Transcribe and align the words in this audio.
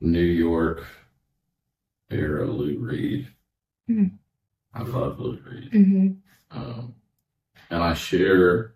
New 0.00 0.20
York 0.20 0.84
era 2.10 2.46
Lou 2.46 2.78
Reed. 2.78 3.28
Mhm. 3.88 4.18
I 4.72 4.82
love 4.82 5.18
Lou 5.20 5.38
Reed. 5.38 5.70
Mm-hmm. 5.72 6.58
Um, 6.58 6.94
and 7.70 7.82
I 7.82 7.94
share, 7.94 8.74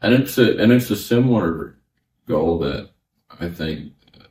and 0.00 0.14
it's 0.14 0.38
a 0.38 0.56
and 0.58 0.72
it's 0.72 0.90
a 0.90 0.96
similar 0.96 1.78
goal 2.26 2.58
that 2.60 2.90
I 3.40 3.48
think 3.48 3.92
uh, 4.20 4.24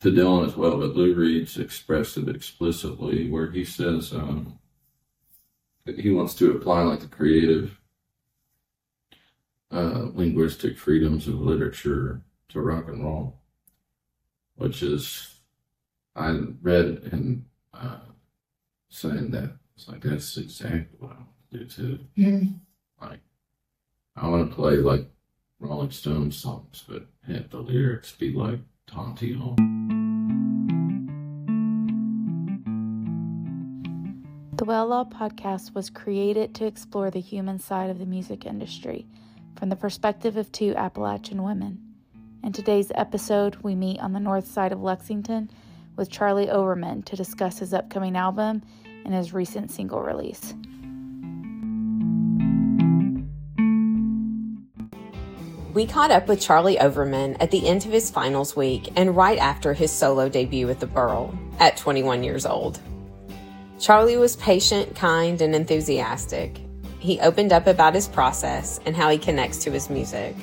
to 0.00 0.10
Dylan 0.10 0.46
as 0.46 0.56
well. 0.56 0.78
But 0.78 0.96
Lou 0.96 1.14
Reed's 1.14 1.58
expressed 1.58 2.16
it 2.16 2.28
explicitly, 2.28 3.30
where 3.30 3.50
he 3.50 3.64
says 3.64 4.12
um, 4.12 4.58
that 5.84 5.98
he 5.98 6.10
wants 6.10 6.34
to 6.34 6.52
apply 6.52 6.82
like 6.82 7.00
the 7.00 7.06
creative, 7.06 7.78
uh, 9.70 10.08
linguistic 10.12 10.76
freedoms 10.76 11.28
of 11.28 11.40
literature 11.40 12.22
to 12.48 12.60
rock 12.60 12.88
and 12.88 13.04
roll, 13.04 13.40
which 14.56 14.82
is 14.82 15.35
I 16.16 16.34
read 16.62 17.08
him 17.12 17.44
uh, 17.74 17.98
saying 18.88 19.32
that 19.32 19.58
it's 19.76 19.86
like 19.86 20.00
that's 20.00 20.38
exactly 20.38 20.96
what 20.98 21.12
I 21.12 21.16
want 21.16 21.28
to 21.52 21.58
do 21.58 21.64
too. 21.66 21.98
Mm-hmm. 22.16 23.06
Like, 23.06 23.20
I 24.16 24.26
want 24.28 24.48
to 24.48 24.56
play 24.56 24.76
like 24.76 25.10
Rolling 25.60 25.90
Stones 25.90 26.36
songs, 26.38 26.84
but 26.88 27.06
have 27.26 27.50
the 27.50 27.58
lyrics 27.58 28.12
be 28.12 28.32
like 28.32 28.60
Tom 28.86 29.14
T. 29.14 29.34
Hall. 29.34 29.56
The 34.56 34.64
Well 34.64 34.86
Law 34.86 35.04
podcast 35.04 35.74
was 35.74 35.90
created 35.90 36.54
to 36.54 36.64
explore 36.64 37.10
the 37.10 37.20
human 37.20 37.58
side 37.58 37.90
of 37.90 37.98
the 37.98 38.06
music 38.06 38.46
industry 38.46 39.06
from 39.58 39.68
the 39.68 39.76
perspective 39.76 40.38
of 40.38 40.50
two 40.50 40.74
Appalachian 40.76 41.42
women. 41.42 41.78
In 42.42 42.52
today's 42.52 42.90
episode, 42.94 43.56
we 43.56 43.74
meet 43.74 44.00
on 44.00 44.14
the 44.14 44.20
north 44.20 44.46
side 44.46 44.72
of 44.72 44.80
Lexington 44.80 45.50
with 45.96 46.10
Charlie 46.10 46.50
Overman 46.50 47.02
to 47.02 47.16
discuss 47.16 47.58
his 47.58 47.74
upcoming 47.74 48.16
album 48.16 48.62
and 49.04 49.14
his 49.14 49.32
recent 49.32 49.70
single 49.70 50.02
release. 50.02 50.54
We 55.76 55.86
caught 55.86 56.10
up 56.10 56.26
with 56.26 56.40
Charlie 56.40 56.78
Overman 56.78 57.36
at 57.36 57.50
the 57.50 57.68
end 57.68 57.84
of 57.84 57.92
his 57.92 58.10
finals 58.10 58.56
week 58.56 58.90
and 58.96 59.14
right 59.14 59.38
after 59.38 59.74
his 59.74 59.92
solo 59.92 60.28
debut 60.28 60.66
with 60.66 60.80
the 60.80 60.86
Burl 60.86 61.38
at 61.58 61.76
21 61.76 62.24
years 62.24 62.46
old. 62.46 62.80
Charlie 63.78 64.16
was 64.16 64.36
patient, 64.36 64.94
kind, 64.96 65.40
and 65.42 65.54
enthusiastic. 65.54 66.62
He 66.98 67.20
opened 67.20 67.52
up 67.52 67.66
about 67.66 67.94
his 67.94 68.08
process 68.08 68.80
and 68.86 68.96
how 68.96 69.10
he 69.10 69.18
connects 69.18 69.58
to 69.64 69.70
his 69.70 69.90
music. 69.90 70.34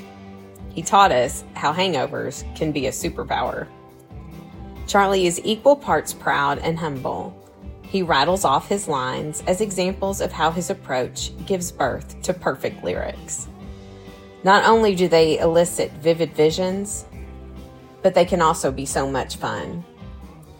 He 0.69 0.83
taught 0.83 1.11
us 1.11 1.43
how 1.55 1.73
hangovers 1.73 2.43
can 2.55 2.71
be 2.71 2.85
a 2.85 2.91
superpower. 2.91 3.67
Charlie 4.93 5.25
is 5.25 5.41
equal 5.43 5.75
parts 5.75 6.13
proud 6.13 6.59
and 6.59 6.77
humble. 6.77 7.35
He 7.81 8.03
rattles 8.03 8.45
off 8.45 8.69
his 8.69 8.87
lines 8.87 9.41
as 9.47 9.59
examples 9.59 10.21
of 10.21 10.31
how 10.31 10.51
his 10.51 10.69
approach 10.69 11.31
gives 11.47 11.71
birth 11.71 12.21
to 12.21 12.31
perfect 12.31 12.83
lyrics. 12.83 13.47
Not 14.43 14.65
only 14.65 14.93
do 14.93 15.07
they 15.07 15.39
elicit 15.39 15.91
vivid 15.93 16.35
visions, 16.35 17.05
but 18.03 18.13
they 18.13 18.23
can 18.23 18.39
also 18.39 18.71
be 18.71 18.85
so 18.85 19.09
much 19.09 19.37
fun. 19.37 19.83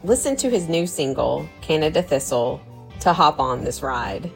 Listen 0.04 0.36
to 0.38 0.50
his 0.50 0.68
new 0.68 0.88
single, 0.88 1.48
Canada 1.62 2.02
Thistle, 2.02 2.60
to 3.02 3.14
hop 3.14 3.40
on 3.40 3.64
this 3.64 3.84
ride. 3.84 4.32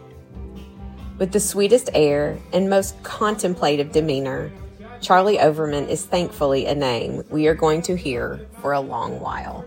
With 1.18 1.31
the 1.31 1.40
sweetest 1.40 1.90
air 1.95 2.38
and 2.53 2.70
most 2.70 3.02
contemplative 3.02 3.92
demeanor, 3.94 4.52
Charlie 5.02 5.40
Overman 5.40 5.90
is 5.90 6.06
thankfully 6.06 6.68
a 6.68 6.75
name 6.75 7.23
we 7.31 7.48
are 7.48 7.56
going 7.56 7.81
to 7.81 7.98
hear 7.98 8.48
for 8.62 8.73
a 8.73 8.80
long 8.80 9.20
while. 9.20 9.66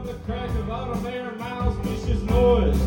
Puffing 0.00 0.06
on 0.06 0.06
the 0.06 0.14
crack 0.24 0.50
of 0.50 0.70
autumn 0.70 1.06
air, 1.06 1.32
miles 1.32 1.76
vicious 1.86 2.22
noise. 2.22 2.78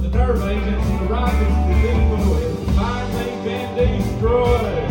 The 0.00 0.08
nerve 0.08 0.42
agents, 0.42 0.88
the 0.88 0.94
rockets, 1.06 1.54
the 1.68 1.74
decoys, 1.82 2.76
finally 2.76 3.30
been 3.44 3.76
destroyed. 3.76 4.88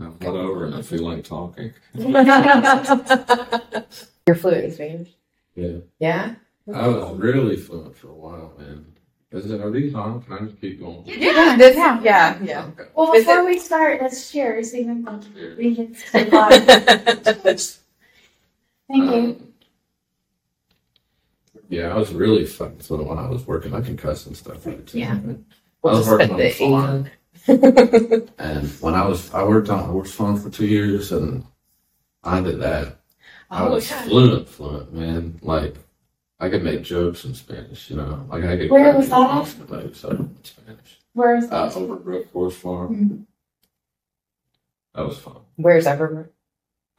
I 0.00 0.02
got 0.18 0.34
over 0.36 0.64
and 0.66 0.74
I 0.74 0.82
feel 0.82 1.02
like 1.02 1.24
talking. 1.24 1.72
You're 4.26 4.36
fluent 4.36 4.64
in 4.64 4.72
Spanish. 4.72 5.10
Yeah. 5.54 5.78
Yeah. 5.98 6.34
I 6.72 6.88
was 6.88 7.18
really 7.18 7.56
fluent 7.56 7.96
for 7.96 8.08
a 8.08 8.14
while, 8.14 8.54
man. 8.58 8.93
Is 9.34 9.50
it, 9.50 9.60
are 9.60 9.70
these 9.70 9.94
on? 9.96 10.22
Can 10.22 10.32
I 10.32 10.38
just 10.46 10.60
keep 10.60 10.78
going? 10.78 11.02
Yeah. 11.06 11.56
This, 11.56 11.76
yeah. 11.76 12.00
Yeah. 12.02 12.38
Yeah. 12.42 12.64
Okay. 12.66 12.84
Well, 12.94 13.12
Is 13.14 13.24
before 13.24 13.40
it- 13.40 13.46
we 13.46 13.58
start, 13.58 14.00
let's 14.00 14.30
share. 14.30 14.62
So 14.62 14.76
you 14.76 14.84
can 14.84 15.22
Cheers. 15.34 15.58
read 15.58 15.78
it 15.80 15.96
to 15.98 16.12
the 16.12 16.36
live. 16.36 17.78
Thank 18.88 19.10
you. 19.10 19.18
Um, 19.18 19.48
yeah, 21.68 21.88
I 21.88 21.96
was 21.96 22.12
really 22.12 22.44
fucking 22.46 22.78
fluent 22.78 23.08
when 23.08 23.18
I 23.18 23.28
was 23.28 23.44
working. 23.46 23.74
I 23.74 23.80
can 23.80 23.96
cuss 23.96 24.26
and 24.26 24.36
stuff. 24.36 24.64
Right, 24.64 24.86
too. 24.86 25.00
Yeah. 25.00 25.14
I 25.14 25.34
We'll 25.82 25.96
was 25.98 26.08
working 26.08 26.30
on 26.30 26.36
the 26.36 26.44
the 26.44 26.50
farm. 26.50 27.10
And 28.38 28.68
when 28.80 28.94
I 28.94 29.04
was, 29.06 29.34
I 29.34 29.42
worked 29.44 29.68
on 29.68 29.80
a 29.80 29.82
horse 29.82 30.12
farm 30.12 30.38
for 30.38 30.48
two 30.48 30.66
years, 30.66 31.10
and 31.12 31.44
I 32.22 32.40
did 32.40 32.60
that. 32.60 33.00
I 33.50 33.66
Oh, 33.66 33.72
was 33.72 33.90
yeah. 33.90 34.02
fluent, 34.04 34.48
fluent, 34.48 34.92
man. 34.92 35.38
Like 35.42 35.74
I 36.40 36.48
could 36.50 36.64
make 36.64 36.82
jokes 36.82 37.24
in 37.24 37.34
Spanish, 37.34 37.90
you 37.90 37.96
know. 37.96 38.26
Like 38.28 38.44
I 38.44 38.56
could. 38.56 38.70
Where 38.70 38.92
was 38.96 39.08
jokes 39.08 39.10
that? 39.10 39.30
constantly, 39.30 39.94
So 39.94 40.08
in 40.10 40.36
Spanish. 40.42 40.98
Where 41.12 41.36
is 41.36 41.44
Uh, 41.44 41.66
that? 41.68 41.72
Overbrook 41.74 42.30
Horse 42.32 42.56
Farm. 42.56 42.94
Mhm. 42.94 43.26
That 44.94 45.06
was 45.06 45.18
fun. 45.18 45.36
Where's 45.56 45.86
Everett? 45.86 46.32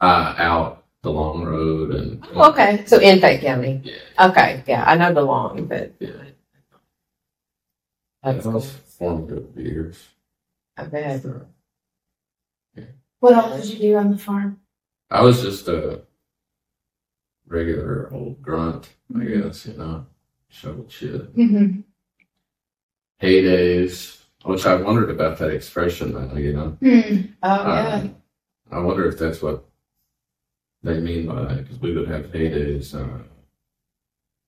Uh, 0.00 0.34
out 0.38 0.84
the 1.02 1.10
long 1.10 1.44
road 1.44 1.94
and. 1.94 2.26
Oh, 2.34 2.50
okay. 2.50 2.84
So 2.86 2.98
in 2.98 3.20
Fayette 3.20 3.40
County. 3.42 3.80
Yeah, 3.84 4.28
Okay. 4.30 4.62
Yeah. 4.66 4.84
I 4.86 4.96
know 4.96 5.12
the 5.14 5.22
long, 5.22 5.66
but 5.66 5.92
yeah. 5.98 6.10
that's 8.22 8.38
that 8.38 8.42
cool. 8.42 8.52
was 8.52 8.70
formative 8.70 9.56
years. 9.56 10.08
I 10.76 10.84
bet. 10.84 11.24
What 13.20 13.32
else 13.32 13.62
did 13.62 13.70
you 13.70 13.78
do 13.92 13.96
on 13.96 14.10
the 14.10 14.18
farm? 14.18 14.60
I 15.10 15.22
was 15.22 15.40
just 15.40 15.68
a 15.68 16.02
regular 17.46 18.12
old 18.12 18.42
grunt, 18.42 18.88
I 19.14 19.18
Mm-hmm. 19.18 19.42
guess, 19.42 19.66
you 19.66 19.74
know, 19.74 20.06
shovel 20.48 20.86
shit. 20.88 21.34
Mm-hmm. 21.36 21.80
Heydays, 23.22 24.22
which 24.44 24.66
I 24.66 24.74
wondered 24.76 25.10
about 25.10 25.38
that 25.38 25.50
expression 25.50 26.12
now, 26.12 26.36
you 26.36 26.52
know. 26.52 26.76
Mm. 26.82 27.32
Oh 27.42 27.66
yeah. 27.66 27.94
Um, 27.94 28.16
I 28.70 28.78
wonder 28.80 29.08
if 29.08 29.18
that's 29.18 29.40
what 29.42 29.64
they 30.82 31.00
mean 31.00 31.26
by 31.26 31.42
that, 31.44 31.62
because 31.62 31.80
we 31.80 31.94
would 31.94 32.08
have 32.08 32.26
heydays 32.26 32.94
uh, 32.94 33.22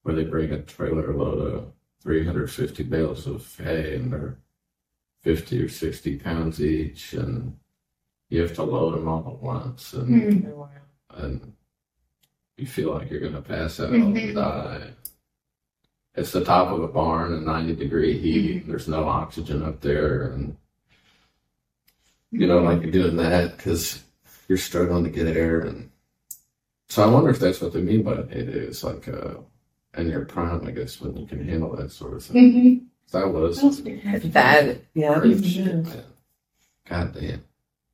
where 0.02 0.14
they 0.14 0.24
bring 0.24 0.52
a 0.52 0.62
trailer 0.62 1.14
load 1.14 1.54
of 1.54 1.72
350 2.02 2.82
bales 2.84 3.26
of 3.26 3.56
hay 3.58 3.94
and 3.96 4.12
they're 4.12 4.38
50 5.22 5.62
or 5.64 5.68
60 5.68 6.16
pounds 6.18 6.62
each, 6.62 7.12
and 7.14 7.56
you 8.28 8.40
have 8.42 8.54
to 8.54 8.62
load 8.62 8.94
them 8.94 9.08
all 9.08 9.26
at 9.36 9.42
once, 9.42 9.92
and, 9.94 10.08
Mm. 10.08 10.68
and 11.10 11.52
you 12.58 12.66
feel 12.66 12.92
like 12.92 13.10
you're 13.10 13.20
going 13.20 13.32
to 13.34 13.40
pass 13.42 13.80
out 13.80 13.90
Mhm. 13.90 14.22
and 14.26 14.34
die. 14.34 14.90
It's 16.14 16.32
the 16.32 16.44
top 16.44 16.72
of 16.72 16.82
a 16.82 16.88
barn 16.88 17.32
and 17.32 17.46
90 17.46 17.76
degree 17.76 18.18
heat. 18.18 18.66
There's 18.66 18.88
no 18.88 19.04
oxygen 19.08 19.62
up 19.62 19.80
there, 19.80 20.24
and 20.32 20.56
you 22.32 22.46
know, 22.46 22.58
like 22.58 22.82
you're 22.82 22.90
doing 22.90 23.16
that 23.16 23.56
because 23.56 24.02
you're 24.48 24.58
struggling 24.58 25.04
to 25.04 25.10
get 25.10 25.28
air. 25.28 25.60
And 25.60 25.90
so 26.88 27.02
I 27.04 27.06
wonder 27.06 27.30
if 27.30 27.38
that's 27.38 27.60
what 27.60 27.72
they 27.72 27.80
mean 27.80 28.02
by 28.02 28.14
it 28.14 28.32
is 28.32 28.82
like, 28.82 29.06
uh, 29.08 29.34
in 29.96 30.08
your 30.08 30.24
prime, 30.24 30.66
I 30.66 30.72
guess, 30.72 31.00
when 31.00 31.16
you 31.16 31.26
can 31.26 31.46
handle 31.48 31.74
that 31.76 31.90
sort 31.92 32.14
of 32.14 32.24
thing. 32.24 32.52
Mm-hmm. 32.52 32.84
That 33.12 33.32
was 33.32 33.60
That 34.32 34.80
yeah. 34.94 35.18
brave 35.18 35.44
shit. 35.44 35.86
God 36.88 37.14
damn. 37.14 37.44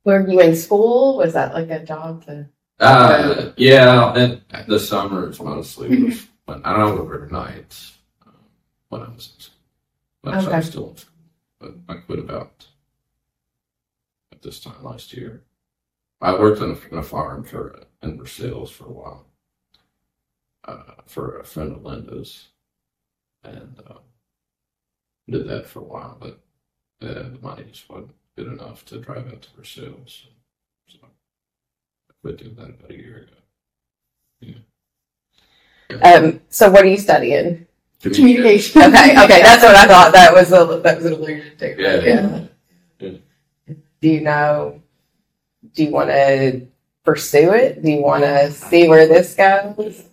Were 0.03 0.27
you 0.27 0.39
in 0.41 0.55
school? 0.55 1.17
Was 1.17 1.33
that 1.33 1.53
like 1.53 1.69
a 1.69 1.85
job 1.85 2.25
to? 2.25 2.47
Uh, 2.79 3.51
yeah, 3.57 4.13
and 4.15 4.41
the 4.67 4.79
summers 4.79 5.39
mostly 5.39 6.03
was 6.03 6.27
when 6.45 6.63
I 6.65 6.75
don't 6.75 7.05
work 7.05 7.31
nights 7.31 7.97
um, 8.25 8.33
when 8.89 9.01
I 9.01 9.09
was 9.09 9.31
in 9.33 9.39
school. 9.41 9.55
But 10.21 10.33
I 10.33 10.43
Okay. 10.43 10.57
was 10.57 10.65
still. 10.67 10.95
But 11.59 11.75
I 11.87 11.93
quit 11.95 12.19
about 12.19 12.67
at 14.31 14.41
this 14.41 14.59
time 14.59 14.83
last 14.83 15.13
year. 15.13 15.43
I 16.21 16.37
worked 16.37 16.61
on 16.61 16.71
a, 16.71 16.93
on 16.93 16.99
a 16.99 17.03
farm 17.03 17.43
for 17.43 17.83
in 18.01 18.17
Versailles 18.17 18.69
for 18.71 18.85
a 18.85 18.91
while 18.91 19.25
uh, 20.65 20.95
for 21.05 21.39
a 21.39 21.43
friend 21.45 21.71
of 21.75 21.83
Linda's, 21.83 22.49
and 23.43 23.81
uh, 23.87 23.99
did 25.29 25.47
that 25.47 25.67
for 25.67 25.79
a 25.79 25.83
while. 25.83 26.17
But 26.19 26.39
uh, 27.01 27.29
the 27.29 27.39
money 27.41 27.63
just 27.71 27.89
wasn't 27.89 28.15
good 28.35 28.47
enough 28.47 28.85
to 28.85 28.99
drive 28.99 29.27
out 29.27 29.41
to 29.43 29.55
Versailles. 29.55 29.95
So 30.05 30.29
I 32.25 32.29
quit 32.29 32.37
doing 32.39 32.55
that 32.55 32.69
about 32.69 32.89
a 32.89 32.95
year 32.95 33.17
ago. 33.17 34.57
Um. 36.01 36.41
So 36.49 36.71
what 36.71 36.83
are 36.83 36.87
you 36.87 36.97
studying? 36.97 37.67
Communication. 38.01 38.81
Okay. 38.81 39.11
Okay. 39.23 39.41
That's 39.41 39.63
what 39.63 39.75
I 39.75 39.85
thought. 39.85 40.11
That 40.13 40.33
was 40.33 40.51
a 40.51 40.79
that 40.83 40.97
was 40.97 41.05
a 41.05 41.15
weird 41.15 41.59
thing. 41.59 41.75
Yeah. 41.77 42.01
Yeah. 42.01 42.45
Yeah. 42.99 43.75
Do 44.01 44.09
you 44.09 44.21
know? 44.21 44.81
Do 45.73 45.83
you 45.83 45.91
want 45.91 46.09
to 46.09 46.67
pursue 47.03 47.53
it? 47.53 47.83
Do 47.83 47.91
you 47.91 48.01
want 48.01 48.23
to 48.23 48.51
see 48.51 48.87
where 48.87 49.07
this 49.07 49.35
goes? 49.35 50.05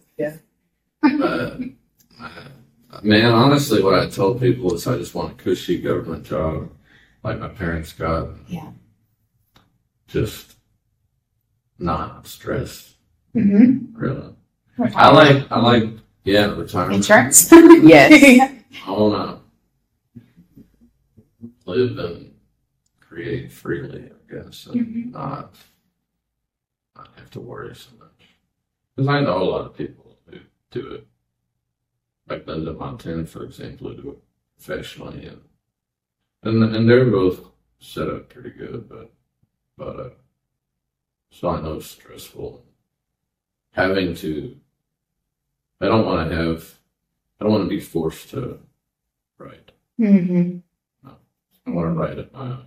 Uh, 1.02 1.56
man, 3.02 3.32
honestly, 3.32 3.82
what 3.82 3.98
I 3.98 4.08
tell 4.08 4.34
people 4.34 4.74
is 4.74 4.86
I 4.86 4.98
just 4.98 5.14
want 5.14 5.32
a 5.32 5.34
cushy 5.42 5.80
government 5.80 6.26
job, 6.26 6.70
like 7.24 7.40
my 7.40 7.48
parents 7.48 7.92
got. 7.92 8.28
Yeah. 8.46 8.70
Just 10.06 10.51
not 11.82 12.26
stressed, 12.26 12.88
Mm-hmm. 13.34 13.96
really. 13.98 14.34
I 14.94 15.10
like, 15.10 15.50
I 15.50 15.58
like, 15.60 15.84
yeah, 16.24 16.54
retirement. 16.54 16.96
Insurance. 16.96 17.50
Yes. 17.82 18.52
I 18.86 18.90
wanna 18.90 19.40
live 21.66 21.98
and 21.98 22.34
create 23.00 23.52
freely, 23.52 24.10
I 24.10 24.32
guess, 24.34 24.66
and 24.66 24.86
Mhm. 24.86 25.12
not 25.12 25.54
not 26.96 27.08
have 27.16 27.30
to 27.30 27.40
worry 27.40 27.74
so 27.74 27.90
much. 27.98 28.28
Because 28.94 29.08
I 29.08 29.20
know 29.20 29.42
a 29.42 29.44
lot 29.44 29.66
of 29.66 29.76
people 29.76 30.18
who 30.26 30.38
do 30.70 30.90
it, 30.92 31.06
like 32.28 32.46
Linda 32.46 32.72
Montana, 32.74 33.24
for 33.26 33.44
example, 33.44 33.88
who 33.88 34.02
do 34.02 34.10
it 34.10 34.18
professionally, 34.56 35.26
and 35.26 35.40
and 36.42 36.62
and 36.76 36.88
they're 36.88 37.10
both 37.10 37.50
set 37.80 38.08
up 38.08 38.28
pretty 38.28 38.50
good, 38.50 38.88
but 38.88 39.10
but 39.78 40.00
uh, 40.00 40.10
so 41.32 41.48
I 41.48 41.60
know 41.60 41.74
it's 41.74 41.86
stressful 41.86 42.64
having 43.72 44.14
to. 44.16 44.56
I 45.80 45.86
don't 45.86 46.06
want 46.06 46.28
to 46.30 46.36
have. 46.36 46.74
I 47.40 47.44
don't 47.44 47.52
want 47.52 47.64
to 47.64 47.68
be 47.68 47.80
forced 47.80 48.30
to 48.30 48.58
write. 49.38 49.72
Mm-hmm. 49.98 50.58
No, 51.04 51.12
I 51.66 51.70
want 51.70 51.88
to 51.88 51.98
write 51.98 52.18
at 52.18 52.32
my 52.32 52.58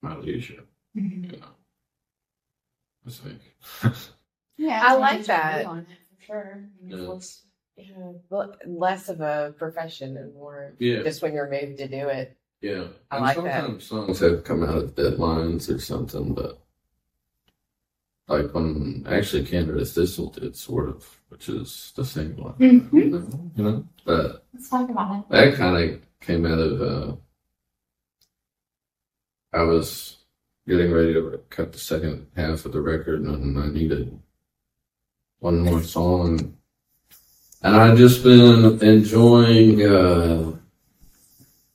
my 0.00 0.16
leisure. 0.16 0.62
Mm-hmm. 0.96 1.24
You 1.34 1.40
know. 1.40 1.46
I 3.06 3.10
think. 3.10 3.40
Yeah, 4.60 4.82
I 4.84 4.94
like 4.96 5.24
that. 5.26 5.60
it, 5.60 5.66
for 5.66 5.86
sure. 6.26 6.64
Yeah. 6.84 7.06
force- 7.06 7.42
Yeah, 7.76 8.12
but 8.28 8.60
less 8.66 9.08
of 9.08 9.20
a 9.20 9.54
profession 9.56 10.16
and 10.16 10.34
more 10.34 10.74
Yeah. 10.80 11.04
just 11.04 11.22
when 11.22 11.32
you're 11.32 11.48
moved 11.48 11.78
to 11.78 11.86
do 11.86 12.08
it. 12.08 12.36
Yeah. 12.60 12.88
I 13.08 13.16
and 13.18 13.24
like 13.24 13.36
that. 13.36 13.60
sometimes 13.62 13.84
songs 13.84 14.18
have 14.18 14.42
come 14.42 14.64
out 14.64 14.76
of 14.76 14.96
deadlines 14.96 15.72
or 15.72 15.78
something, 15.78 16.34
but 16.34 16.58
like 18.28 18.52
when 18.54 19.06
actually 19.08 19.44
Canada's 19.44 19.94
Thistle 19.94 20.30
did 20.30 20.54
sort 20.56 20.88
of, 20.88 21.06
which 21.30 21.48
is 21.48 21.92
the 21.96 22.04
same 22.04 22.36
one. 22.36 22.54
Mhm. 22.54 23.56
You 23.56 23.64
know? 23.64 23.84
But 24.04 24.44
Let's 24.54 24.68
talk 24.68 24.88
about 24.90 25.18
it. 25.20 25.28
that 25.30 25.54
kind 25.54 25.76
of 25.94 26.00
came 26.20 26.46
out 26.46 26.58
of 26.58 26.82
uh 26.82 27.16
I 29.52 29.62
was 29.62 30.18
getting 30.66 30.92
ready 30.92 31.14
to 31.14 31.40
cut 31.48 31.72
the 31.72 31.78
second 31.78 32.26
half 32.36 32.66
of 32.66 32.72
the 32.72 32.80
record 32.82 33.22
and 33.22 33.58
I 33.58 33.68
needed 33.68 34.18
one 35.38 35.60
more 35.60 35.82
song. 35.82 36.54
And 37.62 37.74
I've 37.76 37.96
just 37.96 38.22
been 38.22 38.78
enjoying 38.82 39.84
uh, 39.84 40.57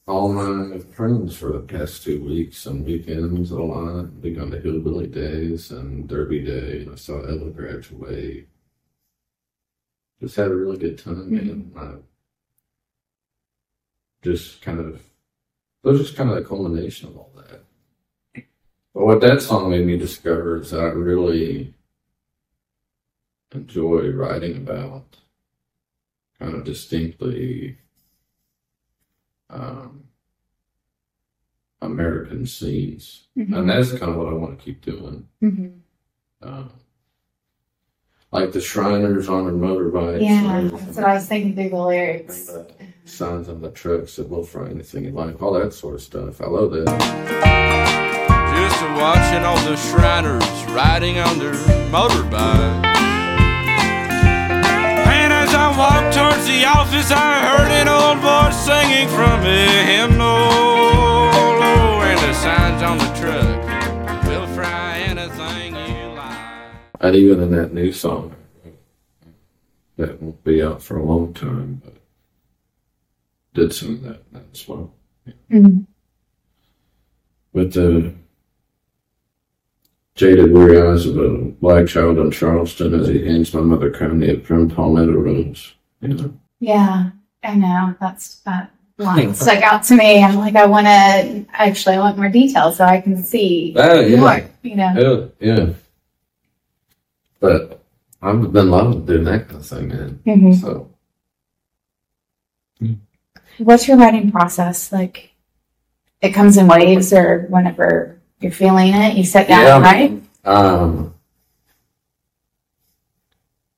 all 0.06 0.34
my 0.34 0.76
er 0.76 0.80
friends 0.80 1.36
for 1.36 1.54
the 1.54 1.60
past 1.60 2.04
two 2.04 2.24
weeks 2.24 2.66
and 2.66 2.86
weekends 2.86 3.52
a 3.52 3.62
lot. 3.62 4.22
Been 4.22 4.40
on 4.40 4.52
to 4.52 4.60
Hillbilly 4.60 5.08
Days 5.08 5.72
and 5.72 6.08
Derby 6.08 6.44
Day. 6.44 6.82
And 6.82 6.92
I 6.92 6.96
saw 6.96 7.22
Ella 7.22 7.50
graduate. 7.52 8.48
Just 10.20 10.36
had 10.36 10.52
a 10.52 10.56
really 10.56 10.78
good 10.78 10.98
time, 10.98 11.32
mm-hmm. 11.32 11.76
man. 11.76 11.78
I 11.78 11.96
just 14.24 14.62
kind 14.62 14.80
of, 14.80 14.96
it 14.96 15.88
was 15.88 16.00
just 16.00 16.16
kind 16.16 16.30
of 16.30 16.36
the 16.36 16.44
culmination 16.44 17.10
of 17.10 17.18
all 17.18 17.32
that. 17.36 17.64
But 18.94 19.06
what 19.06 19.22
that 19.22 19.42
song 19.42 19.72
made 19.72 19.86
me 19.86 19.98
discover 19.98 20.62
is 20.62 20.72
that 20.72 20.82
I 20.82 20.90
really 20.90 21.74
enjoy 23.54 24.10
writing 24.10 24.58
about 24.58 25.18
kind 26.40 26.56
of 26.56 26.64
distinctly 26.64 27.78
um, 29.54 30.04
American 31.82 32.46
scenes. 32.46 33.28
And 33.36 33.70
that's 33.70 33.92
kind 33.92 34.12
of 34.12 34.16
what 34.16 34.28
I 34.28 34.34
want 34.34 34.58
to 34.58 34.64
keep 34.64 34.82
doing. 34.82 35.28
Mm-hmm. 35.42 36.48
Um, 36.48 36.72
like 38.32 38.52
the 38.52 38.62
Shriners 38.62 39.30
on 39.30 39.46
their 39.46 39.54
motorbikes. 39.54 40.22
Yeah, 40.22 40.70
that's 40.72 40.98
what 40.98 41.06
I 41.06 41.14
was 41.14 41.28
thinking 41.28 41.56
through 41.56 41.70
the 41.70 41.78
lyrics. 41.78 42.48
the 42.48 42.68
signs 43.06 43.48
on 43.48 43.62
the 43.62 43.70
trucks 43.70 44.16
that 44.16 44.28
will 44.28 44.44
fry 44.44 44.70
anything 44.70 45.06
in 45.06 45.14
like, 45.14 45.42
all 45.42 45.54
that 45.54 45.74
sort 45.74 45.96
of 45.96 46.02
stuff. 46.02 46.42
I 46.42 46.48
love 46.48 46.72
that. 46.72 46.88
Just 48.56 48.82
watching 49.00 49.44
all 49.44 49.58
the 49.70 49.78
Shriners 49.78 50.74
riding 50.74 51.20
on 51.20 51.38
their 51.38 51.54
motorbike. 51.92 53.13
And 55.74 55.82
I 55.82 56.02
walked 56.04 56.16
towards 56.16 56.46
the 56.46 56.66
office, 56.66 57.12
I 57.12 57.40
heard 57.40 57.72
an 57.72 57.88
old 57.88 58.20
voice 58.20 58.56
singing 58.64 59.08
from 59.10 59.42
a 59.42 59.84
hymnal. 59.84 60.28
And 62.04 62.20
the 62.20 62.34
signs 62.34 62.84
on 62.84 62.98
the 63.00 63.12
truck 63.20 64.26
will 64.26 64.48
fry 64.54 65.00
anything 65.00 65.76
you 65.76 66.14
like. 66.14 66.76
And 67.00 67.16
even 67.16 67.42
in 67.42 67.52
that 67.52 67.74
new 67.74 67.92
song, 67.92 68.36
that 69.98 70.22
won't 70.22 70.44
be 70.44 70.62
out 70.62 70.82
for 70.84 70.98
a 70.98 71.04
long 71.04 71.34
time, 71.34 71.82
but 71.84 71.96
did 73.56 73.74
some 73.74 73.96
of 73.96 74.02
that, 74.04 74.32
that 74.32 74.44
as 74.54 74.68
well. 74.68 74.94
Mhm. 75.50 75.88
With 77.52 77.74
the 77.74 78.14
jaded 80.16 80.52
weary 80.52 80.80
eyes 80.82 81.06
of 81.06 81.18
a 81.18 81.30
black 81.38 81.88
child 81.88 82.18
in 82.20 82.32
Charleston 82.32 82.94
as 83.00 83.08
he 83.08 83.26
hands 83.26 83.54
my 83.54 83.62
mother 83.62 83.92
kindly 83.92 84.40
from 84.42 84.70
Palmetto 84.70 85.14
Rose. 85.14 85.74
You 86.02 86.08
know? 86.10 86.34
Yeah, 86.60 87.10
I 87.44 87.56
know. 87.56 87.96
That's 88.00 88.40
that 88.42 88.72
line 88.98 89.34
stuck 89.34 89.64
out 89.64 89.84
to 89.84 89.96
me. 89.96 90.24
I'm 90.24 90.36
like, 90.36 90.56
I 90.56 90.66
want 90.66 90.86
to 90.86 91.46
actually, 91.54 91.96
I 91.96 92.00
want 92.00 92.18
more 92.18 92.30
details 92.30 92.78
so 92.78 92.86
I 92.86 93.02
can 93.02 93.24
see 93.24 93.74
Oh, 93.78 94.00
yeah. 94.02 94.20
more. 94.20 94.50
You 94.62 94.76
know. 94.76 95.32
Yeah, 95.40 95.56
yeah. 95.56 95.74
But 97.40 97.82
I've 98.22 98.54
been 98.54 98.70
loving 98.72 99.06
doing 99.06 99.24
that 99.26 99.48
kind 99.50 99.60
of 99.60 99.66
thing, 99.66 99.88
man. 99.90 100.20
Mhm. 100.26 100.62
So 100.62 100.90
What's 103.60 103.88
your 103.88 103.98
writing 103.98 104.32
process 104.32 104.92
like? 104.92 105.32
It 106.22 106.34
comes 106.34 106.56
in 106.58 106.68
waves, 106.68 107.12
or 107.14 107.48
whenever 107.50 108.20
you're 108.44 108.52
feeling 108.52 108.94
it, 108.94 109.16
you 109.18 109.24
sit 109.24 109.48
down, 109.48 109.64
Yeah. 109.64 109.80
right? 109.82 110.22
Um, 110.44 111.14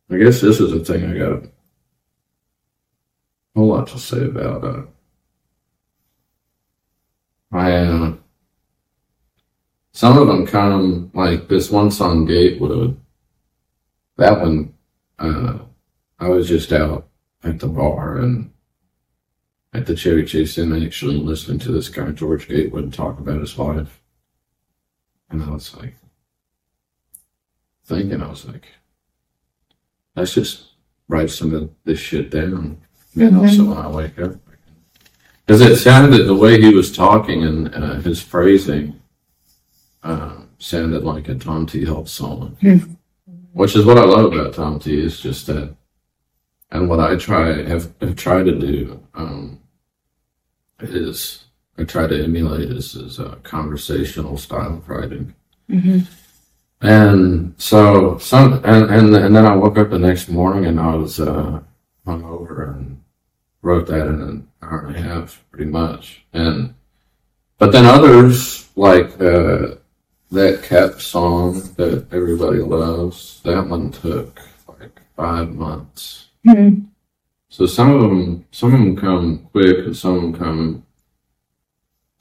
I 0.10 0.18
guess 0.18 0.42
this 0.42 0.60
is 0.60 0.72
the 0.72 0.80
thing 0.84 1.06
I 1.06 1.18
got 1.18 1.44
a 1.44 1.50
whole 3.56 3.68
lot 3.68 3.88
to 3.88 4.00
say 4.00 4.26
about. 4.26 4.64
Uh, 4.64 4.84
I 7.52 7.72
uh, 7.76 8.14
some 9.94 10.18
of 10.18 10.28
them 10.28 10.46
come 10.46 11.10
like 11.14 11.48
this 11.48 11.72
one 11.72 11.90
song, 11.92 12.26
Gatewood. 12.26 13.00
That 14.18 14.42
one, 14.42 14.74
uh, 15.20 15.60
I 16.20 16.28
was 16.30 16.48
just 16.48 16.72
out 16.74 17.08
at 17.44 17.60
the 17.60 17.68
bar 17.68 18.18
and 18.18 18.52
at 19.74 19.86
the 19.86 19.96
Chevy 19.96 20.26
Chase 20.26 20.58
Inn, 20.58 20.84
actually 20.84 21.16
listening 21.18 21.60
to 21.60 21.72
this 21.72 21.90
guy 21.90 22.12
George 22.12 22.48
Gatewood 22.48 22.94
talk 22.94 23.20
about 23.20 23.42
his 23.42 23.58
wife, 23.58 24.02
and 25.42 25.50
I 25.50 25.54
was 25.54 25.76
like 25.78 25.96
thinking, 27.86 28.22
I 28.22 28.30
was 28.30 28.46
like, 28.46 28.68
let's 30.16 30.34
just 30.34 30.72
write 31.08 31.30
some 31.30 31.54
of 31.54 31.70
this 31.84 32.00
shit 32.00 32.32
down, 32.32 32.82
you 33.14 33.30
know, 33.30 33.48
so 33.48 33.66
when 33.66 33.78
I 33.78 33.88
wake 33.88 34.20
up. 34.20 34.36
Because 35.46 35.62
it 35.62 35.76
sounded, 35.76 36.26
the 36.26 36.36
way 36.36 36.60
he 36.60 36.74
was 36.74 36.92
talking 36.92 37.44
and 37.44 37.74
uh, 37.76 37.96
his 37.96 38.22
phrasing 38.22 39.00
uh, 40.04 40.38
sounded 40.58 41.04
like 41.04 41.30
a 41.30 41.36
Tom 41.36 41.68
T. 41.68 41.86
Hall 41.86 42.06
song, 42.08 42.58
which 43.54 43.76
is 43.76 43.86
what 43.86 44.00
I 44.00 44.06
love 44.06 44.34
about 44.34 44.56
Tom 44.56 44.80
T. 44.80 45.00
is 45.00 45.20
just 45.20 45.46
that, 45.48 45.76
and 46.72 46.90
what 46.90 47.00
I 47.00 47.16
try, 47.16 47.62
have, 47.64 47.94
have 48.02 48.16
tried 48.16 48.46
to 48.46 48.60
do 48.60 49.00
um, 49.14 49.60
is, 50.80 51.45
I 51.78 51.84
try 51.84 52.08
to 52.08 52.24
emulate 52.24 52.70
is, 52.72 52.96
is 52.96 53.20
a 53.20 53.36
conversational 53.44 54.38
style 54.38 54.76
of 54.76 54.88
writing. 54.90 55.34
And 56.82 57.54
so 57.58 58.18
some 58.18 58.54
and, 58.64 58.90
and 58.92 59.16
and 59.16 59.36
then 59.36 59.46
I 59.46 59.56
woke 59.56 59.78
up 59.78 59.90
the 59.90 60.00
next 60.00 60.30
morning 60.30 60.66
and 60.66 60.80
I 60.80 60.96
was 60.96 61.20
uh 61.20 61.62
hungover 62.06 62.76
and 62.78 63.02
wrote 63.62 63.88
that 63.88 64.08
in 64.08 64.22
an 64.22 64.48
hour 64.62 64.86
and 64.88 64.96
a 64.96 65.02
half 65.02 65.44
pretty 65.52 65.70
much. 65.72 66.26
And 66.34 66.76
but 67.58 67.72
then 67.72 67.86
others 67.86 68.70
like 68.76 69.20
uh 69.20 69.76
that 70.32 70.64
cat 70.64 71.00
song 71.02 71.62
that 71.78 72.08
everybody 72.12 72.60
loves, 72.60 73.42
that 73.44 73.68
one 73.68 73.92
took 73.92 74.40
like 74.68 75.00
five 75.16 75.50
months. 75.56 76.28
Mhm. 76.46 76.88
So 77.50 77.66
some 77.66 77.92
of 77.92 78.02
them 78.02 78.46
some 78.52 78.74
of 78.74 78.80
them 78.80 78.96
come 78.96 79.48
quick 79.52 79.86
and 79.86 79.96
some 79.98 80.16
of 80.16 80.22
them 80.22 80.34
come 80.34 80.85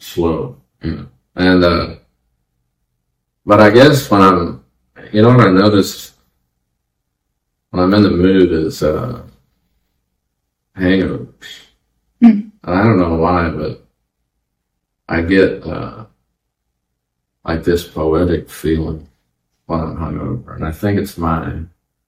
slow, 0.04 0.60
you 0.82 0.92
know. 0.96 1.08
And 1.36 1.64
uh 1.64 1.94
but 3.46 3.60
I 3.60 3.70
guess 3.70 4.10
when 4.10 4.22
I'm, 4.22 4.64
you 5.12 5.20
know 5.22 5.28
what 5.28 5.46
I 5.46 5.50
notice 5.50 6.12
when 7.70 7.82
I'm 7.82 7.94
in 7.94 8.02
the 8.04 8.10
mood 8.10 8.52
is 8.52 8.82
uh, 8.82 9.22
hangovers. 10.76 11.66
And 12.20 12.52
I 12.62 12.82
don't 12.82 12.98
know 12.98 13.16
why, 13.16 13.50
but 13.50 13.84
I 15.08 15.20
get 15.20 15.62
uh, 15.66 16.06
like 17.44 17.64
this 17.64 17.86
poetic 17.86 18.48
feeling 18.48 19.06
when 19.66 19.80
I'm 19.80 19.96
hungover, 19.96 20.54
and 20.54 20.64
I 20.64 20.72
think 20.72 20.98
it's 20.98 21.18
my 21.18 21.60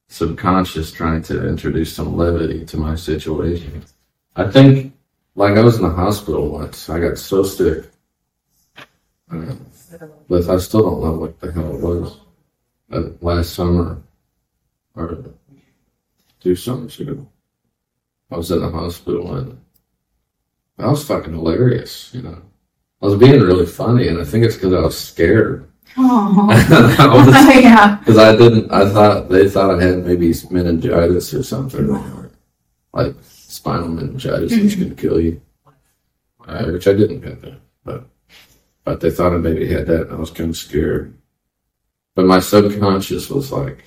subconscious 0.09 0.93
trying 0.93 1.23
to 1.25 1.47
introduce 1.47 1.93
some 1.95 2.17
levity 2.17 2.65
to 2.65 2.77
my 2.79 2.95
situation. 2.95 3.85
I 4.37 4.51
think, 4.51 4.95
like 5.37 5.57
I 5.57 5.63
was 5.63 5.77
in 5.77 5.83
the 5.83 5.91
hospital 5.91 6.51
once, 6.51 6.89
I 6.89 6.99
got 6.99 7.19
so 7.19 7.45
sick. 7.45 7.85
Uh, 9.31 9.55
but 10.29 10.49
I 10.49 10.59
still 10.59 10.83
don't 10.83 11.03
know 11.03 11.13
what 11.19 11.41
the 11.41 11.53
hell 11.53 11.75
it 11.77 11.81
was. 11.83 12.21
Uh, 12.91 13.11
last 13.21 13.55
summer, 13.55 14.03
or 14.95 15.25
two 16.41 16.57
summers 16.57 16.99
ago, 17.01 17.29
I 18.31 18.37
was 18.37 18.51
in 18.51 18.61
the 18.61 18.71
hospital 18.71 19.37
and 19.37 19.59
I 20.79 20.89
was 20.89 21.07
fucking 21.07 21.33
hilarious, 21.35 22.13
you 22.15 22.23
know. 22.23 22.43
I 23.03 23.07
was 23.07 23.19
being 23.19 23.41
really 23.41 23.67
funny, 23.67 24.09
and 24.09 24.19
I 24.21 24.25
think 24.25 24.45
it's 24.45 24.55
because 24.57 24.73
I 24.73 24.81
was 24.81 24.99
scared. 24.99 25.71
Oh, 25.99 26.47
Because 26.49 27.35
yeah. 27.63 28.01
I 28.09 28.37
didn't, 28.37 28.71
I 28.73 28.91
thought 28.91 29.29
they 29.29 29.49
thought 29.49 29.79
I 29.79 29.83
had 29.83 30.05
maybe 30.07 30.33
meningitis 30.51 31.35
or 31.35 31.43
something, 31.43 31.87
or 33.65 33.73
like 33.73 33.83
spinal 33.83 33.89
meningitis, 33.89 34.53
which 34.53 34.77
can 34.77 34.97
kill 34.97 35.21
you. 35.21 35.41
Uh, 36.47 36.67
which 36.67 36.87
I 36.87 36.93
didn't 36.93 37.21
get 37.21 37.41
that, 37.43 37.61
but 37.85 38.05
but 38.85 39.01
they 39.01 39.11
thought 39.11 39.33
I 39.33 39.39
maybe 39.39 39.67
had 39.67 39.87
that, 39.87 40.03
and 40.03 40.13
I 40.13 40.17
was 40.17 40.31
kind 40.31 40.51
of 40.51 40.57
scared. 40.57 41.17
But 42.15 42.27
my 42.27 42.39
subconscious 42.39 43.29
was 43.29 43.51
like, 43.53 43.85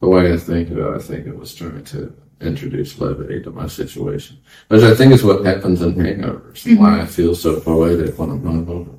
the 0.00 0.08
way 0.08 0.32
I 0.32 0.36
think 0.36 0.70
about 0.70 0.94
it, 0.94 0.96
I 0.96 1.02
think 1.02 1.26
it 1.26 1.36
was 1.36 1.54
trying 1.54 1.84
to 1.84 2.14
introduce 2.40 2.98
levity 2.98 3.42
to 3.42 3.50
my 3.50 3.66
situation, 3.66 4.38
which 4.68 4.82
I 4.82 4.94
think 4.94 5.12
is 5.12 5.24
what 5.24 5.44
happens 5.44 5.80
in 5.82 5.94
hangovers. 5.94 6.66
and 6.66 6.78
Why 6.78 7.00
I 7.00 7.06
feel 7.06 7.34
so 7.34 7.60
poetic 7.60 8.18
when 8.18 8.30
I'm 8.30 8.42
hungover, 8.42 8.98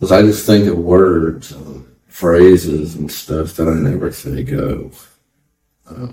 because 0.00 0.12
I 0.12 0.22
just 0.22 0.46
think 0.46 0.66
of 0.68 0.78
words 0.78 1.52
and 1.52 1.86
phrases 2.06 2.96
and 2.96 3.10
stuff 3.10 3.54
that 3.54 3.68
I 3.68 3.74
never 3.74 4.10
think 4.10 4.50
of 4.50 5.16
uh, 5.88 6.12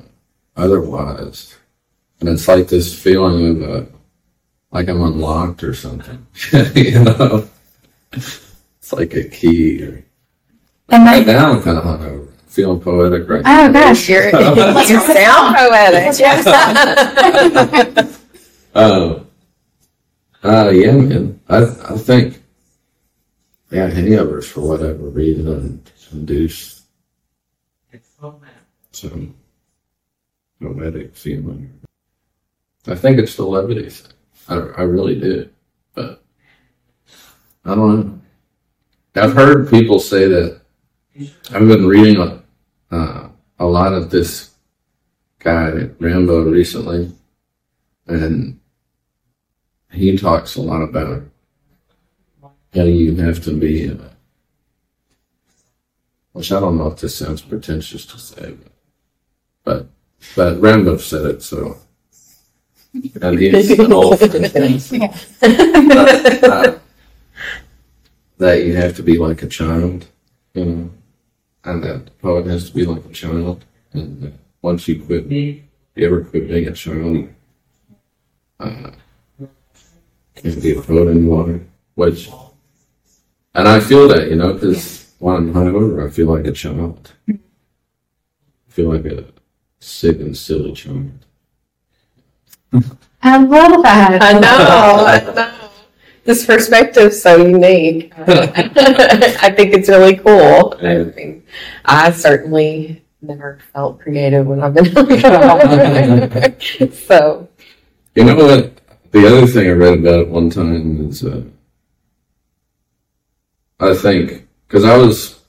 otherwise, 0.56 1.58
and 2.20 2.30
it's 2.30 2.48
like 2.48 2.68
this 2.68 2.94
feeling 3.00 3.64
of 3.64 3.70
uh, 3.70 3.86
like 4.72 4.90
I'm 4.90 5.02
unlocked 5.02 5.64
or 5.64 5.74
something, 5.74 6.26
you 6.76 7.04
know. 7.04 7.50
It's 8.14 8.94
like 8.94 9.14
a 9.16 9.24
key. 9.24 9.84
Or, 9.84 10.06
And 10.90 11.06
right 11.06 11.26
then, 11.26 11.36
now 11.38 11.52
I'm 11.54 11.62
kind 11.62 11.78
of 11.78 11.84
hungover, 11.84 12.28
feeling 12.48 12.80
poetic 12.82 13.30
right 13.30 13.44
now. 13.44 13.68
oh 13.70 13.74
gosh, 13.74 14.10
You're, 14.10 14.32
What's 14.32 14.90
you 14.90 14.98
wrong 14.98 15.08
with 15.08 15.18
sound 15.18 15.56
that? 15.56 15.70
poetic. 15.72 16.06
Uh, 18.74 19.20
uh, 20.44 20.70
yeah, 20.70 20.92
man. 20.92 21.40
I, 21.50 21.58
I 21.64 21.98
think, 21.98 22.42
yeah, 23.72 23.90
hangovers 23.90 24.46
for 24.46 24.62
whatever 24.62 25.10
reason 25.10 25.84
induce 26.12 26.84
some 28.92 29.36
poetic 30.62 31.16
feeling. 31.16 31.79
I 32.89 32.96
think 32.96 33.19
it's 33.19 33.36
the 33.36 33.46
levity. 33.46 33.91
I, 34.48 34.55
I 34.55 34.81
really 34.81 35.19
do. 35.19 35.50
But 35.93 36.24
I 37.63 37.75
don't 37.75 38.00
know. 38.00 38.22
I've 39.22 39.34
heard 39.34 39.69
people 39.69 40.00
say 40.00 40.27
that. 40.27 40.62
I've 41.51 41.67
been 41.67 41.86
reading 41.86 42.17
a, 42.17 42.41
uh, 42.96 43.29
a 43.60 43.65
lot 43.65 43.93
of 43.93 44.10
this 44.10 44.51
guy, 45.39 45.72
Rimbaud, 46.00 46.51
recently, 46.51 47.12
and 48.08 48.60
he 49.91 50.17
talks 50.17 50.55
a 50.55 50.62
lot 50.62 50.81
about 50.81 51.24
how 52.74 52.84
you 52.84 53.15
have 53.17 53.43
to 53.43 53.58
be, 53.58 53.89
uh, 53.89 53.96
which 56.31 56.51
I 56.51 56.60
don't 56.60 56.77
know 56.77 56.88
if 56.88 57.00
this 57.00 57.17
sounds 57.17 57.41
pretentious 57.41 58.05
to 58.05 58.17
say, 58.17 58.55
but 59.63 59.88
but 60.36 60.62
Rimbaud 60.62 61.01
said 61.01 61.25
it, 61.25 61.41
so 61.41 61.77
and 62.93 63.39
he's 63.39 63.72
an 63.72 63.91
Yeah. 64.91 65.13
uh, 66.43 66.79
that 68.38 68.63
you 68.65 68.75
have 68.75 68.96
to 68.96 69.03
be 69.03 69.17
like 69.17 69.43
a 69.43 69.48
child, 69.48 70.08
you 70.53 70.65
know, 70.65 70.91
and 71.65 71.84
that 71.84 72.05
the 72.05 72.12
poet 72.12 72.46
has 72.48 72.69
to 72.69 72.75
be 72.75 72.86
like 72.86 73.05
a 73.05 73.13
child, 73.13 73.65
and 73.93 74.34
once 74.62 74.88
you 74.88 75.01
quit, 75.03 75.25
you 75.31 75.62
ever 75.98 76.24
quit 76.24 76.48
being 76.48 76.67
a 76.67 76.74
child, 76.74 77.29
uh, 78.60 78.91
can't 80.36 80.62
be 80.62 80.72
a 80.77 80.81
poet 80.81 81.10
anymore. 81.10 81.62
Which, 81.96 82.29
and 83.53 83.67
I 83.67 83.79
feel 83.81 84.08
that, 84.08 84.29
you 84.29 84.38
know, 84.38 84.53
because 84.53 85.13
when 85.19 85.36
I'm 85.36 85.53
hungover, 85.53 86.08
I 86.08 86.10
feel 86.10 86.27
like 86.27 86.46
a 86.46 86.51
child. 86.53 87.13
I 87.29 87.38
feel 88.69 88.93
like 88.93 89.05
a 89.05 89.25
sick 89.79 90.19
and 90.22 90.36
silly 90.38 90.72
child. 90.72 91.25
I 93.22 93.38
love 93.38 93.84
that. 93.84 94.22
I 94.22 94.34
know, 94.40 95.06
I 95.06 95.34
know. 95.34 95.56
This 96.24 96.46
perspective's 96.46 97.22
so 97.22 97.44
unique. 97.46 98.14
I 98.18 99.52
think 99.56 99.74
it's 99.74 99.90
really 99.90 100.18
cool. 100.18 100.76
I, 100.82 101.06
mean, 101.16 101.44
I 101.86 102.12
certainly 102.12 103.04
never 103.22 103.60
felt 103.74 104.00
creative 104.00 104.46
when 104.46 104.62
I've 104.62 104.74
been 104.74 104.86
hungover. 104.86 106.54
so, 107.08 107.50
You 108.16 108.26
know 108.26 108.36
what? 108.36 108.80
The 109.12 109.26
other 109.26 109.48
thing 109.48 109.68
I 109.70 109.72
read 109.72 110.00
about 110.00 110.20
it 110.20 110.30
one 110.30 110.52
time 110.52 111.10
is, 111.10 111.24
uh, 111.26 111.44
I 113.80 113.96
think, 113.96 114.48
because 114.68 114.86
I 114.86 114.98
was, 114.98 115.42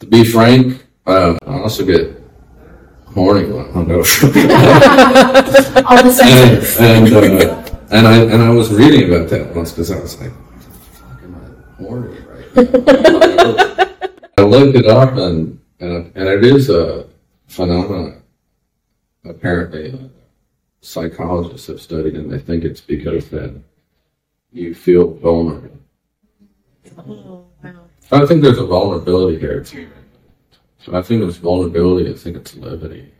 to 0.00 0.06
be 0.06 0.24
frank, 0.24 0.82
uh, 1.06 1.36
I 1.46 1.58
also 1.58 1.84
get 1.84 2.23
horny 3.14 3.46
when 3.50 3.64
I'm 3.66 3.72
hungover. 3.72 4.04
All 5.86 5.96
the 5.96 6.02
and 6.04 6.66
senses. 6.66 6.80
and, 6.80 7.12
uh, 7.14 7.64
and 7.90 8.06
I 8.06 8.16
and 8.18 8.42
I 8.42 8.50
was 8.50 8.72
reading 8.72 9.12
about 9.12 9.28
that 9.30 9.54
once 9.54 9.70
because 9.72 9.90
I 9.90 10.00
was 10.00 10.20
like, 10.20 10.30
what 10.32 10.60
the 10.60 10.70
fuck 10.98 11.22
am 11.22 11.34
I 11.36 11.82
horny 11.82 12.18
right 12.28 12.54
now? 13.36 14.24
I 14.38 14.42
looked 14.42 14.76
it 14.76 14.86
up 14.86 15.12
and 15.16 15.60
and, 15.80 16.12
and 16.14 16.28
it 16.28 16.44
is 16.44 16.70
a 16.70 17.06
phenomenon. 17.46 18.22
Apparently, 19.24 20.10
psychologists 20.80 21.68
have 21.68 21.80
studied 21.80 22.14
and 22.14 22.30
they 22.30 22.38
think 22.38 22.64
it's 22.64 22.80
because 22.80 23.28
that 23.30 23.54
you 24.52 24.74
feel 24.74 25.14
vulnerable. 25.14 25.70
I 28.12 28.26
think 28.26 28.42
there's 28.42 28.58
a 28.58 28.66
vulnerability 28.66 29.38
here. 29.38 29.64
too. 29.64 29.88
So 30.84 30.94
I 30.94 31.00
think 31.00 31.22
it's 31.22 31.38
vulnerability. 31.38 32.10
I 32.10 32.14
think 32.14 32.36
it's 32.36 32.54
levity. 32.56 33.10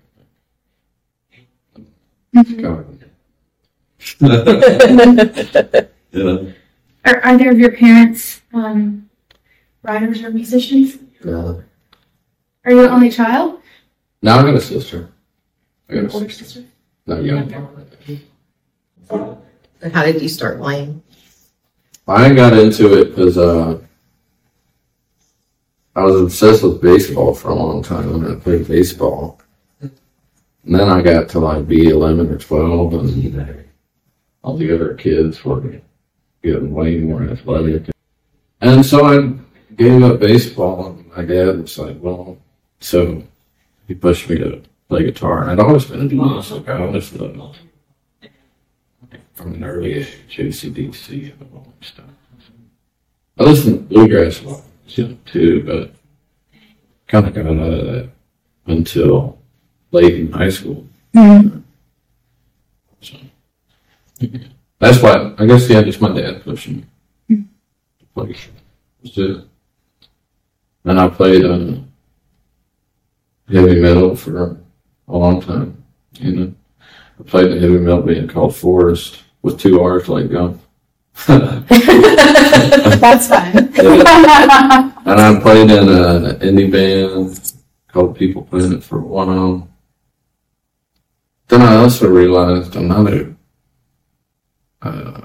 It's 2.35 2.51
kind 2.61 3.05
yeah. 6.13 6.37
Are 7.07 7.25
either 7.25 7.51
of 7.51 7.59
your 7.59 7.73
parents 7.73 8.43
um, 8.53 9.09
writers 9.83 10.23
or 10.23 10.31
musicians? 10.31 10.99
Yeah. 11.25 11.55
Are 12.67 12.71
you 12.71 12.83
the 12.83 12.91
only 12.91 13.11
child? 13.11 13.61
Now 14.21 14.41
I 14.41 14.43
got 14.43 14.55
a 14.57 14.61
sister. 14.61 15.09
I 15.89 15.95
got 15.95 16.05
a 16.05 16.13
Older 16.13 16.29
sister. 16.29 16.45
sister? 16.45 16.65
Not 17.07 17.25
young. 17.25 17.51
how 19.91 20.03
did 20.05 20.21
you 20.21 20.29
start 20.29 20.59
playing? 20.59 21.03
I 22.07 22.35
got 22.35 22.53
into 22.53 23.01
it 23.01 23.17
because 23.17 23.39
uh, 23.39 23.81
I 25.97 26.03
was 26.03 26.21
obsessed 26.21 26.65
with 26.65 26.83
baseball 26.83 27.35
for 27.35 27.51
a 27.51 27.55
long 27.55 27.83
time 27.83 28.13
and 28.15 28.27
I 28.27 28.41
played 28.41 28.67
baseball. 28.67 29.41
And 29.81 29.93
then 30.65 30.89
I 30.89 31.01
got 31.03 31.29
to 31.31 31.39
like 31.39 31.69
be 31.69 31.89
11 31.89 32.31
or 32.31 32.39
12 32.39 32.95
and 32.95 33.65
all 34.43 34.57
the 34.57 34.75
other 34.75 34.95
kids 34.95 35.45
were 35.45 35.81
getting 36.43 36.73
way 36.73 36.99
more 36.99 37.23
athletic. 37.23 37.91
And 38.61 38.85
so 38.85 39.05
I 39.05 39.35
gave 39.77 40.03
up 40.03 40.19
baseball 40.21 40.87
and 40.87 41.09
my 41.17 41.25
dad 41.25 41.61
was 41.61 41.79
like, 41.79 41.97
well, 42.01 42.39
so 42.81 43.23
he 43.87 43.95
pushed 43.95 44.29
me 44.29 44.39
to 44.39 44.63
play 44.89 45.05
guitar. 45.05 45.43
And 45.43 45.53
I'd 45.53 45.65
always 45.65 45.85
been 45.85 46.01
into 46.01 46.17
music. 46.17 46.69
I 46.69 46.81
always 46.81 47.13
loved 47.13 47.59
from 49.35 49.55
an 49.55 49.65
early 49.65 49.95
age, 49.95 50.17
ACDC 50.31 51.41
and 51.41 51.51
all 51.55 51.73
that 51.81 51.87
stuff. 51.87 52.07
I 53.39 53.43
listened 53.45 53.89
to 53.89 53.95
bluegrass 53.95 54.43
a 54.43 54.49
lot 54.49 54.64
too, 54.95 55.63
but 55.65 55.91
kind 57.07 57.27
of 57.27 57.35
got 57.35 57.47
out 57.47 57.73
of 57.73 57.87
that 57.87 58.11
until 58.67 59.39
late 59.91 60.15
in 60.15 60.33
high 60.33 60.51
school. 60.51 60.87
So, 63.01 63.17
that's 64.79 65.03
why 65.03 65.35
I 65.39 65.47
guess 65.47 65.69
yeah, 65.69 65.83
just 65.83 66.01
my 66.01 66.13
dad 66.13 66.43
pushing 66.43 66.87
me. 67.29 67.37
to 67.37 68.07
play. 68.15 68.37
Just, 69.05 69.47
and 70.85 71.01
I 71.01 71.09
played 71.09 71.45
uh, 71.45 71.75
heavy 73.49 73.81
metal 73.81 74.17
for 74.17 74.57
a 75.09 75.17
long 75.17 75.41
time. 75.41 75.83
You 76.15 76.33
know, 76.33 76.55
I 77.21 77.23
played 77.25 77.53
a 77.53 77.61
heavy 77.61 77.79
metal 77.79 78.03
band 78.03 78.31
called 78.31 78.57
Forest 78.57 79.23
with 79.43 79.61
two 79.61 79.81
R's 79.81 80.09
like 80.09 80.31
go. 81.27 81.35
and 81.35 83.01
That's 83.01 83.29
fun. 83.29 83.71
I 85.07 85.41
played 85.41 85.71
in 85.71 85.89
an 85.89 86.39
indie 86.41 86.71
band 86.71 87.55
called 87.89 88.17
People 88.17 88.43
Planet 88.43 88.83
for 88.83 88.99
a 88.99 89.03
while. 89.03 89.69
Then 91.49 91.63
I 91.63 91.77
also 91.77 92.09
realized 92.09 92.77
I'm 92.77 92.89
not 92.89 93.13
a, 93.13 93.35
uh, 94.83 95.21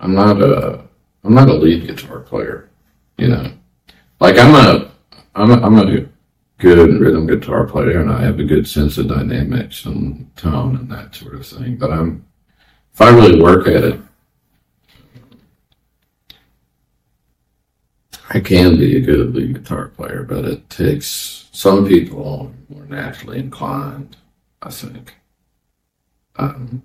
I'm 0.00 0.14
not 0.14 0.42
a, 0.42 0.84
I'm 1.22 1.34
not 1.34 1.48
a 1.48 1.54
lead 1.54 1.86
guitar 1.86 2.20
player. 2.20 2.70
You 3.18 3.28
know, 3.28 3.52
like 4.20 4.38
I'm 4.38 4.54
a, 4.54 4.90
I'm 5.34 5.50
a, 5.50 5.60
I'm 5.60 5.78
a 5.78 6.06
good 6.58 7.00
rhythm 7.00 7.26
guitar 7.26 7.66
player, 7.66 8.00
and 8.00 8.10
I 8.10 8.22
have 8.22 8.40
a 8.40 8.44
good 8.44 8.66
sense 8.66 8.98
of 8.98 9.08
dynamics 9.08 9.84
and 9.84 10.34
tone 10.36 10.76
and 10.76 10.90
that 10.90 11.14
sort 11.14 11.34
of 11.34 11.46
thing. 11.46 11.76
But 11.76 11.92
I'm, 11.92 12.26
if 12.94 13.00
I 13.00 13.10
really 13.10 13.40
work 13.40 13.66
at 13.66 13.82
it, 13.82 14.00
I 18.30 18.40
can 18.40 18.76
be 18.76 18.96
a 18.96 19.00
good 19.00 19.34
lead 19.34 19.54
guitar 19.54 19.88
player, 19.88 20.22
but 20.22 20.44
it 20.44 20.70
takes 20.70 21.48
some 21.52 21.86
people 21.86 22.52
more 22.68 22.86
naturally 22.86 23.38
inclined, 23.38 24.16
I 24.62 24.70
think, 24.70 25.14
um, 26.36 26.82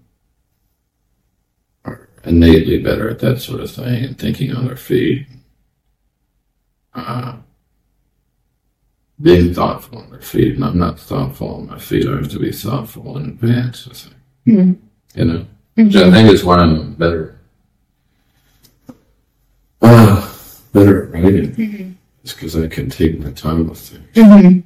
are 1.85 2.09
innately 2.23 2.81
better 2.81 3.09
at 3.09 3.19
that 3.19 3.39
sort 3.39 3.61
of 3.61 3.71
thing 3.71 4.03
and 4.03 4.17
thinking 4.17 4.53
on 4.55 4.65
their 4.65 4.75
feet, 4.75 5.27
uh, 6.93 7.37
being 9.21 9.53
thoughtful 9.53 9.99
on 9.99 10.09
their 10.09 10.21
feet. 10.21 10.55
And 10.55 10.65
I'm 10.65 10.77
not 10.77 10.99
thoughtful 10.99 11.55
on 11.55 11.67
my 11.67 11.77
feet. 11.79 12.07
I 12.07 12.15
have 12.15 12.29
to 12.29 12.39
be 12.39 12.51
thoughtful 12.51 13.17
in 13.17 13.25
advance, 13.25 13.87
I 13.87 13.93
think. 13.93 14.15
Mhm. 14.47 14.77
You 15.15 15.25
know, 15.25 15.45
which 15.87 15.95
I 15.95 16.11
think 16.11 16.31
is 16.31 16.43
why 16.43 16.57
I'm 16.57 16.93
better. 16.93 17.39
Uh, 19.81 20.29
better 20.73 21.05
at 21.05 21.11
writing. 21.23 21.97
It's 22.23 22.33
because 22.33 22.57
I 22.57 22.67
can 22.67 22.89
take 22.89 23.19
my 23.19 23.31
time 23.31 23.69
with 23.69 23.79
things. 23.79 24.15
Mhm. 24.15 24.63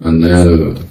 And 0.00 0.24
then 0.24 0.76
uh, 0.76 0.82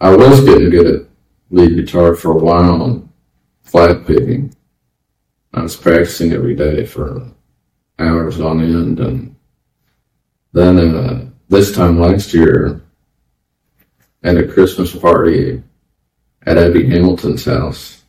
I 0.00 0.14
was 0.16 0.40
getting 0.44 0.70
good 0.70 0.86
at 0.94 1.06
lead 1.50 1.76
guitar 1.76 2.14
for 2.14 2.32
a 2.32 2.38
while 2.38 2.84
and 2.84 3.08
flat 3.62 4.06
picking. 4.06 4.54
I 5.54 5.62
was 5.62 5.76
practicing 5.76 6.32
every 6.32 6.54
day 6.54 6.86
for 6.86 7.30
hours 7.98 8.40
on 8.40 8.60
end. 8.62 9.00
And 9.00 9.36
then 10.52 10.78
uh, 10.78 11.26
this 11.48 11.74
time 11.74 12.00
last 12.00 12.32
year, 12.34 12.81
at 14.24 14.36
a 14.36 14.46
Christmas 14.46 14.94
party 14.94 15.62
at 16.46 16.58
Abby 16.58 16.86
Hamilton's 16.88 17.44
house, 17.44 18.02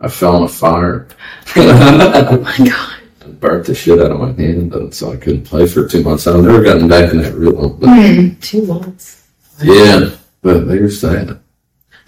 I 0.00 0.08
fell 0.08 0.36
in 0.38 0.42
a 0.44 0.48
fire. 0.48 1.06
Oh 1.56 2.38
my 2.42 2.56
god. 2.68 2.94
and 3.20 3.38
burnt 3.40 3.66
the 3.66 3.74
shit 3.74 4.00
out 4.00 4.10
of 4.10 4.20
my 4.20 4.32
hand, 4.32 4.74
and 4.74 4.92
so 4.94 5.12
I 5.12 5.16
couldn't 5.16 5.44
play 5.44 5.66
for 5.66 5.86
two 5.88 6.02
months. 6.02 6.26
I've 6.26 6.42
never 6.42 6.62
gotten 6.62 6.88
back 6.88 7.12
in 7.12 7.18
that 7.22 7.34
rhythm. 7.34 8.36
Two 8.40 8.66
months. 8.66 9.28
yeah, 9.62 10.10
but 10.40 10.64
they 10.66 10.78
were 10.80 10.90
sad. 10.90 11.38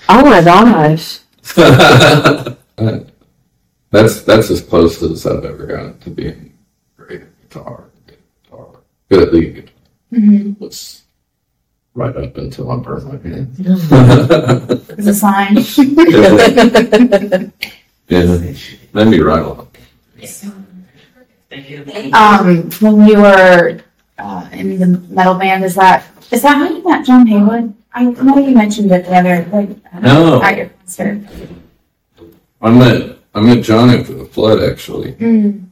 Oh 0.08 0.24
my 0.24 0.42
gosh. 0.42 1.20
that's 3.90 4.22
that's 4.22 4.50
as 4.50 4.60
close 4.60 5.00
as 5.02 5.24
I've 5.26 5.44
ever 5.44 5.66
gotten 5.66 5.98
to 6.00 6.10
being 6.10 6.52
great 6.96 7.22
at 7.22 7.40
guitar. 7.48 7.84
Good, 8.06 8.14
at 8.14 8.42
guitar. 8.50 8.68
good 9.08 9.22
at 9.28 9.32
lead 9.34 9.54
guitar. 9.54 9.70
Mhm. 10.12 11.03
Was 11.94 12.14
right 12.14 12.24
up 12.24 12.36
until 12.36 12.70
I 12.72 12.76
burned 12.78 13.04
my 13.06 13.18
hand. 13.28 13.54
It's 14.98 15.06
a 15.06 15.14
sign. 15.14 15.54
yeah, 18.08 18.52
let 18.92 19.06
me 19.06 19.20
right 19.20 19.42
on. 19.42 19.68
Um, 22.12 22.70
when 22.80 23.06
you 23.06 23.20
were 23.20 23.80
uh, 24.18 24.48
in 24.52 24.78
the 24.80 24.86
metal 25.08 25.34
band, 25.34 25.64
is 25.64 25.76
that 25.76 26.04
is 26.32 26.42
that 26.42 26.56
how 26.56 26.68
you 26.68 26.82
met 26.82 27.06
John 27.06 27.26
Haywood? 27.28 27.72
I 27.92 28.04
know 28.06 28.38
you 28.38 28.54
mentioned 28.54 28.90
it 28.90 29.04
the 29.06 29.14
other 29.14 29.46
like 29.52 29.70
uh, 29.92 30.00
No. 30.00 30.42
at 30.42 30.56
your 30.56 30.68
concert. 30.70 31.20
I 32.60 32.70
met 32.70 33.18
I 33.36 33.40
met 33.40 33.62
John 33.62 33.90
after 33.90 34.14
the 34.14 34.24
flood 34.24 34.60
actually. 34.62 35.12
Mm. 35.12 35.66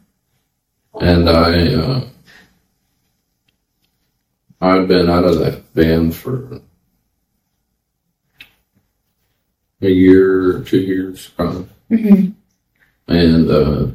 And 1.00 1.28
I, 1.28 1.74
uh, 1.74 2.04
I've 4.60 4.86
been 4.86 5.08
out 5.10 5.24
of 5.24 5.38
that 5.40 5.61
band 5.74 6.14
for 6.14 6.60
a 9.80 9.88
year 9.88 10.56
or 10.56 10.60
two 10.60 10.80
years, 10.80 11.28
probably. 11.28 11.66
hmm 11.88 12.30
And, 13.08 13.50
uh, 13.50 13.86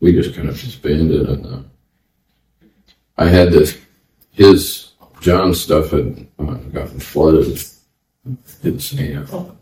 we 0.00 0.12
just 0.12 0.34
kind 0.34 0.48
of 0.48 0.60
disbanded 0.60 1.28
and, 1.28 1.46
uh, 1.46 1.60
I 3.18 3.28
had 3.28 3.50
this, 3.50 3.78
his, 4.32 4.92
John 5.20 5.54
stuff 5.54 5.90
had 5.90 6.26
uh, 6.38 6.54
gotten 6.54 7.00
flooded, 7.00 7.46
his, 7.46 7.80
know, 9.14 9.56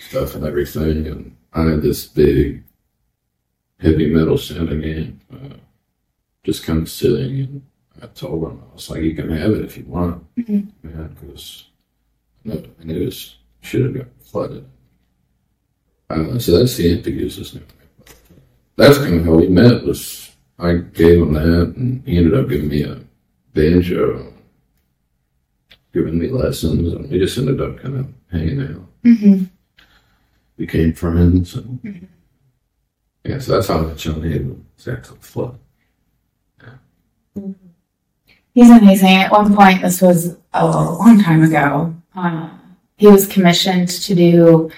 stuff 0.00 0.34
and 0.34 0.44
everything, 0.44 1.06
and 1.06 1.36
I 1.52 1.62
had 1.62 1.82
this 1.82 2.06
big 2.06 2.64
heavy 3.78 4.12
metal 4.12 4.38
sounding 4.38 4.84
amp, 4.84 5.22
uh, 5.32 5.56
just 6.42 6.64
kind 6.64 6.82
of 6.82 6.88
sitting, 6.88 7.40
and 7.40 7.62
I 8.02 8.06
told 8.08 8.44
him, 8.44 8.62
I 8.70 8.74
was 8.74 8.90
like, 8.90 9.02
you 9.02 9.14
can 9.14 9.30
have 9.30 9.52
it 9.52 9.64
if 9.64 9.76
you 9.78 9.84
want, 9.84 10.22
Mhm. 10.36 10.68
man, 10.82 11.16
because 11.20 11.64
I 12.46 12.84
knew 12.84 13.04
his 13.06 13.36
shit 13.62 13.82
had 13.82 13.94
gotten 13.94 14.12
flooded. 14.20 14.64
Uh, 16.10 16.38
so 16.38 16.58
that's 16.58 16.76
the 16.76 17.10
uses. 17.10 17.58
That's 18.76 18.98
kind 18.98 19.20
of 19.20 19.24
how 19.24 19.36
we 19.36 19.48
met, 19.48 19.82
was 19.84 20.30
I 20.58 20.74
gave 20.74 21.22
him 21.22 21.32
that, 21.34 21.74
and 21.76 22.06
he 22.06 22.18
ended 22.18 22.34
up 22.34 22.48
giving 22.48 22.68
me 22.68 22.82
a 22.82 23.00
banjo, 23.54 24.32
giving 25.92 26.18
me 26.18 26.28
lessons, 26.28 26.92
and 26.92 27.10
we 27.10 27.18
just 27.18 27.38
ended 27.38 27.60
up 27.60 27.78
kind 27.78 27.96
of 27.96 28.06
hanging 28.30 28.60
out 28.62 28.86
hmm 29.02 29.44
became 30.56 30.92
friends. 30.94 31.54
And, 31.54 32.08
Yeah, 33.24 33.38
so 33.40 33.52
that's 33.52 33.68
how 33.68 33.78
I 33.78 33.86
met 33.88 33.96
John 33.98 34.22
Hayden. 34.22 34.64
It's 34.76 34.88
after 34.88 35.12
the 35.14 35.20
flood. 35.20 35.58
He's 38.56 38.70
amazing. 38.70 39.08
At 39.16 39.30
one 39.30 39.54
point, 39.54 39.82
this 39.82 40.00
was 40.00 40.34
a 40.54 40.64
long 40.66 41.20
time 41.22 41.42
ago. 41.42 41.94
Uh, 42.14 42.48
he 42.96 43.06
was 43.06 43.26
commissioned 43.26 43.88
to 43.90 44.14
do 44.14 44.70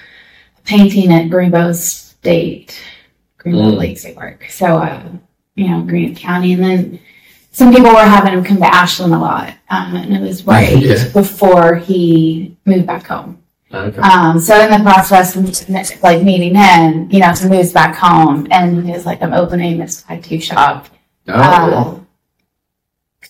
a 0.58 0.60
painting 0.62 1.12
at 1.12 1.26
Greenbo 1.30 1.72
State, 1.72 2.76
Greenbo 3.38 3.74
Mm. 3.74 3.78
Lake 3.78 3.96
State 3.98 4.16
Park. 4.16 4.46
So, 4.50 4.78
uh, 4.78 5.00
you 5.54 5.68
know, 5.68 5.82
Green 5.82 6.16
County. 6.16 6.54
And 6.54 6.64
then 6.64 7.00
some 7.52 7.72
people 7.72 7.92
were 7.92 8.02
having 8.02 8.32
him 8.32 8.42
come 8.42 8.56
to 8.56 8.66
Ashland 8.66 9.14
a 9.14 9.18
lot. 9.18 9.54
Um, 9.70 9.94
and 9.94 10.12
it 10.12 10.22
was 10.22 10.44
right 10.44 10.76
Yeah. 10.76 11.08
before 11.12 11.76
he 11.76 12.56
moved 12.64 12.88
back 12.88 13.06
home. 13.06 13.38
Okay. 13.72 14.00
Um, 14.00 14.40
so 14.40 14.58
in 14.60 14.72
the 14.72 14.80
process 14.82 15.36
of 15.36 16.02
like 16.02 16.24
meeting 16.24 16.56
him, 16.56 17.08
you 17.12 17.20
know, 17.20 17.32
he 17.32 17.48
moves 17.48 17.72
back 17.72 17.94
home 17.94 18.48
and 18.50 18.84
he 18.84 18.90
was 18.90 19.06
like, 19.06 19.22
I'm 19.22 19.34
opening 19.34 19.78
this 19.78 20.02
tattoo 20.02 20.40
shop 20.40 20.88
oh, 21.28 21.32
uh, 21.32 21.94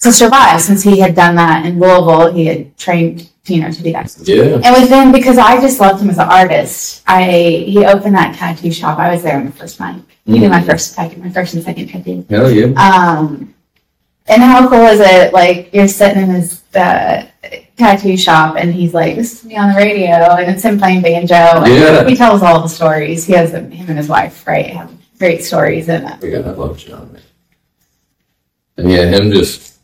to 0.01 0.13
survive 0.13 0.61
since 0.61 0.83
he 0.83 0.99
had 0.99 1.15
done 1.15 1.35
that 1.37 1.67
in 1.67 1.79
Louisville. 1.81 2.33
He 2.33 2.47
had 2.47 2.77
trained, 2.77 3.29
you 3.47 3.61
know, 3.61 3.71
to 3.71 3.83
do 3.83 3.93
that. 3.93 4.15
yeah. 4.25 4.61
And 4.65 4.83
within, 4.83 5.13
because 5.13 5.39
I 5.39 5.61
just 5.61 5.81
loved 5.81 6.01
him 6.03 6.11
as 6.11 6.19
an 6.19 6.29
artist, 6.29 7.03
I 7.07 7.25
he 7.67 7.85
opened 7.85 8.15
that 8.15 8.37
tattoo 8.37 8.71
shop. 8.73 8.99
I 8.99 9.13
was 9.13 9.23
there 9.23 9.39
in 9.41 9.47
the 9.47 9.53
first 9.53 9.81
night. 9.81 10.03
He 10.27 10.39
did 10.39 10.51
my 10.51 10.63
first 10.63 10.95
tattoo, 10.95 11.21
my 11.21 11.31
first 11.31 11.55
and 11.55 11.63
second 11.63 11.89
tattoo. 11.89 12.25
Hell 12.29 12.51
yeah. 12.51 12.67
Um, 12.77 13.55
and 14.27 14.43
how 14.43 14.69
cool 14.69 14.87
is 14.87 15.01
it? 15.01 15.33
Like 15.33 15.73
you're 15.73 15.89
sitting 15.89 16.23
in 16.25 16.31
his 16.31 16.63
uh, 16.75 17.27
tattoo 17.79 18.15
shop, 18.19 18.57
and 18.59 18.73
he's 18.75 18.93
like, 18.93 19.17
"This 19.17 19.33
is 19.33 19.45
me 19.47 19.57
on 19.57 19.71
the 19.71 19.77
radio," 19.77 20.37
and 20.37 20.51
it's 20.51 20.63
him 20.63 20.79
playing 20.79 21.01
banjo. 21.01 21.35
And 21.65 21.73
Yeah. 21.75 22.07
he 22.07 22.15
tells 22.15 22.43
all 22.43 22.61
the 22.61 22.69
stories. 22.69 23.25
He 23.25 23.33
has 23.33 23.53
him 23.53 23.73
and 23.73 23.97
his 23.97 24.09
wife, 24.09 24.47
right? 24.47 24.67
Have 24.67 24.93
great 25.19 25.43
stories, 25.45 25.89
and 25.89 26.05
uh, 26.05 26.17
Yeah, 26.23 26.41
I 26.41 26.51
love 26.51 26.77
John. 26.77 27.17
And 28.77 28.91
yeah, 28.91 29.07
him 29.07 29.33
just, 29.33 29.78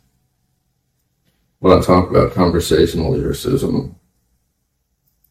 when 1.64 1.78
I 1.78 1.80
talk 1.80 2.10
about 2.10 2.34
conversational 2.34 3.12
lyricism, 3.12 3.96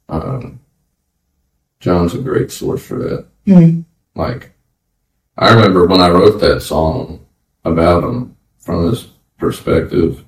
um, 0.10 0.60
John's 1.80 2.16
a 2.16 2.18
great 2.18 2.50
source 2.50 2.84
for 2.84 2.98
that. 2.98 3.28
Mhm. 3.46 3.86
Like, 4.16 4.52
I 5.38 5.54
remember 5.54 5.86
when 5.86 6.02
I 6.02 6.10
wrote 6.10 6.40
that 6.40 6.64
song 6.64 7.20
about 7.64 8.04
him 8.04 8.36
from 8.58 8.90
his 8.90 9.10
perspective, 9.38 10.26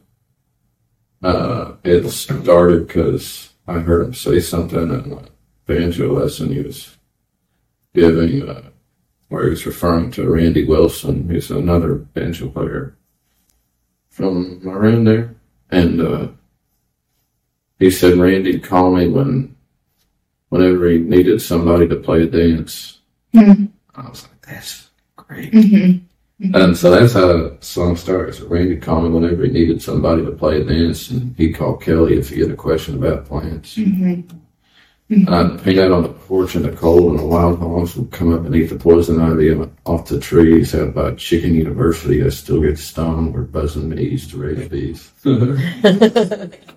uh, 1.23 1.71
it 1.83 2.07
started 2.11 2.85
because 2.85 3.49
I 3.67 3.79
heard 3.79 4.05
him 4.05 4.13
say 4.13 4.39
something 4.39 4.79
in 4.79 5.11
a 5.11 5.23
banjo 5.65 6.13
lesson 6.13 6.51
he 6.51 6.61
was 6.61 6.97
giving. 7.95 8.47
Uh, 8.47 8.69
where 9.29 9.45
he 9.45 9.49
was 9.49 9.65
referring 9.65 10.11
to 10.11 10.29
Randy 10.29 10.65
Wilson, 10.65 11.27
who's 11.27 11.49
another 11.49 11.95
banjo 11.95 12.47
player 12.49 12.95
from 14.11 14.61
around 14.67 15.05
there. 15.05 15.34
And 15.71 16.01
uh, 16.01 16.27
he 17.79 17.89
said 17.91 18.17
Randy'd 18.17 18.63
call 18.63 18.95
me 18.95 19.07
when 19.07 19.55
whenever 20.49 20.89
he 20.89 20.99
needed 20.99 21.41
somebody 21.41 21.87
to 21.87 21.95
play 21.95 22.23
a 22.23 22.27
dance. 22.27 22.99
Mhm. 23.33 23.69
I 23.95 24.09
was 24.09 24.23
like, 24.23 24.41
that's 24.45 24.89
great. 25.15 25.51
Mhm. 25.51 26.01
And 26.53 26.77
so 26.77 26.91
that's 26.91 27.13
how 27.13 27.27
the 27.27 27.57
song 27.61 27.95
starts. 27.95 28.41
Randy 28.41 28.75
called 28.77 29.05
me 29.05 29.09
whenever 29.09 29.45
he 29.45 29.51
needed 29.51 29.81
somebody 29.81 30.23
to 30.25 30.31
play 30.31 30.61
a 30.61 30.63
dance, 30.63 31.09
and 31.09 31.33
he'd 31.37 31.53
call 31.53 31.77
Kelly 31.77 32.17
if 32.17 32.29
he 32.29 32.41
had 32.41 32.51
a 32.51 32.55
question 32.55 32.95
about 32.95 33.25
plants. 33.25 33.77
Mhm. 35.09 35.29
I'd 35.29 35.59
hang 35.61 35.79
out 35.79 35.91
on 35.91 36.03
the 36.03 36.09
porch 36.09 36.55
in 36.55 36.63
the 36.63 36.71
cold, 36.71 37.11
and 37.11 37.19
the 37.19 37.25
wild 37.25 37.59
hogs 37.59 37.95
would 37.95 38.11
come 38.11 38.33
up 38.33 38.43
and 38.43 38.55
eat 38.55 38.69
the 38.69 38.75
poison 38.75 39.21
ivy 39.21 39.55
off 39.85 40.07
the 40.07 40.19
trees 40.19 40.73
out 40.73 40.95
by 40.95 41.11
Chicken 41.11 41.53
University. 41.53 42.23
I 42.23 42.29
still 42.29 42.59
get 42.61 42.79
stoned. 42.79 43.35
We're 43.35 43.43
buzzing 43.43 43.89
bees 43.89 44.27
to 44.29 44.37
raise 44.37 44.67
bees. 44.67 45.11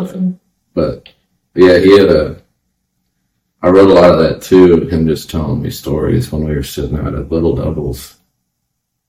awesome. 0.00 0.40
But 0.74 1.08
yeah, 1.54 1.78
he 1.78 1.98
had 1.98 2.08
a. 2.08 2.42
I 3.62 3.68
wrote 3.68 3.90
a 3.90 3.94
lot 3.94 4.12
of 4.12 4.18
that 4.20 4.40
too, 4.42 4.88
him 4.88 5.06
just 5.06 5.30
telling 5.30 5.60
me 5.60 5.70
stories 5.70 6.32
when 6.32 6.44
we 6.44 6.54
were 6.54 6.62
sitting 6.62 6.98
out 6.98 7.14
at 7.14 7.30
Little 7.30 7.54
Devils, 7.54 8.16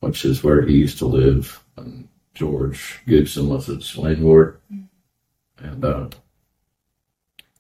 which 0.01 0.25
is 0.25 0.43
where 0.43 0.65
he 0.65 0.73
used 0.73 0.97
to 0.97 1.06
live. 1.06 1.63
And 1.77 2.10
George 2.34 2.99
Gibson 3.08 3.47
was 3.47 3.67
his 3.67 3.97
landlord. 3.97 4.60
And 5.60 5.86
uh, 5.86 6.10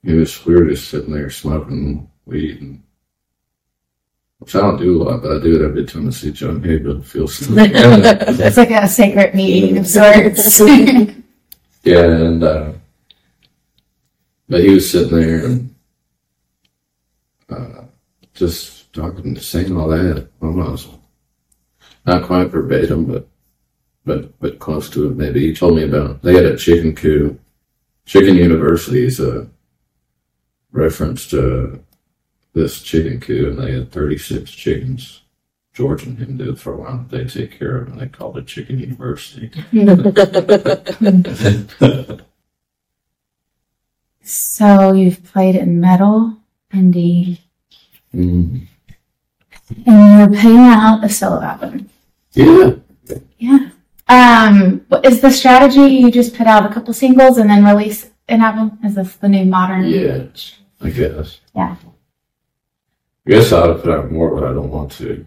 he 0.03 0.13
was, 0.15 0.45
we 0.45 0.55
were 0.55 0.65
just 0.65 0.89
sitting 0.89 1.13
there 1.13 1.29
smoking 1.29 2.09
weed. 2.25 2.59
And, 2.59 2.83
which 4.39 4.55
I 4.55 4.59
don't 4.59 4.77
do 4.77 5.01
a 5.01 5.03
lot, 5.03 5.21
but 5.21 5.37
I 5.37 5.39
do 5.39 5.61
it 5.61 5.63
every 5.63 5.85
time 5.85 6.07
I 6.07 6.11
see 6.11 6.31
John. 6.31 6.65
It 6.65 7.05
feels 7.05 7.39
It's 7.51 8.57
like 8.57 8.71
a 8.71 8.87
sacred 8.87 9.35
meeting 9.35 9.77
of 9.77 9.87
sorts. 9.87 10.59
Yeah, 11.83 12.05
and 12.05 12.43
uh, 12.43 12.73
but 14.51 14.65
he 14.65 14.71
was 14.71 14.91
sitting 14.91 15.17
there 15.17 15.45
and 15.45 15.73
uh, 17.49 17.83
just 18.33 18.91
talking, 18.91 19.39
saying 19.39 19.77
all 19.77 19.87
that 19.87 20.27
almost 20.41 20.89
not 22.05 22.23
quite 22.23 22.49
verbatim, 22.49 23.05
but 23.05 23.29
but 24.03 24.37
but 24.41 24.59
close 24.59 24.89
to 24.89 25.09
it. 25.09 25.15
Maybe 25.15 25.47
he 25.47 25.55
told 25.55 25.77
me 25.77 25.83
about 25.83 26.21
they 26.21 26.33
had 26.33 26.43
a 26.43 26.57
chicken 26.57 26.93
coop. 26.93 27.39
Chicken 28.05 28.35
University 28.35 29.05
is 29.05 29.21
a 29.21 29.47
reference 30.73 31.27
to 31.27 31.81
this 32.53 32.81
chicken 32.81 33.21
coop, 33.21 33.47
and 33.47 33.57
they 33.57 33.71
had 33.71 33.89
thirty 33.89 34.17
six 34.17 34.51
chickens. 34.51 35.21
George 35.73 36.03
and 36.03 36.17
him 36.17 36.35
did 36.35 36.59
for 36.59 36.73
a 36.73 36.77
while. 36.77 37.05
They 37.09 37.23
take 37.23 37.57
care 37.57 37.77
of, 37.77 37.87
and 37.87 38.01
they 38.01 38.07
called 38.07 38.37
it 38.37 38.47
Chicken 38.47 38.79
University. 38.79 39.49
so 44.23 44.93
you've 44.93 45.23
played 45.23 45.55
in 45.55 45.79
metal, 45.79 46.37
indie, 46.73 47.39
Mm. 48.13 48.67
and 49.85 50.31
you're 50.31 50.41
putting 50.41 50.57
out 50.57 51.03
a 51.03 51.09
solo 51.09 51.41
album. 51.41 51.89
Yeah. 52.33 52.75
Yeah. 53.39 53.69
Um, 54.07 54.85
is 55.03 55.21
the 55.21 55.31
strategy 55.31 55.81
you 55.81 56.11
just 56.11 56.35
put 56.35 56.45
out 56.47 56.69
a 56.69 56.73
couple 56.73 56.93
singles 56.93 57.37
and 57.37 57.49
then 57.49 57.63
release 57.63 58.09
an 58.27 58.41
album? 58.41 58.77
Is 58.83 58.95
this 58.95 59.15
the 59.15 59.29
new 59.29 59.45
modern? 59.45 59.85
Yeah. 59.85 60.25
I 60.81 60.89
guess. 60.89 61.39
Yeah. 61.55 61.75
I 63.25 63.29
guess 63.29 63.51
I 63.53 63.61
ought 63.61 63.67
to 63.67 63.75
put 63.75 63.91
out 63.93 64.11
more, 64.11 64.33
but 64.35 64.43
I 64.43 64.53
don't 64.53 64.69
want 64.71 64.91
to. 64.93 65.25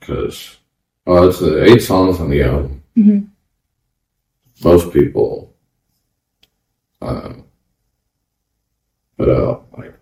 Because, 0.00 0.58
well, 1.06 1.28
it's 1.28 1.38
the 1.38 1.62
eight 1.64 1.82
songs 1.82 2.18
on 2.18 2.30
the 2.30 2.42
album. 2.42 2.82
Mhm. 2.96 3.28
Most 4.64 4.92
people 4.92 5.54
um, 7.00 7.44
put 9.22 9.30
out 9.30 9.66
like 9.78 9.94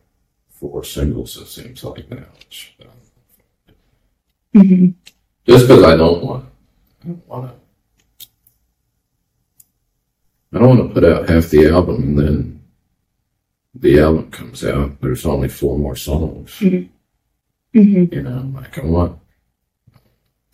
four 0.49 0.83
singles, 0.83 1.37
it 1.37 1.47
seems 1.47 1.85
like 1.85 2.11
now. 2.11 2.25
which, 2.39 2.75
uh, 2.81 2.87
Mhm. 4.55 4.95
Just 5.47 5.69
because 5.69 5.85
I 5.85 5.97
don't 5.97 6.25
want 6.25 6.45
I 7.03 7.07
don't 7.09 7.29
want 7.29 7.51
to. 7.51 8.27
I 10.53 10.59
don't 10.59 10.69
want 10.79 10.89
to 10.89 10.95
put 10.95 11.05
out 11.05 11.29
half 11.29 11.49
the 11.51 11.69
album 11.69 12.03
and 12.03 12.19
then 12.19 12.63
the 13.75 14.01
album 14.01 14.31
comes 14.31 14.65
out. 14.65 15.01
There's 15.01 15.25
only 15.27 15.49
four 15.49 15.79
more 15.79 15.97
songs. 15.97 16.51
Mhm. 16.61 16.89
You 17.73 18.23
know, 18.23 18.51
like 18.55 18.79
I 18.79 18.85
want, 18.85 19.19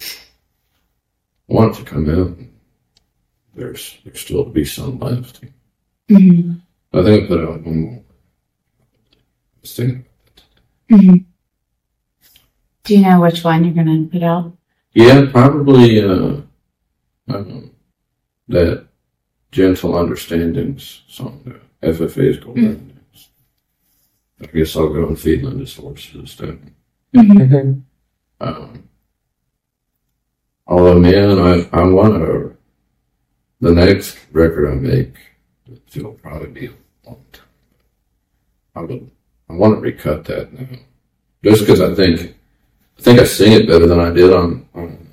I 0.00 0.05
want 1.48 1.74
it 1.74 1.79
to 1.81 1.85
come 1.90 2.11
out. 2.11 2.37
and 2.37 2.52
There's 3.55 3.96
there's 4.05 4.20
still 4.20 4.44
to 4.44 4.50
be 4.50 4.64
some 4.66 4.98
left. 4.98 5.40
Mhm. 6.11 6.61
I 6.92 7.02
think 7.02 7.24
I 7.24 7.26
put 7.29 7.40
out 7.40 7.62
one 7.64 7.81
more. 7.81 8.02
I 9.66 9.68
was 9.68 9.74
thinking, 9.74 10.05
Mhm. 10.88 11.24
Do 12.85 12.94
you 12.94 13.02
know 13.02 13.20
which 13.20 13.42
one 13.42 13.64
you're 13.64 13.74
gonna 13.74 14.07
put 14.07 14.22
out? 14.22 14.57
yeah, 14.94 15.26
probably 15.33 16.00
uh, 16.00 16.40
um, 17.29 17.70
that 18.46 18.87
gentle 19.50 19.96
understandings 19.96 21.02
song, 21.09 21.42
the 21.44 21.88
FFA's 21.88 22.38
golden. 22.38 23.00
I 24.40 24.46
guess 24.46 24.76
I'll 24.76 24.92
go 24.92 25.09
and 25.09 25.18
feed 25.18 25.42
Linda's 25.42 25.74
horses 25.74 26.37
then. 26.37 26.74
Mhm. 27.12 27.83
Um, 28.40 28.88
although, 30.68 31.00
man, 31.00 31.38
I, 31.40 31.68
I 31.76 31.87
want 31.88 32.14
to, 32.14 32.57
the 33.61 33.72
next 33.72 34.16
record 34.31 34.70
I 34.70 34.74
make, 34.76 35.16
it'll 35.92 36.12
probably 36.12 36.50
be 36.50 36.66
a 36.66 37.09
long 37.09 37.24
time. 37.33 37.42
I 38.76 38.81
would, 38.83 39.11
I 39.48 39.54
want 39.54 39.74
to 39.76 39.80
recut 39.80 40.24
that 40.24 40.52
now. 40.52 40.78
Just 41.44 41.61
because 41.62 41.80
I 41.80 41.94
think, 41.94 42.35
I 42.98 43.02
think 43.02 43.20
I 43.20 43.24
sing 43.24 43.52
it 43.52 43.68
better 43.68 43.87
than 43.87 44.00
I 44.00 44.11
did 44.11 44.32
on, 44.32 44.68
on 44.74 45.09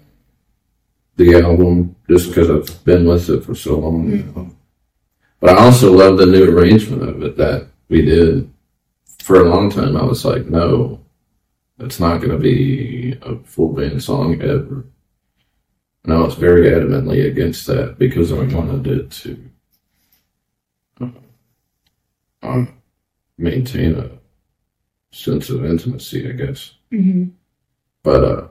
the 1.16 1.36
album, 1.36 1.96
just 2.10 2.30
because 2.30 2.50
I've 2.50 2.84
been 2.84 3.06
with 3.08 3.30
it 3.30 3.44
for 3.44 3.54
so 3.54 3.78
long 3.78 4.10
now. 4.10 4.52
But 5.40 5.58
I 5.58 5.64
also 5.64 5.92
love 5.92 6.18
the 6.18 6.26
new 6.26 6.50
arrangement 6.50 7.04
of 7.04 7.22
it 7.22 7.38
that 7.38 7.68
we 7.90 8.02
did. 8.02 8.50
For 9.20 9.42
a 9.42 9.50
long 9.50 9.70
time, 9.70 9.96
I 9.96 10.04
was 10.04 10.26
like, 10.26 10.48
no, 10.48 11.00
it's 11.80 12.00
not 12.00 12.18
going 12.18 12.32
to 12.32 12.38
be 12.38 13.18
a 13.22 13.38
full 13.44 13.74
band 13.74 14.04
song 14.04 14.42
ever. 14.42 14.86
And 16.04 16.14
I 16.14 16.20
was 16.20 16.36
very 16.36 16.70
adamantly 16.70 17.28
against 17.28 17.66
that 17.68 17.98
because 17.98 18.32
I 18.32 18.44
wanted 18.44 18.88
it 18.88 19.12
to 19.12 19.50
uh, 22.42 22.66
maintain 23.38 23.96
a 23.96 24.10
sense 25.14 25.50
of 25.50 25.64
intimacy, 25.66 26.28
I 26.30 26.34
guess. 26.34 26.74
Mhm. 26.92 27.32
But 28.04 28.24
uh, 28.24 28.48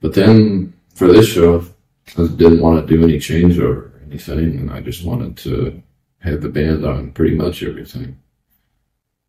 but 0.00 0.14
then 0.14 0.72
for 0.94 1.08
this 1.08 1.28
show, 1.28 1.64
I 2.18 2.26
didn't 2.26 2.60
want 2.60 2.86
to 2.86 2.96
do 2.96 3.02
any 3.02 3.16
changeover 3.18 3.92
or 3.94 4.00
anything, 4.06 4.58
and 4.58 4.70
I 4.70 4.80
just 4.80 5.04
wanted 5.04 5.36
to 5.38 5.82
have 6.18 6.40
the 6.42 6.48
band 6.48 6.84
on 6.84 7.12
pretty 7.12 7.34
much 7.34 7.62
everything. 7.62 8.18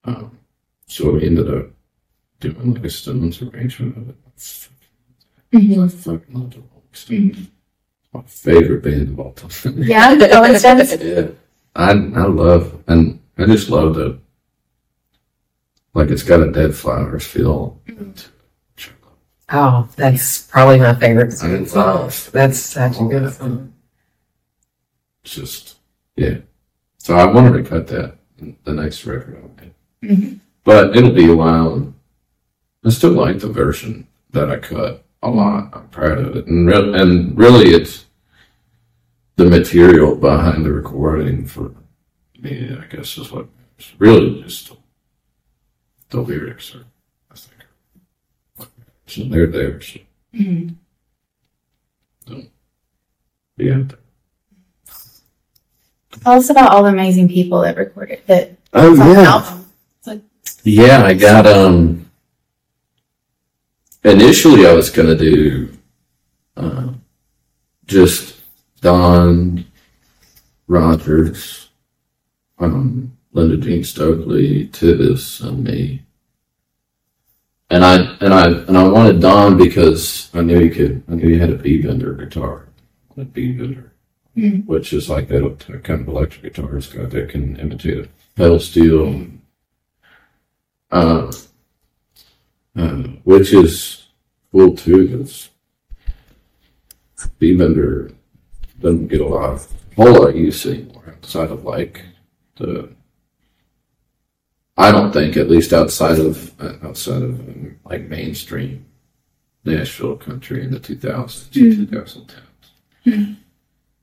Um, 0.03 0.37
so 0.87 1.11
we 1.13 1.25
ended 1.25 1.49
up 1.53 1.67
doing 2.39 2.73
like 2.73 2.85
a 2.85 2.89
Stones 2.89 3.41
arrangement 3.41 3.97
of 3.97 4.09
it. 4.09 4.15
Mhm. 5.53 5.85
I 5.85 5.87
fucking 5.87 6.35
love 6.35 6.51
the 6.51 6.59
Rolling 6.59 6.93
Stones. 6.93 7.37
My 8.13 8.21
favorite 8.27 8.83
band 8.83 9.09
of 9.09 9.19
all 9.19 9.31
time. 9.33 9.81
Yeah, 9.81 10.15
the 10.15 10.27
Rolling 10.29 10.57
Stones. 10.57 11.01
yeah. 11.01 11.27
I 11.75 11.91
I 11.91 12.25
love 12.27 12.83
and 12.87 13.19
I 13.37 13.45
just 13.45 13.69
love 13.69 13.95
the 13.95 14.19
like 15.95 16.09
it's 16.11 16.23
got 16.23 16.41
a 16.41 16.51
dead 16.51 16.75
flowers 16.75 17.25
feel. 17.25 17.81
Oh, 19.49 19.87
that's 19.95 20.43
probably 20.43 20.79
my 20.79 20.93
favorite 20.95 21.33
I 21.41 21.47
didn't 21.47 21.67
song. 21.67 22.11
That's 22.31 22.59
such 22.59 22.99
a 22.99 23.03
good 23.05 23.31
song. 23.33 23.73
It's 25.23 25.35
just 25.35 25.75
yeah. 26.15 26.37
So 26.97 27.15
I 27.15 27.25
wanted 27.25 27.63
to 27.63 27.69
cut 27.69 27.87
that 27.87 28.17
the 28.63 28.73
next 28.73 29.05
record 29.05 29.37
I 29.37 29.61
made. 29.61 30.19
Mhm. 30.19 30.39
But 30.63 30.95
it'll 30.95 31.13
be 31.13 31.29
a 31.29 31.35
while. 31.35 31.93
I 32.83 32.89
still 32.89 33.11
like 33.11 33.39
the 33.39 33.47
version 33.49 34.07
that 34.31 34.49
I 34.51 34.57
cut 34.57 35.03
a 35.21 35.29
lot. 35.29 35.69
I'm 35.73 35.87
proud 35.89 36.17
of 36.17 36.35
it. 36.35 36.47
And, 36.47 36.67
re- 36.67 36.99
and 36.99 37.37
really, 37.37 37.69
it's 37.69 38.05
the 39.35 39.45
material 39.45 40.15
behind 40.15 40.65
the 40.65 40.71
recording 40.73 41.45
for 41.45 41.71
me, 42.39 42.75
I 42.79 42.85
guess, 42.87 43.17
is 43.17 43.31
what 43.31 43.47
really 43.99 44.41
just 44.41 44.71
the 46.15 46.21
lyrics 46.21 46.73
are, 46.75 46.85
I 47.29 47.35
think. 47.35 48.69
So 49.07 49.23
they're 49.23 49.47
there. 49.47 49.81
So 49.81 49.99
be 53.57 53.71
out 53.71 53.89
there. 53.89 53.99
Tell 56.23 56.33
us 56.33 56.49
about 56.49 56.71
all 56.71 56.83
the 56.83 56.89
amazing 56.89 57.27
people 57.27 57.61
that 57.61 57.77
recorded 57.77 58.21
that. 58.27 58.57
Oh, 58.73 58.91
on 58.91 58.97
the 58.97 59.23
album. 59.23 59.65
Yeah, 60.63 61.03
I 61.03 61.13
got 61.13 61.45
um. 61.45 62.09
Initially, 64.03 64.67
I 64.67 64.73
was 64.73 64.89
gonna 64.89 65.15
do, 65.15 65.69
uh, 66.55 66.93
just 67.85 68.41
Don 68.81 69.65
Rogers, 70.67 71.69
um, 72.59 73.17
Linda 73.33 73.57
Jean 73.57 73.83
Stokley, 73.83 74.67
Tibbs, 74.71 75.41
and 75.41 75.63
me. 75.63 76.04
And 77.69 77.83
I 77.83 77.95
and 78.21 78.33
I 78.33 78.45
and 78.47 78.77
I 78.77 78.87
wanted 78.87 79.21
Don 79.21 79.57
because 79.57 80.29
I 80.33 80.41
knew 80.41 80.59
he 80.59 80.69
could. 80.69 81.03
I 81.09 81.15
knew 81.15 81.29
he 81.29 81.39
had 81.39 81.49
a 81.49 81.55
B 81.57 81.81
bender 81.81 82.13
guitar, 82.13 82.67
a 83.17 83.25
B 83.25 83.53
bender, 83.53 83.91
Mhm. 84.37 84.65
which 84.67 84.93
is 84.93 85.09
like 85.09 85.27
that 85.29 85.81
kind 85.83 86.01
of 86.01 86.07
electric 86.07 86.43
guitar. 86.53 86.77
It's 86.77 86.87
got 86.91 87.09
that 87.09 87.29
can 87.29 87.55
imitate 87.57 87.97
a 88.05 88.07
pedal 88.35 88.59
steel. 88.59 89.27
Uh, 90.91 91.31
uh, 92.75 93.03
which 93.23 93.51
is 93.53 94.05
cool 94.51 94.75
too, 94.75 95.07
because 95.07 95.49
B-Bender 97.39 98.11
doesn't 98.79 99.07
get 99.07 99.21
a 99.21 99.25
lot 99.27 99.49
of 99.53 99.71
whole 99.95 100.13
lot 100.13 100.29
of 100.29 100.35
use 100.37 100.65
anymore 100.65 101.03
outside 101.07 101.49
of 101.49 101.63
like 101.65 102.03
the. 102.57 102.89
I 104.77 104.91
don't 104.91 105.11
think, 105.11 105.37
at 105.37 105.49
least 105.49 105.71
outside 105.71 106.19
of 106.19 106.51
uh, 106.61 106.73
outside 106.83 107.21
of 107.21 107.39
um, 107.39 107.79
like 107.85 108.09
mainstream 108.09 108.85
Nashville 109.63 110.17
country 110.17 110.63
in 110.63 110.71
the 110.71 110.79
2000s, 110.79 111.49
2010s. 111.49 113.37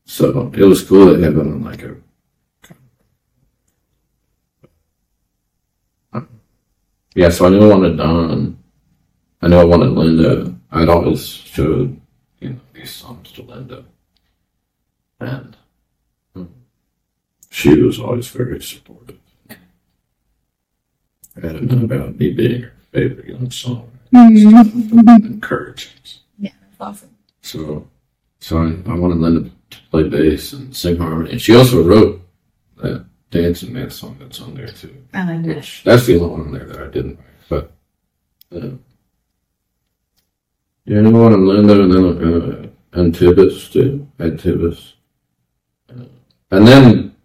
So 0.04 0.50
it 0.54 0.64
was 0.64 0.82
cool 0.82 1.14
to 1.14 1.22
have 1.22 1.37
it 1.37 1.40
on 1.40 1.62
like 1.62 1.82
a 1.82 1.96
Yeah, 7.14 7.28
so 7.28 7.46
I 7.46 7.50
knew 7.50 7.70
I 7.70 7.74
wanted 7.74 7.98
Don. 7.98 8.58
I 9.42 9.48
knew 9.48 9.56
I 9.56 9.64
wanted 9.64 9.90
Linda. 9.90 10.54
I'd 10.70 10.88
always 10.88 11.26
showed, 11.26 12.00
you 12.40 12.50
know, 12.50 12.61
these 12.72 12.90
songs 12.90 13.32
to 13.32 13.42
Linda. 13.42 13.85
And 15.20 15.56
hmm, 16.35 16.44
she 17.50 17.82
was 17.82 18.00
always 18.00 18.28
very 18.28 18.62
supportive. 18.62 19.18
And 21.37 21.45
it's 21.45 21.73
not 21.73 21.85
about 21.85 22.18
me 22.18 22.33
being 22.33 22.62
her 22.62 22.73
favorite 22.92 23.27
young 23.27 23.51
song. 23.51 23.90
Encouraging. 24.12 25.92
Yeah, 26.38 26.51
that's 26.61 26.81
awesome. 26.81 27.16
So, 27.40 27.88
so 28.40 28.59
I, 28.59 28.90
I 28.90 28.95
wanted 28.95 29.18
Linda 29.18 29.51
to 29.71 29.79
play 29.90 30.09
bass 30.09 30.53
and 30.53 30.77
sing 30.77 30.99
harmony. 30.99 31.33
And 31.33 31.40
she 31.40 31.57
also 31.57 31.83
wrote 31.83 32.21
that 32.77 33.07
dance 33.31 33.62
and 33.62 33.73
Man 33.73 33.90
song 33.90 34.16
that's 34.21 34.40
on 34.40 34.55
there 34.55 34.68
too. 34.68 34.95
I 35.14 35.25
like 35.25 35.45
that. 35.47 35.81
That's 35.85 36.07
the 36.07 36.21
only 36.21 36.29
one 36.29 36.40
on 36.42 36.53
there 36.53 36.64
that 36.66 36.83
I 36.83 36.87
didn't 36.88 37.18
write. 37.18 37.27
But 37.49 37.73
uh, 38.55 38.71
yeah, 40.85 40.99
I 40.99 41.09
wanted 41.09 41.38
Linda 41.38 41.83
and 41.83 41.92
then 41.92 42.05
uh, 42.05 42.99
and 42.99 43.14
Tibbs 43.14 43.71
too. 43.71 44.07
Had 44.18 44.38
Tibbs. 44.38 44.95
Uh, 45.88 46.05
and 46.51 46.66
then 46.66 47.16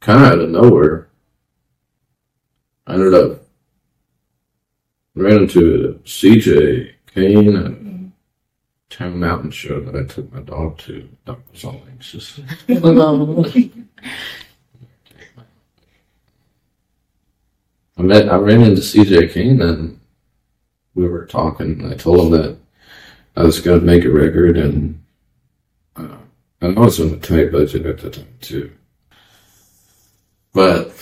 kind 0.00 0.24
of 0.24 0.32
out 0.32 0.38
of 0.40 0.50
nowhere, 0.50 1.03
I 2.86 2.94
ended 2.94 3.14
up 3.14 3.40
ran 5.14 5.42
into 5.42 6.00
CJ 6.04 6.92
Kane 7.14 7.56
and 7.56 8.12
Town 8.90 9.18
Mountain 9.18 9.50
show 9.50 9.80
that 9.80 9.96
I 9.96 10.04
took 10.04 10.32
my 10.32 10.40
dog 10.40 10.78
to. 10.78 11.08
Dog 11.24 11.40
was 11.50 11.64
all 11.64 11.82
anxious. 11.90 12.40
I 17.96 18.02
met, 18.02 18.28
I 18.28 18.36
ran 18.36 18.62
into 18.62 18.82
CJ 18.82 19.32
Kane 19.32 19.62
and 19.62 20.00
we 20.94 21.08
were 21.08 21.26
talking. 21.26 21.80
and 21.80 21.92
I 21.92 21.96
told 21.96 22.26
him 22.26 22.40
that 22.40 22.56
I 23.36 23.44
was 23.44 23.60
going 23.60 23.80
to 23.80 23.86
make 23.86 24.04
a 24.04 24.10
record 24.10 24.56
and, 24.56 25.02
uh, 25.96 26.16
and 26.60 26.76
I 26.76 26.80
was 26.80 27.00
on 27.00 27.14
a 27.14 27.16
tight 27.16 27.52
budget 27.52 27.86
at 27.86 27.98
the 27.98 28.10
time 28.10 28.34
too. 28.40 28.72
But, 30.52 30.92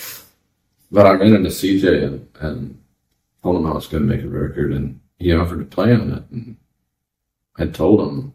but 0.92 1.06
I 1.06 1.14
ran 1.14 1.34
into 1.34 1.50
CJ 1.50 2.04
and, 2.04 2.28
and 2.40 2.82
told 3.42 3.56
him 3.56 3.66
I 3.66 3.72
was 3.72 3.88
going 3.88 4.06
to 4.06 4.14
make 4.16 4.24
a 4.24 4.28
record 4.28 4.72
and 4.72 5.00
he 5.18 5.32
offered 5.32 5.58
to 5.58 5.64
play 5.64 5.92
on 5.92 6.12
it. 6.12 6.22
And 6.30 6.56
I 7.56 7.66
told 7.66 8.00
him, 8.00 8.34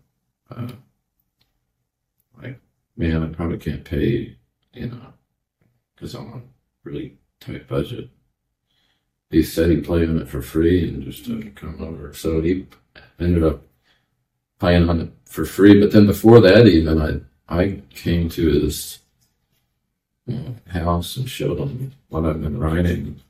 uh, 0.52 0.68
like, 2.42 2.60
man, 2.98 3.24
I 3.24 3.28
probably 3.28 3.60
can't 3.60 3.86
pay, 3.86 4.36
you 4.74 4.88
know, 4.88 5.14
because 5.96 6.14
I'm 6.14 6.34
on 6.34 6.40
a 6.40 6.42
really 6.84 7.18
tight 7.40 7.68
budget 7.68 8.10
he 9.30 9.44
said 9.44 9.70
he'd 9.70 9.86
play 9.86 10.06
on 10.06 10.20
it 10.20 10.28
for 10.28 10.42
free 10.42 10.88
and 10.88 11.04
just 11.04 11.30
uh, 11.30 11.50
come 11.56 11.82
over. 11.82 12.14
So 12.14 12.42
he 12.42 12.66
ended 13.20 13.44
up 13.44 13.62
playing 14.60 14.90
on 14.90 15.02
it 15.02 15.12
for 15.26 15.46
free. 15.46 15.80
But 15.80 15.92
then 15.92 16.06
before 16.06 16.40
that, 16.42 16.68
even 16.68 17.02
I 17.02 17.54
I 17.54 17.82
came 17.90 18.30
to 18.30 18.48
his 18.48 19.00
Mm. 20.28 20.68
house 20.68 21.16
and 21.18 21.30
showed 21.30 21.58
him 21.60 21.94
what 22.10 22.26
I've 22.26 22.42
been 22.42 22.60
writing. 22.60 23.22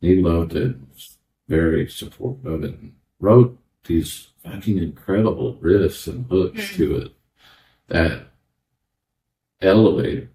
He 0.00 0.16
loved 0.20 0.54
it. 0.54 0.76
Was 0.92 1.16
very 1.48 1.88
supportive 1.88 2.44
of 2.46 2.64
it. 2.64 2.74
And 2.74 2.94
wrote 3.20 3.58
these 3.84 4.28
fucking 4.44 4.78
incredible 4.78 5.54
riffs 5.62 6.06
and 6.06 6.26
hooks 6.26 6.60
mm. 6.60 6.76
to 6.76 6.96
it 6.96 7.12
that 7.88 8.26
elevated. 9.60 10.28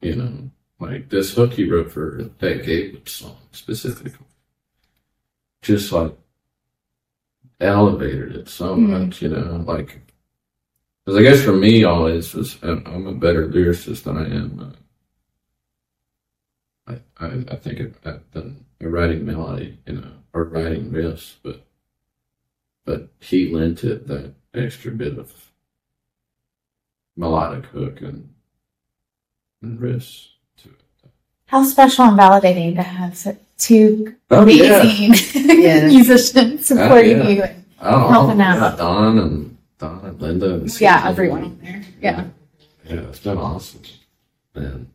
You 0.00 0.16
know, 0.16 0.50
like 0.80 1.08
this 1.08 1.34
hook 1.34 1.52
he 1.54 1.70
wrote 1.70 1.92
for 1.92 2.30
that 2.38 2.64
Gatewood 2.66 3.08
song 3.08 3.38
specifically 3.52 4.26
just 5.62 5.90
like 5.92 6.14
elevated 7.60 8.36
it 8.36 8.48
so 8.48 8.76
Mhm. 8.76 8.88
much, 8.88 9.22
you 9.22 9.28
know, 9.28 9.64
like, 9.66 10.00
because 11.04 11.18
I 11.18 11.22
guess 11.22 11.42
for 11.42 11.54
me, 11.56 11.84
always 11.84 12.34
was 12.34 12.58
I'm 12.62 12.82
I'm 12.86 13.06
a 13.06 13.14
better 13.14 13.48
lyricist 13.48 14.04
than 14.04 14.18
I 14.18 14.26
am. 14.26 14.60
Uh, 14.60 14.72
Uh, 16.86 16.96
I, 17.18 17.26
I 17.26 17.44
I 17.52 17.56
think 17.56 17.80
of, 17.80 17.98
uh, 18.04 18.18
than 18.32 18.64
a 18.80 18.88
writing 18.88 19.24
melody, 19.24 19.78
you 19.86 19.94
know, 19.94 20.10
or 20.32 20.44
writing 20.44 20.90
riffs, 20.90 21.34
but 21.42 21.64
but 22.84 23.08
he 23.20 23.52
lent 23.54 23.84
it 23.84 24.06
that 24.08 24.34
extra 24.54 24.90
bit 24.92 25.18
of 25.18 25.32
melodic 27.16 27.66
hook 27.66 28.00
and 28.00 28.28
and 29.62 29.78
riffs 29.78 30.28
to 30.58 30.68
it. 30.68 31.10
How 31.46 31.64
special 31.64 32.04
and 32.04 32.18
validating 32.18 32.74
to 32.76 32.82
have 32.82 33.38
two 33.56 34.14
Oh, 34.30 34.42
amazing 34.42 35.14
Yeah. 35.62 35.86
musicians 35.86 36.66
supporting 36.66 37.18
yeah. 37.18 37.28
you. 37.28 37.42
I 37.80 37.90
don't 37.90 38.12
Helping 38.12 38.40
out. 38.40 38.78
Don 38.78 39.18
and 39.18 39.56
Don 39.78 40.04
and 40.04 40.20
Linda. 40.20 40.54
And 40.54 40.80
Yeah, 40.80 41.02
everyone 41.08 41.44
on 41.44 41.58
there. 41.62 41.82
Yeah. 42.00 42.24
Yeah, 42.84 42.94
it's 43.08 43.20
been 43.20 43.38
awesome. 43.38 43.82
Man. 44.54 44.90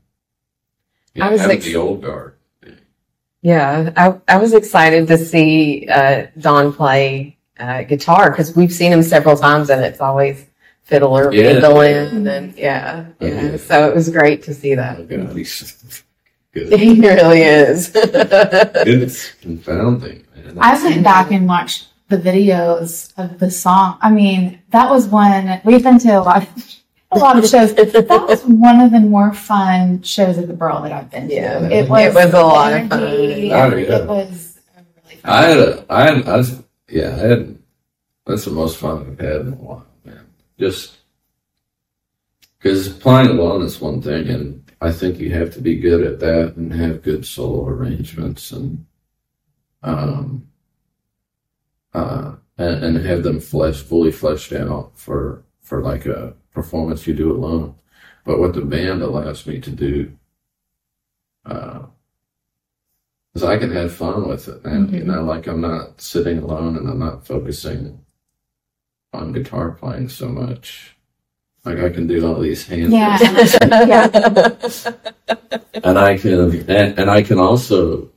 I 1.21 1.29
was 1.29 1.41
having 1.41 1.57
ex- 1.57 1.65
the 1.65 1.75
old 1.75 2.01
guard. 2.01 2.35
Yeah, 3.41 3.91
I, 3.95 4.19
I 4.27 4.37
was 4.37 4.53
excited 4.53 5.07
to 5.07 5.17
see 5.17 5.87
uh, 5.89 6.27
Don 6.39 6.73
play 6.73 7.37
uh, 7.57 7.83
guitar 7.83 8.31
because 8.31 8.55
we've 8.55 8.71
seen 8.73 8.91
him 8.91 9.01
several 9.03 9.37
times 9.37 9.69
and 9.69 9.83
it's 9.83 10.01
always 10.01 10.45
fiddle 10.83 11.17
or 11.17 11.31
Yeah. 11.33 11.53
mandolin 11.53 12.27
and 12.27 12.55
yeah, 12.57 13.05
Oh, 13.21 13.25
yeah. 13.25 13.41
yeah. 13.51 13.57
So 13.57 13.87
it 13.89 13.95
was 13.95 14.09
great 14.09 14.43
to 14.43 14.53
see 14.53 14.75
that. 14.75 14.97
Oh 14.99 15.03
god, 15.05 15.35
he's 15.37 16.03
good. 16.51 16.77
He 16.79 16.99
really 16.99 17.41
is. 17.43 17.91
it's 17.95 19.31
confounding. 19.35 20.25
Man. 20.35 20.57
I 20.59 20.83
went 20.83 21.03
back 21.03 21.31
and 21.31 21.47
watched 21.47 21.87
the 22.09 22.17
videos 22.17 23.13
of 23.17 23.39
the 23.39 23.51
song. 23.51 23.99
I 24.01 24.09
mean, 24.11 24.59
that 24.71 24.89
was 24.89 25.07
one 25.07 25.61
we've 25.63 25.83
been 25.83 25.99
to 25.99 26.09
a 26.19 26.21
lot 26.21 26.43
of 26.43 26.75
a 27.11 27.17
lot 27.19 27.37
of 27.37 27.47
shows. 27.47 27.73
That 27.73 28.25
was 28.27 28.43
one 28.45 28.79
of 28.81 28.91
the 28.91 28.99
more 28.99 29.33
fun 29.33 30.01
shows 30.03 30.37
at 30.37 30.47
the 30.47 30.53
Burl 30.53 30.81
that 30.83 30.91
I've 30.91 31.09
been 31.09 31.27
to. 31.29 31.33
Yeah. 31.35 31.61
it 31.67 31.89
was, 31.89 32.01
It 32.05 32.13
was 32.13 32.33
a 32.33 32.41
lot 32.41 32.73
of 32.73 32.89
fun. 32.89 33.03
energy, 33.03 33.51
Oh, 33.51 33.75
yeah. 33.75 33.95
It 33.97 34.07
was 34.07 34.59
really 35.03 35.15
fun. 35.21 35.31
I 35.31 35.41
had 35.43 35.57
a, 35.59 35.85
I 35.89 36.03
had, 36.03 36.27
I 36.27 36.37
was, 36.37 36.63
yeah, 36.87 37.15
I 37.15 37.19
had, 37.19 37.57
that's 38.25 38.45
the 38.45 38.51
most 38.51 38.77
fun 38.77 39.01
I've 39.11 39.19
had 39.19 39.41
in 39.41 39.53
a 39.53 39.55
while, 39.55 39.85
man. 40.05 40.25
Just, 40.59 40.97
Because 42.59 42.89
playing 42.89 43.29
alone 43.29 43.63
is 43.63 43.81
one 43.81 44.01
thing, 44.01 44.27
and 44.29 44.71
I 44.81 44.91
think 44.91 45.19
you 45.19 45.31
have 45.33 45.53
to 45.55 45.61
be 45.61 45.77
good 45.79 46.03
at 46.05 46.19
that 46.19 46.55
and 46.57 46.71
have 46.73 47.01
good 47.01 47.25
solo 47.25 47.67
arrangements 47.67 48.51
and 48.51 48.85
um 49.81 50.45
uh 51.93 52.35
and, 52.57 52.83
and 52.83 53.05
have 53.05 53.23
them 53.23 53.39
fleshed 53.39 53.85
fully 53.85 54.11
fleshed 54.11 54.51
out 54.51 54.91
for 54.95 55.43
for 55.61 55.81
like 55.81 56.05
a 56.05 56.33
performance 56.53 57.07
you 57.07 57.13
do 57.13 57.31
alone. 57.31 57.75
But 58.25 58.39
what 58.39 58.53
the 58.53 58.61
band 58.61 59.01
allows 59.01 59.45
me 59.45 59.59
to 59.61 59.71
do 59.71 60.11
uh 61.45 61.83
is 63.35 63.43
I 63.43 63.57
can 63.57 63.71
have 63.71 63.93
fun 63.93 64.27
with 64.27 64.47
it 64.47 64.63
and 64.65 64.91
you 64.91 65.03
know, 65.03 65.23
like 65.23 65.47
I'm 65.47 65.61
not 65.61 66.01
sitting 66.01 66.39
alone 66.39 66.77
and 66.77 66.89
I'm 66.89 66.99
not 66.99 67.25
focusing 67.25 68.03
on 69.13 69.33
guitar 69.33 69.71
playing 69.71 70.09
so 70.09 70.27
much. 70.27 70.95
Like 71.65 71.79
I 71.79 71.89
can 71.89 72.07
do 72.07 72.25
all 72.25 72.39
these 72.39 72.65
hand 72.67 72.91
Yeah. 72.91 73.17
and 75.83 75.97
I 75.97 76.17
can 76.17 76.69
and, 76.69 76.99
and 76.99 77.09
I 77.09 77.21
can 77.21 77.39
also 77.39 78.09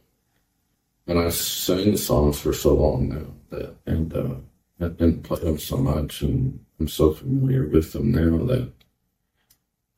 and 1.06 1.18
I 1.18 1.28
sing 1.30 1.96
songs 1.96 2.40
for 2.40 2.52
so 2.52 2.74
long 2.74 3.08
now 3.08 3.26
that 3.50 3.74
and 3.86 4.14
uh 4.14 4.34
and, 4.78 5.00
and 5.00 5.24
play 5.24 5.40
them 5.40 5.58
so 5.58 5.76
much 5.76 6.22
and 6.22 6.64
I'm 6.82 6.88
so 6.88 7.12
familiar 7.12 7.64
with 7.64 7.92
them 7.92 8.10
now 8.10 8.44
that 8.46 8.72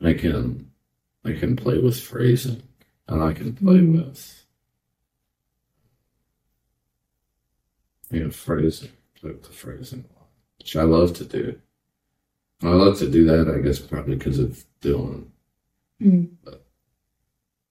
I 0.03 0.13
can 0.13 0.71
I 1.25 1.33
can 1.33 1.57
play 1.57 1.79
with 1.79 1.99
phrasing 1.99 2.63
and 3.09 3.23
I 3.23 3.33
can 3.33 3.55
play 3.55 3.81
with 3.81 4.45
you 8.11 8.25
know 8.25 8.31
phrasing 8.31 8.91
play 9.19 9.31
with 9.31 9.45
the 9.45 9.53
phrasing 9.53 10.05
which 10.59 10.77
I 10.77 10.83
love 10.83 11.15
to 11.15 11.25
do. 11.25 11.59
I 12.63 12.69
love 12.69 12.99
to 12.99 13.11
do 13.11 13.25
that 13.25 13.49
I 13.49 13.63
guess 13.63 13.79
probably 13.79 14.17
because 14.17 14.39
of 14.39 14.63
Dylan 14.83 15.29
Mm. 16.03 16.29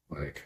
like, 0.09 0.41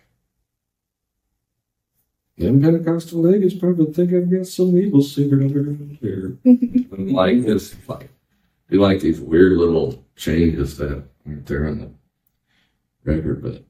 them 2.38 2.60
Pentecostal 2.62 3.22
niggas 3.24 3.58
probably 3.60 3.94
think 3.94 4.12
I've 4.12 4.30
got 4.32 4.48
some 4.48 4.76
evil 4.78 5.02
secret 5.02 5.42
under 5.44 5.74
here. 6.02 6.38
Like 6.98 7.44
this, 7.44 7.76
like, 7.88 8.10
do 8.70 8.82
like 8.82 9.00
these 9.00 9.20
weird 9.20 9.54
little 9.54 10.04
changes 10.16 10.78
that 10.78 11.04
aren't 11.26 11.46
there 11.46 11.68
on 11.68 11.80
the 11.80 11.90
record, 13.04 13.42
but 13.42 13.64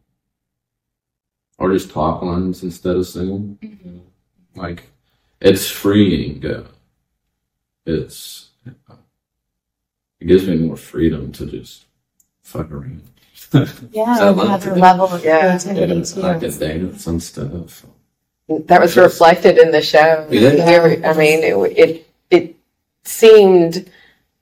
or 1.59 1.71
just 1.71 1.89
talk 1.91 2.21
lines 2.21 2.63
instead 2.63 2.95
of 2.95 3.07
singing. 3.07 3.57
Like, 4.55 4.83
it's 5.41 5.69
freeing. 5.69 6.45
Uh, 6.45 6.63
it's 7.85 8.49
it 10.19 10.25
gives 10.27 10.47
me 10.47 10.57
more 10.57 10.77
freedom 10.77 11.31
to 11.33 11.45
just 11.45 11.85
fuck 12.41 12.71
around. 12.71 13.03
Yeah, 13.53 14.03
I 14.07 14.29
love 14.29 14.39
another 14.39 14.73
to- 14.73 14.79
level 14.79 15.05
of 15.07 15.23
Yeah. 15.23 15.57
creativity 15.59 15.99
I 16.23 16.33
too. 16.39 16.39
can 16.49 16.59
dance 16.59 17.07
and 17.07 17.21
stuff. 17.23 17.85
that 18.49 18.81
was 18.81 18.97
reflected 18.97 19.57
in 19.57 19.71
the 19.71 19.81
show. 19.81 20.27
Yeah. 20.29 21.01
I 21.05 21.13
mean, 21.17 21.43
it, 21.43 21.77
it, 21.77 22.09
it 22.29 22.55
seemed 23.03 23.89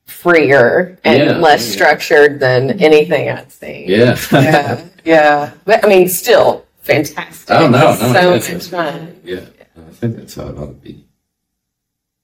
freer 0.05 0.97
and 1.03 1.17
Yeah. 1.23 1.37
less 1.37 1.65
structured 1.65 2.39
than 2.39 2.79
anything 2.81 3.29
I'd 3.29 3.51
seen. 3.51 3.89
Yeah. 3.89 4.17
yeah, 4.31 4.85
yeah. 5.03 5.51
But 5.65 5.83
I 5.83 5.87
mean, 5.87 6.07
still 6.09 6.65
fantastic. 6.81 7.49
Oh, 7.55 7.67
no, 7.67 7.79
no, 7.79 7.95
so 7.95 8.33
it's- 8.35 8.51
much 8.53 8.67
fun. 8.67 9.19
Yeah, 9.23 9.45
I 9.77 9.91
think 9.91 10.15
that's 10.17 10.35
how 10.35 10.47
it 10.49 10.57
ought 10.57 10.67
to 10.67 10.73
be. 10.73 11.05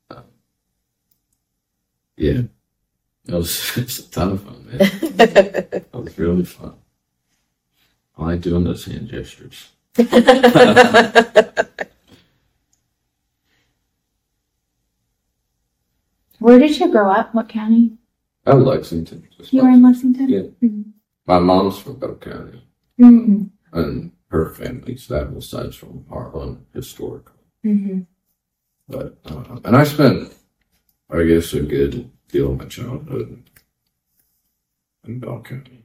Uh, 0.10 0.22
yeah, 2.17 2.41
it 3.28 3.34
was, 3.34 3.72
it 3.78 3.84
was 3.86 4.00
a 4.00 4.10
ton 4.10 4.32
of 4.34 4.44
fun, 4.44 4.65
man. 4.67 4.80
It 5.74 5.94
was 5.94 6.17
really 6.17 6.46
fun. 6.46 6.74
I 8.17 8.26
like 8.26 8.41
doing 8.41 8.63
those 8.63 8.86
hand 8.86 9.08
gestures. 9.10 9.70
Where 16.42 16.58
did 16.58 16.80
you 16.80 16.92
grow 16.92 17.12
up? 17.12 17.36
What 17.36 17.50
county? 17.50 17.94
Oh, 18.48 18.58
Lexington. 18.58 19.28
You 19.52 19.62
were 19.62 19.70
in 19.70 19.84
Lexington? 19.84 20.28
Yeah. 20.28 20.70
My 21.28 21.38
mom's 21.38 21.78
from 21.78 22.00
Bell 22.00 22.16
County, 22.16 22.64
Mm-hmm. 23.00 23.44
and 23.78 24.12
her 24.30 24.50
family's 24.50 25.08
that 25.08 25.32
was 25.32 25.48
side's 25.48 25.76
from 25.76 26.04
Harlan, 26.10 26.66
historical. 26.74 27.36
Mm-hmm. 27.64 28.00
But 28.90 29.18
uh, 29.26 29.60
and 29.64 29.76
I 29.78 29.84
spent, 29.84 30.34
I 31.12 31.24
guess, 31.26 31.54
a 31.54 31.62
good 31.62 32.10
deal 32.30 32.52
of 32.54 32.58
my 32.58 32.66
childhood 32.66 33.44
in 35.06 35.20
Bell 35.20 35.42
County. 35.42 35.84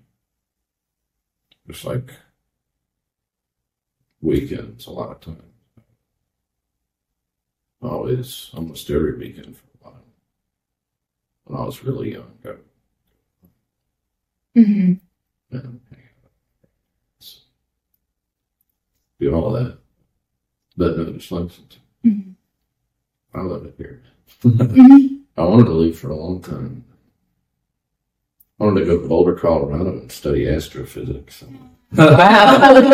Just 1.69 1.85
like 1.85 2.11
weekends, 4.23 4.87
a 4.87 4.90
lot 4.90 5.11
of 5.11 5.21
times. 5.21 5.42
Always, 7.83 8.51
almost 8.55 8.88
every 8.90 9.16
weekend 9.19 9.55
for 9.57 9.62
a 9.64 9.65
while. 9.65 9.65
When 11.46 11.61
I 11.61 11.64
was 11.64 11.82
really 11.85 12.12
young, 12.12 12.30
I 12.44 12.48
Mm-hmm. 14.59 14.92
you 14.92 15.00
know, 15.52 15.61
hang 15.61 16.00
out. 16.24 16.30
do 19.20 19.35
all 19.35 19.50
that. 19.52 19.76
But 20.78 20.96
no, 20.96 21.12
just 21.12 21.30
Lexington. 21.30 21.80
Mhm. 22.04 22.35
I 23.35 23.40
love 23.42 23.66
it 23.66 23.74
here. 23.76 24.02
Mm-hmm. 24.42 25.16
I 25.37 25.44
wanted 25.44 25.66
to 25.66 25.72
leave 25.72 25.98
for 25.98 26.09
a 26.11 26.16
long 26.16 26.40
time. 26.40 26.85
I 28.59 28.64
wanted 28.64 28.80
to 28.80 28.87
go 28.87 29.02
to 29.02 29.09
Boulder, 29.09 29.35
Colorado 29.35 29.90
and 29.90 30.11
study 30.11 30.48
astrophysics. 30.48 31.44
Wow. 31.92 32.80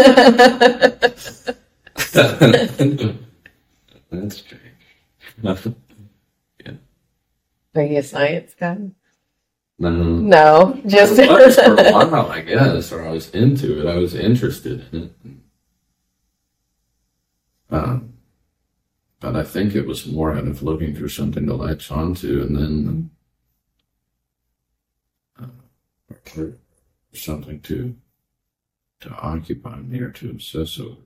That's 4.10 4.36
strange. 4.36 4.62
Are 7.74 7.82
you 7.82 7.98
a 7.98 8.02
science 8.02 8.54
guy? 8.54 8.76
No. 9.78 9.90
No, 9.90 10.80
just 10.86 11.18
I 11.18 11.32
was 11.32 11.56
for 11.56 11.74
a 11.74 11.92
while, 12.06 12.30
I 12.30 12.42
guess, 12.42 12.92
or 12.92 13.02
I 13.02 13.10
was 13.10 13.30
into 13.30 13.80
it. 13.80 13.90
I 13.90 13.96
was 13.96 14.14
interested 14.14 14.86
in 14.92 15.04
it. 15.04 15.12
Um, 17.74 18.12
but 19.18 19.34
I 19.34 19.42
think 19.42 19.74
it 19.74 19.86
was 19.86 20.06
more 20.06 20.34
out 20.34 20.46
of 20.46 20.62
looking 20.62 20.94
for 20.94 21.08
something 21.08 21.46
to 21.46 21.54
latch 21.54 21.90
onto, 21.90 22.42
and 22.42 22.56
then 22.56 23.10
uh, 25.40 25.46
or 26.36 26.58
something 27.14 27.60
to 27.62 27.96
to 29.00 29.10
occupy 29.10 29.76
me 29.76 30.00
or 30.00 30.10
to 30.10 30.30
obsess 30.30 30.78
over. 30.78 31.00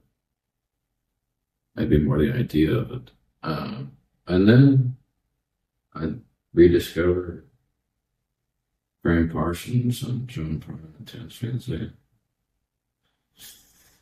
Maybe 1.77 1.99
more 1.99 2.19
the 2.19 2.33
idea 2.33 2.73
of 2.73 2.91
it. 2.91 3.11
Um, 3.43 3.93
and 4.27 4.49
then 4.49 4.97
I 5.95 6.15
rediscovered 6.57 7.45
Gram 9.05 9.29
Parsons 9.29 10.03
and 10.03 10.27
John 10.27 10.59
Prine 10.59 10.99
and 10.99 11.07
Terrence 11.07 11.37
Van 11.37 11.61
Zandt. 11.61 11.93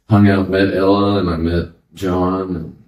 Hung 0.08 0.28
out, 0.28 0.48
met 0.48 0.72
Ella, 0.72 1.18
and 1.18 1.28
I 1.28 1.36
met 1.36 1.72
John 1.92 2.56
and 2.56 2.82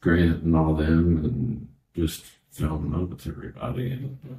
Grant 0.00 0.42
and 0.42 0.54
all 0.54 0.74
them, 0.74 1.24
and 1.24 1.68
just 1.94 2.24
fell 2.50 2.76
in 2.76 2.92
love 2.92 3.10
with 3.10 3.26
everybody. 3.26 3.92
And 3.92 4.18
uh, 4.30 4.34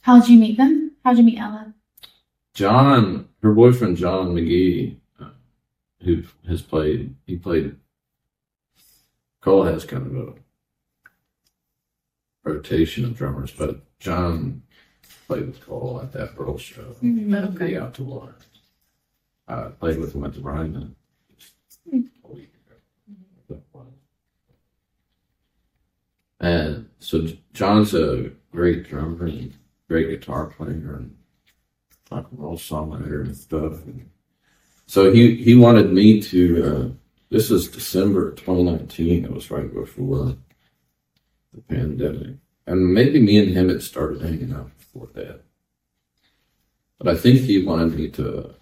How'd 0.00 0.28
you 0.28 0.38
meet 0.38 0.56
them? 0.56 0.92
How'd 1.04 1.18
you 1.18 1.24
meet 1.24 1.38
Ella? 1.38 1.74
John, 2.54 3.28
her 3.42 3.52
boyfriend 3.52 3.98
John 3.98 4.34
McGee, 4.34 4.96
uh, 5.20 5.30
who 6.02 6.22
has 6.48 6.62
played, 6.62 7.14
he 7.26 7.36
played. 7.36 7.76
Cole 9.40 9.64
has 9.64 9.84
kind 9.84 10.06
of 10.06 10.16
a 10.16 10.34
rotation 12.44 13.04
of 13.04 13.16
drummers, 13.16 13.52
but 13.52 13.80
John 13.98 14.62
played 15.26 15.46
with 15.46 15.64
Cole 15.64 16.00
at 16.02 16.12
that 16.12 16.34
Pearl 16.36 16.58
show. 16.58 16.96
Mm, 17.02 17.58
The 17.58 17.80
out 17.80 17.94
to 17.94 18.02
Lawrence. 18.02 18.44
I 19.48 19.64
played 19.64 19.98
with 19.98 20.14
him 20.14 20.24
at 20.24 20.34
the 20.34 20.40
Ryman 20.40 20.94
a 21.92 21.96
week 22.28 22.52
ago. 23.48 23.58
And 26.40 26.88
so 26.98 27.28
John's 27.52 27.94
a 27.94 28.30
great 28.50 28.88
drummer 28.88 29.26
and 29.26 29.54
great 29.88 30.08
guitar 30.08 30.46
player 30.46 30.96
and 30.96 31.16
rock 32.10 32.26
and 32.30 32.40
roll 32.40 32.56
songwriter 32.56 33.22
and 33.22 33.36
stuff. 33.36 33.84
And 33.84 34.10
so 34.86 35.12
he, 35.12 35.36
he 35.36 35.54
wanted 35.54 35.92
me 35.92 36.20
to, 36.22 36.64
uh, 36.64 36.88
this 37.30 37.50
was 37.50 37.68
December 37.68 38.32
2019. 38.32 39.24
It 39.24 39.32
was 39.32 39.50
right 39.50 39.72
before 39.72 40.36
the 41.52 41.60
pandemic. 41.62 42.36
And 42.66 42.94
maybe 42.94 43.20
me 43.20 43.38
and 43.38 43.52
him 43.52 43.68
had 43.68 43.82
started 43.82 44.22
hanging 44.22 44.52
out 44.52 44.70
before 44.78 45.08
that. 45.14 45.42
But 46.98 47.08
I 47.08 47.16
think 47.18 47.40
he 47.40 47.64
wanted 47.64 47.96
me 47.96 48.08
to, 48.10 48.54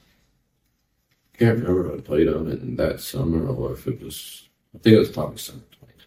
I 1.35 1.37
can't 1.37 1.59
remember 1.59 1.93
if 1.93 2.01
I 2.01 2.03
played 2.03 2.29
on 2.29 2.51
it 2.51 2.63
in 2.63 2.77
that 2.77 3.01
summer 3.01 3.47
or 3.47 3.73
if 3.73 3.87
it 3.87 4.03
was, 4.03 4.49
I 4.75 4.79
think 4.79 4.97
it 4.97 4.99
was 4.99 5.11
probably 5.11 5.37
summer 5.37 5.61
2020. 5.73 6.07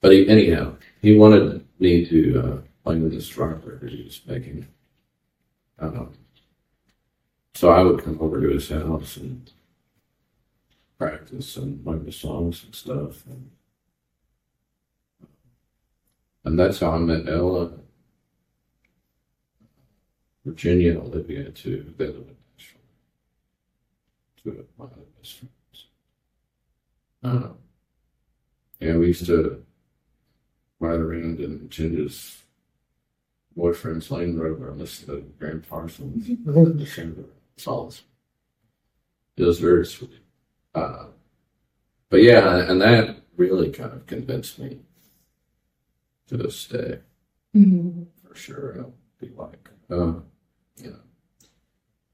But 0.00 0.12
he, 0.12 0.28
anyhow, 0.28 0.74
he 1.00 1.16
wanted 1.16 1.64
me 1.78 2.04
to 2.06 2.40
uh, 2.40 2.60
play 2.84 2.98
with 2.98 3.12
this 3.12 3.36
rocker 3.36 3.78
that 3.80 3.92
he 3.92 4.02
was 4.02 4.20
making. 4.26 4.66
Um, 5.78 6.14
so 7.54 7.70
I 7.70 7.82
would 7.82 8.02
come 8.02 8.18
over 8.20 8.40
to 8.40 8.48
his 8.48 8.68
house 8.68 9.16
and 9.16 9.50
practice 10.98 11.56
and 11.56 11.86
learn 11.86 12.04
the 12.04 12.12
songs 12.12 12.64
and 12.64 12.74
stuff. 12.74 13.24
And, 13.26 13.50
and 16.46 16.56
that's 16.56 16.78
how 16.78 16.92
I 16.92 16.98
met 16.98 17.28
Ella, 17.28 17.72
Virginia, 20.44 20.92
and 20.92 21.00
Olivia 21.00 21.50
too. 21.50 21.92
They 21.98 22.06
live 22.06 22.16
in 22.16 22.36
Nashville. 22.56 22.80
Two 24.42 24.50
of 24.50 24.66
my 24.78 24.84
other 24.84 25.02
best 25.18 25.38
friends. 25.38 25.86
Uh, 27.24 27.48
yeah, 28.78 28.96
we 28.96 29.08
used 29.08 29.26
to 29.26 29.64
ride 30.78 31.00
around 31.00 31.40
in 31.40 31.68
Ginger's 31.68 32.44
boyfriend's 33.56 34.10
Land 34.12 34.40
Rover 34.40 34.70
and 34.70 34.78
listen 34.78 35.08
to 35.08 35.20
Gram 35.40 35.64
Parsons. 35.68 36.28
songs. 37.56 38.02
It 39.36 39.42
was 39.42 39.58
very 39.58 39.84
sweet. 39.84 40.20
Uh, 40.76 41.06
but 42.08 42.22
yeah, 42.22 42.70
and 42.70 42.80
that 42.82 43.16
really 43.36 43.70
kind 43.70 43.92
of 43.92 44.06
convinced 44.06 44.60
me 44.60 44.78
to 46.28 46.50
stay 46.50 46.98
Mm-hmm. 47.54 48.02
for 48.22 48.34
sure. 48.34 48.76
I'll 48.78 48.92
be 49.18 49.30
like, 49.34 49.70
uh, 49.90 50.20
you 50.76 50.90
know, 50.90 50.96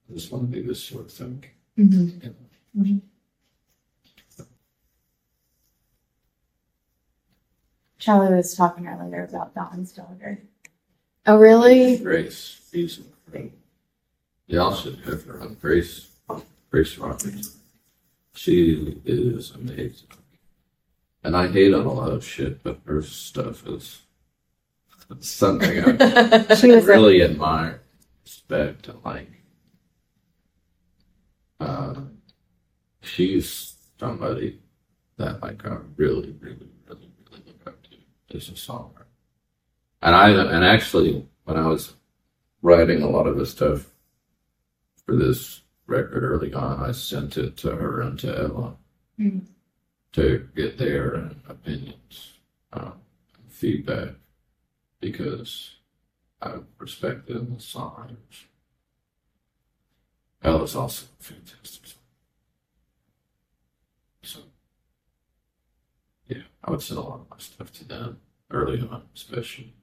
I 0.08 0.14
just 0.14 0.30
want 0.30 0.52
to 0.52 0.60
do 0.60 0.68
this 0.68 0.80
sort 0.82 1.06
of 1.06 1.10
thing. 1.12 1.44
Mm-hmm. 1.76 2.28
You 2.76 2.94
know. 2.94 3.00
Charlie 7.98 8.34
was 8.34 8.54
talking 8.54 8.86
earlier 8.86 9.24
about 9.24 9.54
Don's 9.54 9.92
daughter. 9.92 10.42
Oh, 11.26 11.36
really? 11.38 11.98
Grace, 11.98 12.60
she's 12.70 12.98
incredible. 12.98 13.56
Y'all 14.46 14.74
should 14.74 14.98
have 15.00 15.24
her 15.24 15.40
on 15.40 15.54
Grace, 15.54 16.08
Grace 16.70 16.98
Roberts. 16.98 17.56
She 18.34 19.00
is 19.04 19.52
amazing. 19.52 20.08
And 21.24 21.36
I 21.36 21.48
hate 21.48 21.72
on 21.72 21.86
a 21.86 21.92
lot 21.92 22.10
of 22.12 22.24
shit, 22.24 22.62
but 22.62 22.80
her 22.84 23.00
stuff 23.02 23.66
is 23.66 24.00
something 25.20 25.78
I 25.84 26.54
She 26.56 26.70
was 26.72 26.84
a- 26.84 26.86
really 26.88 27.22
admire, 27.22 27.80
respect, 28.24 28.88
and 28.88 28.98
like. 29.04 29.28
Uh, 31.60 31.94
she's 33.02 33.76
somebody 33.98 34.58
that 35.16 35.40
like 35.42 35.64
I 35.64 35.76
really, 35.96 36.34
really, 36.40 36.68
really, 36.88 37.10
really 37.30 37.42
look 37.46 37.66
up 37.66 37.76
to 37.84 38.36
as 38.36 38.48
a 38.48 38.52
songwriter. 38.52 39.04
And 40.02 40.16
I 40.16 40.30
and 40.30 40.64
actually 40.64 41.24
when 41.44 41.56
I 41.56 41.68
was 41.68 41.92
writing 42.62 43.02
a 43.02 43.08
lot 43.08 43.28
of 43.28 43.36
the 43.36 43.46
stuff 43.46 43.86
for 45.06 45.14
this 45.14 45.60
record 45.86 46.24
early 46.24 46.52
on, 46.52 46.80
I 46.82 46.90
sent 46.92 47.36
it 47.36 47.56
to 47.58 47.76
her 47.76 48.00
and 48.00 48.18
to 48.20 48.36
Ella 48.36 48.76
Mm. 49.20 49.42
To 50.12 50.48
get 50.54 50.78
their 50.78 51.30
opinions, 51.48 52.38
uh, 52.72 52.92
feedback, 53.48 54.14
because 55.00 55.76
I 56.40 56.58
respect 56.78 57.26
them 57.28 57.54
as 57.56 57.64
songwriters. 57.64 58.46
Ella's 60.42 60.76
also 60.76 61.06
a 61.18 61.22
fantastic. 61.22 61.94
So, 64.22 64.40
yeah, 66.26 66.42
I 66.64 66.70
would 66.70 66.82
send 66.82 66.98
a 66.98 67.02
lot 67.02 67.20
of 67.20 67.30
my 67.30 67.38
stuff 67.38 67.72
to 67.74 67.84
them 67.84 68.20
early 68.50 68.80
on, 68.80 69.02
especially, 69.14 69.74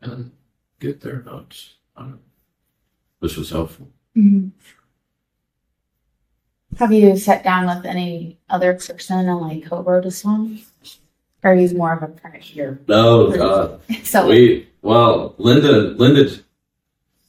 and 0.00 0.32
get 0.78 1.00
their 1.00 1.22
notes 1.22 1.76
it, 1.96 2.18
which 3.18 3.36
was 3.36 3.50
helpful. 3.50 3.88
Mm-hmm. 4.16 4.48
Have 6.78 6.92
you 6.92 7.16
sat 7.16 7.44
down 7.44 7.66
with 7.66 7.84
any 7.84 8.38
other 8.48 8.74
person 8.74 9.28
and 9.28 9.40
like 9.40 9.66
co-wrote 9.66 10.06
a 10.06 10.10
song? 10.10 10.58
Or 11.44 11.54
he's 11.54 11.74
more 11.74 11.92
of 11.92 12.02
a 12.02 12.06
pressure. 12.08 12.80
No, 12.88 13.30
God. 13.36 13.80
So 14.04 14.28
We 14.28 14.68
well, 14.80 15.34
Linda, 15.38 15.72
Linda, 16.02 16.30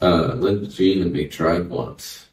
uh, 0.01 0.33
Linda 0.35 0.67
Jean 0.67 1.01
and 1.01 1.11
me 1.13 1.27
tried 1.27 1.69
once, 1.69 2.27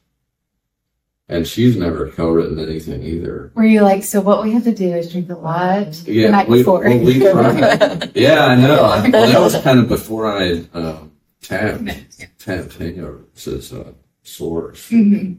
and 1.28 1.46
she's 1.46 1.76
never 1.76 2.10
co-written 2.10 2.58
anything 2.58 3.02
either. 3.02 3.50
were 3.54 3.64
you 3.64 3.82
like, 3.82 4.02
so 4.04 4.20
what 4.20 4.42
we 4.42 4.52
have 4.52 4.64
to 4.64 4.74
do 4.74 4.94
is 4.94 5.10
drink 5.12 5.28
the 5.28 5.36
wine 5.36 5.90
the 6.04 6.12
Yeah, 6.12 6.30
night 6.30 6.48
we, 6.48 6.58
before? 6.58 6.80
well, 6.80 6.98
we 6.98 7.18
tried. 7.18 8.12
yeah, 8.16 8.46
I 8.46 8.54
know. 8.56 8.82
I, 8.84 9.08
well, 9.10 9.26
that 9.32 9.40
was 9.40 9.56
kind 9.62 9.78
of 9.78 9.88
before 9.88 10.26
I 10.26 10.64
um, 10.74 11.12
tapped 11.42 11.84
tapped 12.38 12.78
hangovers 12.78 13.46
as 13.48 13.72
a 13.72 13.94
source. 14.22 14.90
Mhm. 14.90 15.38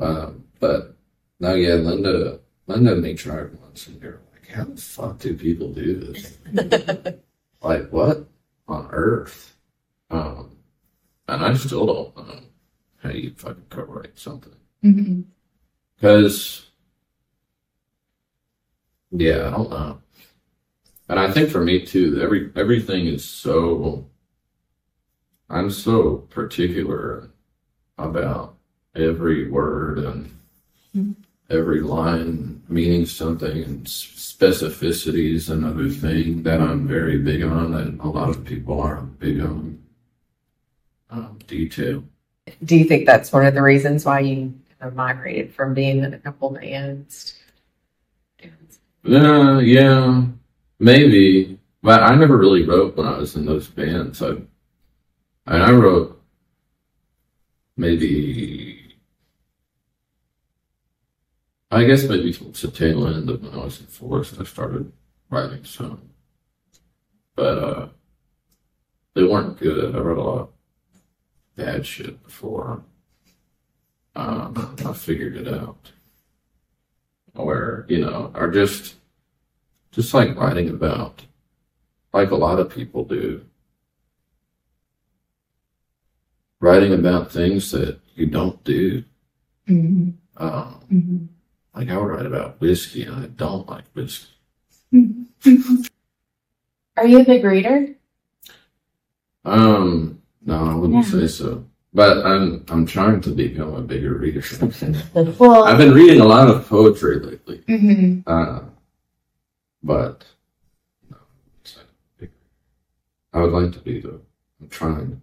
Um, 0.00 0.44
but 0.58 0.96
no, 1.38 1.54
yeah, 1.54 1.74
Linda, 1.74 2.40
Linda 2.66 2.92
and 2.92 3.02
me 3.02 3.14
tried 3.14 3.58
once, 3.60 3.86
and 3.86 4.02
you're 4.02 4.20
like, 4.32 4.48
how 4.48 4.64
the 4.64 4.76
fuck 4.80 5.18
do 5.18 5.36
people 5.36 5.72
do 5.72 5.94
this? 5.96 6.38
like, 7.62 7.90
what 7.90 8.26
on 8.66 8.88
earth? 8.90 9.56
Um, 10.10 10.56
and 11.28 11.44
I 11.44 11.54
still 11.54 11.86
don't 11.86 12.16
know 12.16 12.40
how 13.02 13.10
you 13.10 13.32
fucking 13.36 13.64
co-write 13.70 14.18
something. 14.18 14.56
Mhm. 14.82 15.24
Because, 15.96 16.66
yeah, 19.10 19.48
I 19.48 19.50
don't 19.50 19.70
know. 19.70 20.00
And 21.08 21.18
I 21.20 21.30
think 21.30 21.50
for 21.50 21.60
me 21.62 21.84
too, 21.84 22.20
every 22.22 22.50
everything 22.56 23.06
is 23.06 23.24
so. 23.24 24.06
I'm 25.48 25.70
so 25.70 26.18
particular 26.30 27.30
about 27.98 28.56
every 28.94 29.48
word 29.50 29.98
and 29.98 30.30
Mhm. 30.94 31.14
every 31.48 31.80
line 31.80 32.62
meaning 32.68 33.06
something 33.06 33.62
and 33.62 33.86
s- 33.86 34.34
specificities 34.40 35.50
another 35.50 35.88
thing 35.90 36.42
that 36.42 36.60
I'm 36.60 36.86
very 36.86 37.18
big 37.18 37.42
on 37.42 37.74
and 37.74 38.00
a 38.00 38.08
lot 38.08 38.30
of 38.30 38.44
people 38.44 38.80
aren't 38.80 39.18
big 39.18 39.40
on 39.40 39.78
um, 41.10 41.38
detail. 41.46 42.04
Do 42.64 42.76
you 42.76 42.84
think 42.84 43.04
that's 43.04 43.32
one 43.32 43.44
of 43.44 43.54
the 43.54 43.62
reasons 43.62 44.04
why 44.04 44.20
you 44.20 44.54
migrated 44.94 45.52
from 45.52 45.74
being 45.74 46.04
in 46.04 46.14
a 46.14 46.18
couple 46.18 46.50
bands? 46.50 47.34
Uh, 49.04 49.58
yeah, 49.58 50.24
maybe. 50.78 51.58
But 51.82 52.02
I 52.02 52.14
never 52.14 52.36
really 52.36 52.64
wrote 52.64 52.96
when 52.96 53.06
I 53.06 53.18
was 53.18 53.34
in 53.36 53.44
those 53.44 53.66
bands. 53.66 54.22
I, 54.22 54.28
and 55.46 55.62
I 55.62 55.72
wrote 55.72 56.20
maybe, 57.76 58.69
I 61.70 61.84
guess 61.84 62.04
maybe 62.04 62.32
the 62.32 62.70
tail 62.70 63.06
end 63.06 63.30
of 63.30 63.42
when 63.42 63.54
I 63.54 63.64
was 63.64 63.80
in 63.80 63.86
Forest, 63.86 64.40
I 64.40 64.44
started 64.44 64.92
writing 65.30 65.64
some. 65.64 66.00
But, 67.36 67.58
uh, 67.58 67.88
they 69.14 69.22
weren't 69.24 69.58
good. 69.58 69.94
I 69.94 69.98
wrote 69.98 70.18
a 70.18 70.22
lot 70.22 70.38
of 70.40 70.48
bad 71.56 71.86
shit 71.86 72.22
before. 72.22 72.82
Um, 74.16 74.76
I 74.84 74.92
figured 74.92 75.36
it 75.36 75.48
out 75.48 75.92
or 77.34 77.86
you 77.88 77.98
know, 77.98 78.32
or 78.34 78.50
just 78.50 78.96
just 79.92 80.12
like 80.14 80.36
writing 80.36 80.68
about 80.68 81.22
like 82.12 82.30
a 82.30 82.36
lot 82.36 82.58
of 82.58 82.70
people 82.74 83.04
do. 83.04 83.44
Writing 86.60 86.92
about 86.92 87.32
things 87.32 87.70
that 87.70 87.98
you 88.14 88.26
don't 88.26 88.62
do. 88.64 89.04
Mhm. 89.68 90.14
Um, 90.36 90.80
Mhm. 90.90 91.28
Like 91.74 91.88
I 91.88 91.96
would 91.96 92.04
write 92.06 92.26
about 92.26 92.60
whiskey 92.60 93.04
and 93.04 93.14
I 93.16 93.26
don't 93.26 93.68
like 93.68 93.84
whiskey. 93.94 94.28
Are 96.96 97.06
you 97.06 97.20
a 97.20 97.24
big 97.24 97.44
reader? 97.44 97.94
Um, 99.44 100.20
no, 100.44 100.64
I 100.70 100.74
wouldn't 100.74 101.04
Yeah. 101.06 101.10
say 101.12 101.26
so. 101.28 101.64
But 101.92 102.24
I'm 102.24 102.64
I'm 102.68 102.86
trying 102.86 103.20
to 103.22 103.30
become 103.30 103.74
a 103.74 103.80
bigger 103.82 104.14
reader. 104.14 104.42
Well, 105.38 105.64
I've 105.64 105.78
been 105.78 105.92
reading 105.92 106.20
a 106.20 106.24
lot 106.24 106.48
of 106.48 106.68
poetry 106.68 107.18
lately. 107.18 107.58
mhm. 107.68 108.22
Uh, 108.26 108.60
but 109.82 110.24
no, 111.10 111.16
it's 111.62 111.76
not 111.76 111.86
big. 112.18 112.30
I 113.32 113.40
would 113.40 113.52
like 113.52 113.72
to 113.72 113.80
be 113.80 114.00
though. 114.00 114.20
I'm 114.60 114.68
trying. 114.68 115.20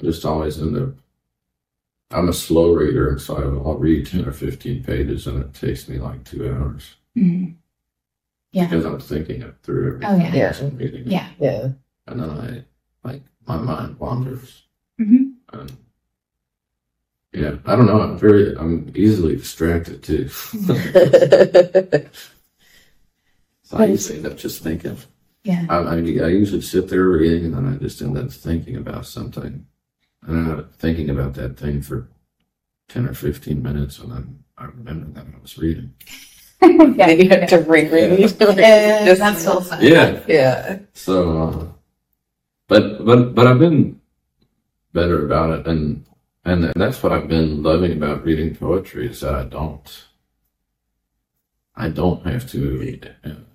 Just 0.00 0.24
always 0.24 0.58
end 0.60 0.76
up. 0.78 0.94
I'm 2.12 2.28
a 2.28 2.32
slow 2.32 2.72
reader, 2.74 3.08
and 3.10 3.20
so 3.20 3.36
I'll 3.36 3.66
I'll 3.66 3.78
read 3.78 4.06
ten 4.06 4.24
or 4.26 4.32
fifteen 4.32 4.82
pages, 4.84 5.26
and 5.26 5.40
it 5.42 5.54
takes 5.54 5.88
me 5.88 5.98
like 5.98 6.24
two 6.24 6.48
hours 6.48 6.96
Mhm. 7.16 7.54
yeah. 8.52 8.66
because 8.66 8.84
I'm 8.84 9.00
thinking 9.00 9.42
it 9.42 9.54
through. 9.62 10.00
Oh, 10.04 10.16
yeah. 10.16 10.34
Yeah. 10.34 10.54
I'm 10.60 10.76
reading 10.76 11.02
it. 11.02 11.06
Yeah. 11.08 11.28
Yeah. 11.40 11.68
and 12.06 12.20
then 12.20 12.30
I 12.30 12.64
like 13.08 13.22
my 13.46 13.56
mind 13.56 13.98
wanders, 13.98 14.62
Mhm. 15.00 15.34
and 15.52 15.72
yeah, 17.32 17.56
I 17.64 17.76
don't 17.76 17.86
know. 17.86 18.00
I'm 18.00 18.18
very, 18.18 18.54
I'm 18.58 18.92
easily 18.94 19.36
distracted 19.36 20.02
too. 20.02 20.28
so 23.62 23.76
I 23.78 23.86
usually 23.86 24.18
end 24.18 24.26
up 24.26 24.36
just 24.36 24.62
thinking. 24.62 24.96
Yeah. 25.44 25.66
I, 25.68 25.76
I, 25.78 25.94
I 25.96 26.28
usually 26.28 26.60
sit 26.60 26.88
there 26.88 27.08
reading 27.08 27.46
and 27.46 27.54
then 27.54 27.66
I 27.74 27.76
just 27.76 28.00
end 28.02 28.16
up 28.18 28.30
thinking 28.30 28.76
about 28.76 29.06
something 29.06 29.66
and 30.22 30.52
I'm 30.52 30.68
thinking 30.78 31.10
about 31.10 31.34
that 31.34 31.56
thing 31.58 31.82
for 31.82 32.08
ten 32.88 33.06
or 33.08 33.14
fifteen 33.14 33.62
minutes, 33.62 33.98
and 33.98 34.12
then 34.12 34.44
I 34.58 34.66
remember 34.66 35.06
that 35.20 35.26
I 35.26 35.40
was 35.40 35.58
reading. 35.58 35.94
yeah, 36.62 37.08
you 37.10 37.28
have 37.28 37.48
to 37.48 37.58
reread. 37.58 38.10
Yeah, 38.10 38.16
Just- 39.06 39.18
that's 39.18 39.42
so 39.42 39.60
fun. 39.60 39.82
Yeah. 39.82 40.22
Yeah. 40.28 40.78
So, 40.94 41.42
uh, 41.42 41.66
but 42.68 43.04
but 43.04 43.34
but 43.34 43.46
I've 43.46 43.58
been 43.58 44.00
better 44.92 45.24
about 45.26 45.58
it, 45.58 45.66
and 45.66 46.06
and 46.44 46.72
that's 46.76 47.02
what 47.02 47.12
I've 47.12 47.28
been 47.28 47.62
loving 47.62 47.92
about 47.92 48.24
reading 48.24 48.54
poetry 48.54 49.08
is 49.10 49.20
that 49.20 49.34
I 49.34 49.44
don't 49.44 50.04
I 51.74 51.88
don't 51.88 52.24
have 52.26 52.48
to 52.50 52.78
read 52.78 53.14
and 53.24 53.46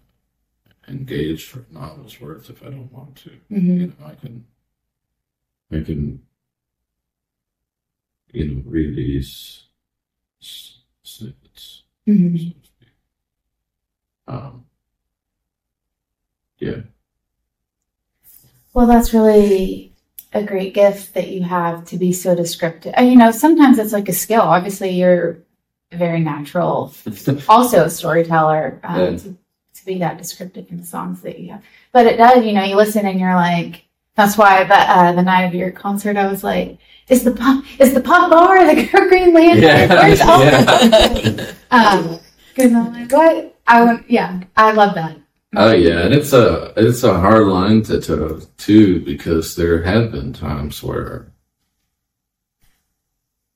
engage 0.88 1.46
for 1.46 1.60
an 1.70 1.78
hour's 1.78 2.20
worth 2.20 2.50
if 2.50 2.62
I 2.64 2.70
don't 2.70 2.92
want 2.92 3.16
to. 3.18 3.30
Mhm. 3.52 3.80
You 3.80 3.88
know, 3.88 4.06
I 4.06 4.16
can 4.16 4.46
I 5.72 5.80
can 5.82 6.22
you 8.38 8.62
know 8.64 9.20
s- 10.42 10.78
snippets. 11.04 11.84
Mhm. 12.08 12.38
so 12.38 12.46
to 12.46 12.68
speak. 12.68 12.90
Um, 14.28 14.66
yeah. 16.60 16.82
Well, 18.74 18.86
that's 18.88 19.14
really 19.14 19.94
a 20.34 20.44
great 20.44 20.74
gift 20.74 21.14
that 21.16 21.30
you 21.30 21.42
have 21.44 21.86
to 21.86 21.98
be 21.98 22.14
so 22.14 22.36
descriptive. 22.36 22.94
You 23.00 23.16
know, 23.16 23.32
sometimes 23.32 23.80
it's 23.80 23.94
like 23.94 24.10
a 24.10 24.14
skill. 24.14 24.42
Obviously, 24.42 24.92
you're 24.92 25.40
a 25.92 25.98
very 25.98 26.20
natural, 26.20 26.94
also 27.50 27.86
a 27.86 27.90
storyteller 27.90 28.80
um, 28.84 29.00
Yeah. 29.00 29.18
to, 29.18 29.38
to 29.76 29.86
be 29.86 29.98
that 30.00 30.18
descriptive 30.20 30.70
in 30.70 30.78
the 30.78 30.86
songs 30.86 31.22
that 31.22 31.40
you 31.40 31.52
have. 31.54 31.64
But 31.92 32.06
it 32.06 32.18
does, 32.18 32.46
you 32.46 32.54
know, 32.54 32.64
you 32.64 32.76
listen 32.76 33.06
and 33.08 33.20
you're 33.20 33.36
like, 33.36 33.86
that's 34.18 34.38
why 34.38 34.64
the, 34.66 34.76
uh, 34.76 35.12
the 35.14 35.22
night 35.22 35.44
of 35.44 35.54
your 35.54 35.72
concert, 35.72 36.18
I 36.18 36.28
was 36.28 36.44
like, 36.44 36.78
is 37.08 37.24
the 37.24 37.32
pop, 37.32 37.64
is 37.80 37.94
the 37.94 38.02
pop 38.02 38.30
bar 38.30 38.66
the 38.66 38.88
Green 39.10 39.34
Lantern? 39.34 39.90
Where's 39.90 40.20
all 40.22 40.40
yeah. 40.44 41.54
Um, 41.72 42.20
cause 42.56 42.74
I'm 42.74 42.92
like, 42.92 43.12
what? 43.12 43.56
I 43.68 43.84
want, 43.84 44.10
yeah, 44.10 44.42
I 44.58 44.72
love 44.74 44.96
that. 44.96 45.18
Oh 45.56 45.72
yeah, 45.74 46.00
and 46.02 46.14
it's 46.14 46.34
a 46.34 46.74
it's 46.76 47.04
a 47.04 47.18
hard 47.20 47.48
line 47.48 47.82
to 47.84 48.02
toe 48.02 48.42
too 48.58 49.00
because 49.06 49.56
there 49.56 49.82
have 49.84 50.12
been 50.12 50.34
times 50.34 50.84
where 50.84 51.32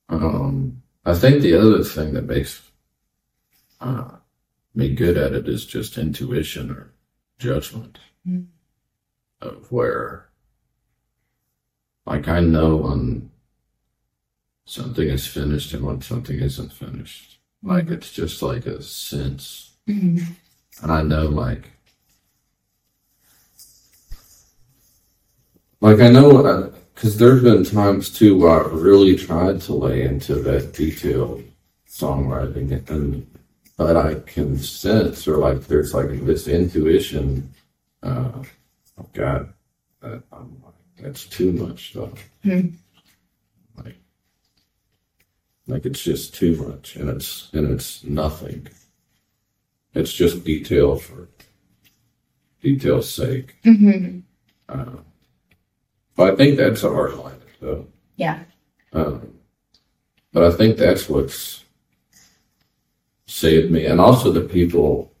um 0.08 0.82
I 1.04 1.14
think 1.14 1.42
the 1.42 1.54
other 1.54 1.82
thing 1.84 2.14
that 2.14 2.24
makes 2.26 2.62
uh, 3.80 4.16
me 4.74 4.94
good 4.94 5.16
at 5.18 5.32
it 5.32 5.48
is 5.48 5.66
just 5.66 5.98
intuition 5.98 6.70
or 6.70 6.92
judgment 7.38 7.98
Mm. 8.26 8.46
of 9.40 9.70
where 9.72 10.28
like 12.06 12.28
I 12.28 12.40
know 12.40 12.76
when 12.76 13.30
something 14.64 15.08
is 15.08 15.26
finished 15.26 15.72
and 15.74 15.84
when 15.84 16.00
something 16.02 16.38
isn't 16.38 16.72
finished. 16.72 17.38
Like 17.62 17.88
it's 17.88 18.12
just 18.12 18.42
like 18.42 18.66
a 18.66 18.82
sense 18.82 19.70
Mhm. 19.88 20.22
and 20.82 20.92
I 20.92 21.02
know 21.02 21.26
like 21.28 21.70
like 25.80 26.00
I 26.00 26.08
know 26.08 26.72
because 26.94 27.18
there's 27.18 27.42
been 27.42 27.64
times 27.64 28.10
too 28.10 28.38
where 28.38 28.64
I 28.64 28.68
really 28.68 29.16
tried 29.16 29.60
to 29.62 29.74
lay 29.74 30.02
into 30.02 30.36
that 30.36 30.72
detailed 30.72 31.42
songwriting 31.88 32.88
and 32.88 33.26
but 33.76 33.96
I 33.96 34.14
can 34.20 34.58
sense 34.58 35.26
or 35.26 35.36
like 35.38 35.66
there's 35.66 35.94
like 35.94 36.24
this 36.24 36.46
intuition 36.48 37.52
uh 38.02 38.30
oh 38.98 39.06
god 39.12 39.52
that 40.00 40.22
I'm 40.32 40.62
that's 41.02 41.24
too 41.26 41.52
much 41.52 41.90
stuff 41.90 42.12
Hmm. 42.42 42.68
like 43.84 43.96
like 45.66 45.86
it's 45.86 46.02
just 46.02 46.34
too 46.34 46.56
much 46.68 46.96
and 46.96 47.08
it's 47.10 47.48
and 47.52 47.70
it's 47.70 48.02
nothing 48.04 48.66
it's 49.94 50.12
just 50.12 50.44
detail 50.44 50.96
for 50.96 51.28
detail's 52.62 53.12
sake. 53.12 53.56
Mhm. 53.64 54.22
Uh, 54.68 54.96
but 56.16 56.32
I 56.32 56.36
think 56.36 56.56
that's 56.56 56.82
a 56.84 56.88
hard 56.88 57.14
line, 57.14 57.40
though. 57.60 57.86
Yeah. 58.16 58.44
Um, 58.94 59.36
but 60.32 60.44
I 60.44 60.50
think 60.56 60.76
that's 60.78 61.08
what's 61.10 61.64
saved 63.26 63.70
me, 63.70 63.84
and 63.84 64.00
also 64.00 64.30
the 64.30 64.42
people, 64.48 65.12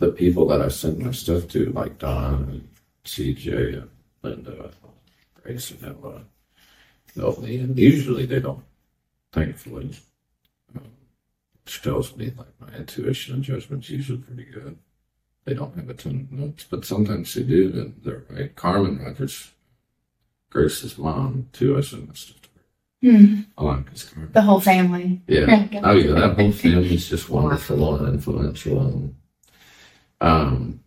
the 0.00 0.10
people 0.12 0.46
that 0.48 0.60
I 0.60 0.68
send 0.68 0.98
my 0.98 1.12
stuff 1.12 1.46
to, 1.48 1.66
like 1.72 1.98
Don 1.98 2.44
and 2.50 2.68
CJ 3.04 3.74
and 3.78 3.88
Linda, 4.22 4.70
Grace 5.42 5.70
and 5.70 5.84
Ella, 5.84 6.22
help 7.16 7.40
me, 7.40 7.58
and 7.58 7.78
usually 7.78 8.26
they 8.26 8.40
don't. 8.40 8.64
Thankfully, 9.32 9.90
um, 10.74 10.82
which 11.64 11.82
tells 11.82 12.16
me 12.16 12.32
like 12.36 12.48
my 12.60 12.76
intuition 12.76 13.34
and 13.34 13.44
judgment's 13.44 13.88
usually 13.90 14.18
pretty 14.18 14.44
good. 14.44 14.76
They 15.44 15.54
don't 15.54 15.74
have 15.76 15.88
a 15.88 15.94
ton 15.94 16.28
of 16.30 16.38
notes, 16.38 16.66
but 16.68 16.84
sometimes 16.84 17.32
they 17.34 17.42
do, 17.42 17.70
and 17.74 18.00
they're 18.04 18.24
right. 18.28 18.54
Carmen 18.54 18.98
Rogers, 18.98 19.52
Grace's 20.50 20.98
mom, 20.98 21.48
too. 21.52 21.78
I 21.78 21.80
sent 21.80 22.08
my 22.08 22.14
stuff 22.14 22.40
to 22.42 22.48
her. 23.10 23.44
I 23.56 23.64
like 23.64 23.86
Carmen. 23.86 24.32
The 24.32 24.42
whole 24.42 24.60
family. 24.60 25.22
Yeah. 25.26 25.68
Oh 25.82 25.92
yeah, 25.92 26.12
that 26.20 26.36
whole 26.36 26.52
family's 26.52 27.08
just 27.08 27.30
wonderful 27.30 27.96
and 27.96 28.14
influential. 28.14 28.80
And, 28.86 29.14
um, 30.20 30.80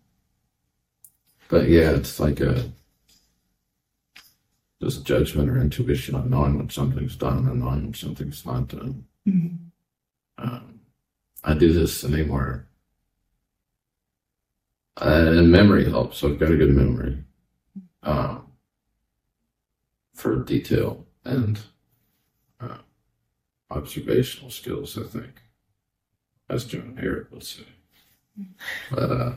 but 1.48 1.68
yeah, 1.70 1.92
it's 1.92 2.20
like 2.20 2.40
a 2.42 2.70
judgment 5.04 5.50
or 5.50 5.60
intuition 5.60 6.16
on 6.16 6.30
knowing 6.30 6.58
when 6.58 6.70
something's 6.70 7.16
done 7.16 7.48
and 7.48 7.60
knowing 7.60 7.84
when 7.84 7.94
something's 7.94 8.46
not 8.46 8.68
done. 8.68 9.06
Mhm. 9.28 9.58
Um, 10.38 10.80
I 11.44 11.54
do 11.54 11.74
this 11.74 12.04
where, 12.04 12.68
uh, 14.98 15.34
and 15.38 15.52
memory 15.52 15.90
helps. 15.90 16.18
So 16.18 16.30
I've 16.30 16.40
got 16.40 16.52
a 16.52 16.58
good 16.58 16.74
memory, 16.74 17.24
um, 18.04 18.48
for 20.14 20.44
detail 20.44 21.06
and 21.26 21.60
uh, 22.60 22.78
observational 23.70 24.52
skills. 24.52 24.98
I 24.98 25.04
think, 25.04 25.42
as 26.50 26.66
John 26.66 26.98
Harrod 26.98 27.32
would 27.32 27.44
say. 27.44 27.64
But 28.92 29.12
uh, 29.12 29.36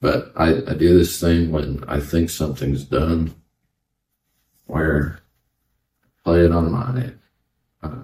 but 0.00 0.32
I 0.36 0.48
I 0.66 0.74
do 0.74 0.96
this 0.98 1.20
thing 1.20 1.50
when 1.52 1.84
I 1.86 2.00
think 2.00 2.30
something's 2.30 2.84
done, 2.84 3.34
where 4.70 5.18
I 6.04 6.08
play 6.24 6.44
it 6.44 6.52
on 6.52 6.70
my 6.70 7.12
uh, 7.82 8.02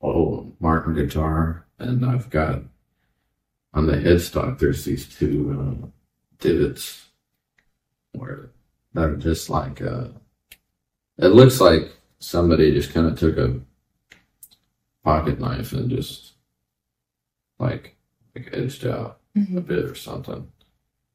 old 0.00 0.54
Martin 0.60 0.94
guitar, 0.94 1.66
and 1.78 2.04
I've 2.06 2.30
got 2.30 2.62
on 3.74 3.86
the 3.86 3.94
headstock. 3.96 4.58
There's 4.58 4.84
these 4.84 5.06
two 5.08 5.82
uh, 5.84 5.86
divots 6.38 7.06
where 8.12 8.50
that 8.94 9.04
are 9.10 9.16
just 9.16 9.50
like 9.50 9.82
uh, 9.82 10.08
it 11.18 11.28
looks 11.28 11.60
like 11.60 11.92
somebody 12.18 12.72
just 12.72 12.92
kind 12.94 13.06
of 13.06 13.18
took 13.18 13.36
a 13.36 13.60
pocket 15.04 15.38
knife 15.40 15.72
and 15.72 15.90
just 15.90 16.32
like, 17.58 17.96
like 18.34 18.48
edged 18.52 18.86
out 18.86 19.20
a 19.34 19.38
Mhm. 19.38 19.66
bit 19.66 19.84
or 19.84 19.94
something. 19.94 20.50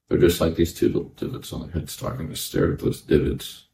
They're 0.07 0.17
just 0.19 0.41
like 0.41 0.55
these 0.55 0.73
two 0.73 0.87
little 0.87 1.09
divots 1.15 1.53
on 1.53 1.61
the 1.61 1.67
headstock, 1.67 2.19
and 2.19 2.29
I 2.31 2.33
stare 2.33 2.73
at 2.73 2.79
those 2.79 3.01
divots, 3.01 3.67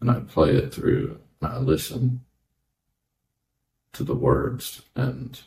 and 0.00 0.10
I 0.10 0.20
play 0.20 0.50
it 0.56 0.72
through, 0.72 1.18
and 1.40 1.52
I 1.52 1.58
listen 1.58 2.20
to 3.92 4.04
the 4.04 4.14
words, 4.14 4.82
and 4.96 5.38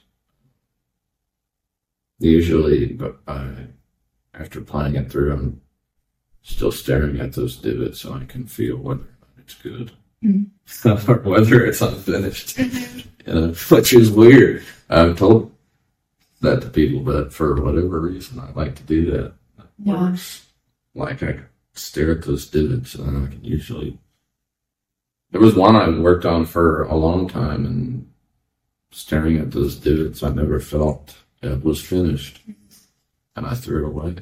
usually, 2.20 2.88
but 2.88 3.18
I, 3.28 3.68
after 4.34 4.62
playing 4.62 4.96
it 4.96 5.12
through, 5.12 5.34
I'm 5.34 5.62
still 6.42 6.72
staring 6.72 7.20
at 7.20 7.34
those 7.34 7.58
divots, 7.58 8.02
so 8.02 8.14
I 8.14 8.26
can 8.26 8.46
feel 8.46 8.78
whether 8.78 9.02
or 9.02 9.18
not 9.22 9.30
it's 9.40 9.56
good, 9.56 9.92
Mhm. 10.24 10.50
or 11.08 11.16
whether 11.30 11.66
it's 11.66 11.82
unfinished, 11.82 12.58
you 12.58 13.04
know, 13.34 13.54
which 13.70 13.94
is 13.94 14.12
weird. 14.12 14.64
I've 14.90 15.18
told 15.18 15.52
that 16.42 16.62
to 16.62 16.70
people, 16.70 17.00
but 17.02 17.34
for 17.34 17.62
whatever 17.62 18.02
reason, 18.02 18.40
I 18.40 18.52
like 18.52 18.76
to 18.76 18.84
do 18.84 19.10
that. 19.12 19.26
It 19.58 19.66
Yeah. 19.86 20.10
works. 20.10 20.46
Like 20.96 21.24
I 21.24 21.40
stare 21.74 22.12
at 22.12 22.24
those 22.24 22.48
divots, 22.48 22.96
and 22.96 23.26
I 23.26 23.30
can 23.32 23.44
usually. 23.44 23.98
There 25.34 25.42
was 25.42 25.56
one 25.56 25.76
I 25.76 25.90
worked 25.90 26.26
on 26.26 26.46
for 26.46 26.84
a 26.84 26.96
long 26.96 27.28
time, 27.28 27.66
and 27.66 28.08
staring 28.92 29.40
at 29.40 29.50
those 29.50 29.76
divots, 29.76 30.22
I 30.22 30.30
never 30.30 30.60
felt 30.60 31.16
it 31.42 31.64
was 31.64 31.82
finished, 31.82 32.40
and 33.36 33.48
I 33.48 33.56
threw 33.56 33.84
it 33.84 33.88
away. 33.90 34.16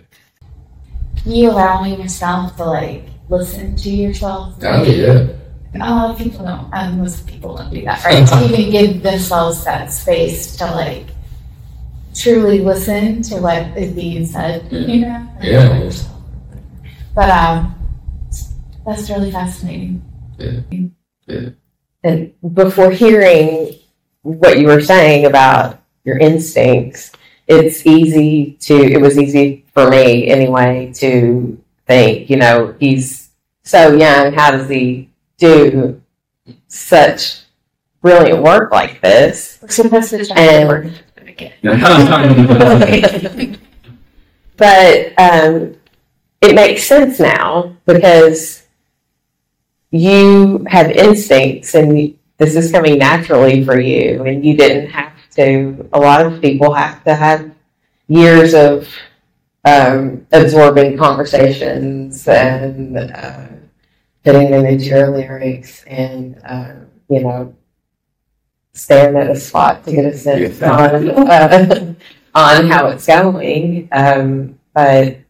You 1.26 1.52
allowing 1.52 2.00
yourself 2.02 2.56
to 2.56 2.64
like 2.64 3.04
listen 3.28 3.76
to 3.76 3.90
yourself. 3.90 4.56
Oh 4.64 4.84
yeah, 4.84 5.28
Oh, 5.82 6.16
people 6.18 6.46
don't. 6.46 6.70
Um, 6.74 7.00
most 7.00 7.28
people 7.28 7.58
don't 7.58 7.74
do 7.74 7.84
that, 7.84 8.04
right? 8.06 8.26
to 8.26 8.46
even 8.60 8.72
give 8.72 9.04
themselves 9.04 9.66
that 9.66 9.92
space 9.92 10.56
to 10.56 10.66
like 10.66 11.08
truly 12.16 12.60
listen 12.62 13.22
to 13.24 13.36
what 13.36 13.78
is 13.78 13.92
being 13.92 14.26
said. 14.26 14.66
Yeah. 14.72 14.80
You 14.80 15.02
know. 15.02 15.28
Yeah. 15.42 15.92
But 17.14 17.30
um, 17.30 17.76
that's 18.86 19.10
really 19.10 19.32
fascinating. 19.32 20.02
yeah, 20.40 20.62
yeah. 21.28 21.50
and 22.04 22.34
before 22.54 22.92
hearing 22.92 23.76
what 24.24 24.60
you 24.60 24.68
were 24.68 24.82
saying 24.82 25.26
about 25.26 25.82
your 26.04 26.18
instincts, 26.18 27.12
it's 27.48 27.86
easy 27.86 28.58
to, 28.62 28.76
it 28.76 29.02
was 29.02 29.18
easy 29.18 29.66
for 29.74 29.90
me 29.90 30.28
anyway 30.30 30.92
to 30.96 31.62
think, 31.88 32.30
you 32.30 32.38
know, 32.38 32.76
he's 32.80 33.30
so 33.64 33.94
young. 33.96 34.34
How 34.34 34.52
does 34.52 34.70
he 34.70 35.10
do 35.38 36.02
such 36.68 37.42
brilliant 38.02 38.42
work 38.42 38.72
like 38.72 39.02
this? 39.02 39.60
So 39.70 39.84
that's 39.84 40.12
the 40.12 40.32
And- 40.36 40.70
we're 40.70 40.94
gonna 41.16 41.34
get. 41.34 41.54
but 44.58 45.14
um, 45.20 45.76
it 46.42 46.56
makes 46.56 46.84
sense 46.84 47.20
now 47.20 47.76
because 47.86 48.61
you 49.92 50.66
have 50.70 50.90
instincts 50.92 51.76
and 51.76 52.18
this 52.38 52.56
is 52.56 52.72
coming 52.72 52.98
naturally 52.98 53.64
for 53.64 53.80
you 53.80 54.24
and 54.24 54.44
you 54.46 54.56
didn't 54.56 54.90
have 54.90 55.14
to 55.36 55.88
a 55.94 56.00
lot 56.00 56.26
of 56.26 56.42
people 56.42 56.74
have 56.74 57.04
to 57.04 57.14
have 57.14 57.52
years 58.08 58.54
of 58.54 58.88
um, 59.64 60.26
absorbing 60.32 60.98
conversations 60.98 62.28
and 62.28 62.98
uh, 62.98 63.48
putting 64.24 64.52
them 64.52 64.66
into 64.66 64.86
your 64.86 65.12
lyrics 65.12 65.84
and 65.84 66.40
uh, 66.44 66.74
you 67.10 67.22
know 67.22 67.56
staring 68.74 69.18
at 69.18 69.30
a 69.30 69.36
spot 69.36 69.84
to 69.84 69.92
get 69.92 70.06
a 70.06 70.18
sense 70.18 70.62
on 70.62 71.10
uh, 71.10 71.94
on 72.36 72.68
how 72.68 72.88
it's 72.88 73.06
going. 73.06 73.88
Um, 73.92 74.60
but 74.74 75.21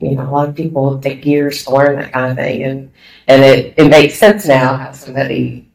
you 0.00 0.14
know, 0.14 0.28
a 0.28 0.30
lot 0.30 0.48
of 0.48 0.54
people 0.54 0.98
take 1.00 1.26
years 1.26 1.64
to 1.64 1.74
learn 1.74 1.96
that 1.96 2.12
kind 2.12 2.30
of 2.30 2.36
thing, 2.36 2.62
and 2.62 2.92
and 3.26 3.42
it, 3.42 3.74
it 3.76 3.88
makes 3.88 4.18
sense 4.18 4.46
now 4.46 4.76
how 4.76 4.92
somebody 4.92 5.68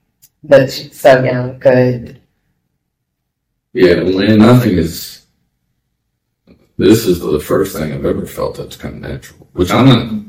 that's 0.43 0.97
so 0.97 1.24
young 1.24 1.59
could. 1.59 2.21
Yeah, 3.74 3.95
man, 3.95 4.38
nothing 4.38 4.78
is. 4.78 5.26
This 6.78 7.05
is 7.05 7.19
the 7.19 7.39
first 7.39 7.76
thing 7.76 7.91
I've 7.91 8.05
ever 8.05 8.26
felt 8.26 8.57
that's 8.57 8.76
kind 8.76 8.95
of 8.95 9.01
natural, 9.01 9.47
which 9.53 9.71
I'm 9.71 9.86
not. 9.86 10.24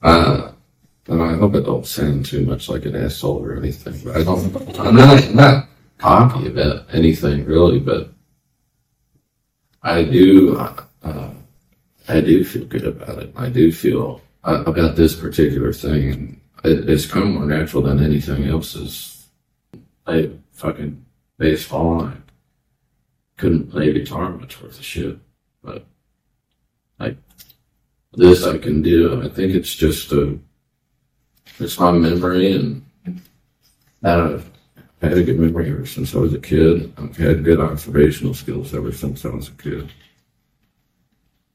Uh, 0.00 0.52
and 1.08 1.22
I 1.22 1.34
hope 1.36 1.54
I 1.56 1.60
don't 1.60 1.86
sound 1.86 2.26
too 2.26 2.44
much 2.44 2.68
like 2.68 2.84
an 2.84 2.94
asshole 2.94 3.44
or 3.44 3.56
anything, 3.56 4.00
but 4.04 4.16
I 4.16 4.22
don't. 4.22 4.78
I'm 4.78 4.94
not, 4.94 5.24
I'm 5.24 5.34
not 5.34 5.68
cocky 5.98 6.46
about 6.46 6.86
anything 6.92 7.44
really, 7.46 7.80
but 7.80 8.12
I 9.82 10.04
do. 10.04 10.56
Uh, 11.02 11.30
I 12.08 12.20
do 12.20 12.44
feel 12.44 12.64
good 12.64 12.86
about 12.86 13.18
it. 13.18 13.32
I 13.36 13.48
do 13.48 13.70
feel 13.70 14.22
uh, 14.44 14.64
about 14.66 14.96
this 14.96 15.14
particular 15.14 15.72
thing, 15.72 16.40
it, 16.64 16.88
it's 16.88 17.06
kind 17.06 17.26
of 17.26 17.34
more 17.34 17.46
natural 17.46 17.82
than 17.82 18.02
anything 18.02 18.44
else. 18.44 18.74
Is 18.74 19.28
I 20.06 20.30
fucking 20.52 21.04
baseball. 21.38 22.06
I 22.06 22.14
couldn't 23.36 23.70
play 23.70 23.92
guitar 23.92 24.30
much 24.30 24.60
worth 24.60 24.78
of 24.78 24.84
shit, 24.84 25.18
but 25.62 25.84
like 26.98 27.16
this, 28.12 28.44
I 28.44 28.58
can 28.58 28.82
do. 28.82 29.22
I 29.22 29.28
think 29.28 29.54
it's 29.54 29.74
just 29.74 30.10
a, 30.12 30.38
it's 31.58 31.78
my 31.78 31.92
memory, 31.92 32.52
and 32.52 32.84
I've 34.02 34.50
had 35.00 35.18
a 35.18 35.22
good 35.22 35.38
memory 35.38 35.70
ever 35.70 35.86
since 35.86 36.14
I 36.14 36.18
was 36.18 36.34
a 36.34 36.40
kid. 36.40 36.92
I've 36.96 37.16
had 37.16 37.44
good 37.44 37.60
observational 37.60 38.34
skills 38.34 38.74
ever 38.74 38.92
since 38.92 39.24
I 39.24 39.28
was 39.28 39.48
a 39.48 39.52
kid. 39.52 39.92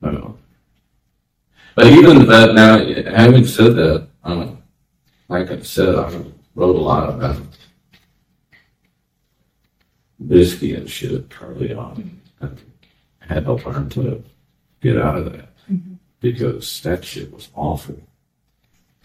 Uh, 0.02 0.32
but 1.76 1.88
even 1.88 2.28
that 2.28 2.54
now, 2.54 2.78
having 3.16 3.46
said 3.46 3.76
that, 3.76 4.08
um, 4.24 4.62
like 5.28 5.50
I 5.52 5.60
said, 5.62 5.96
I 5.96 6.10
wrote 6.56 6.76
a 6.76 6.80
lot 6.80 7.10
about 7.10 7.38
whiskey 10.20 10.76
and 10.76 10.90
shit 10.90 11.26
early 11.42 11.74
on. 11.74 12.22
And 12.40 12.62
I 13.22 13.34
had 13.34 13.46
to 13.46 13.54
learn 13.54 13.90
to 13.92 14.24
get 14.82 14.98
out 14.98 15.18
of 15.18 15.32
that 15.32 15.50
because 16.20 16.82
that 16.82 17.04
shit 17.04 17.34
was 17.34 17.50
awful. 17.56 18.00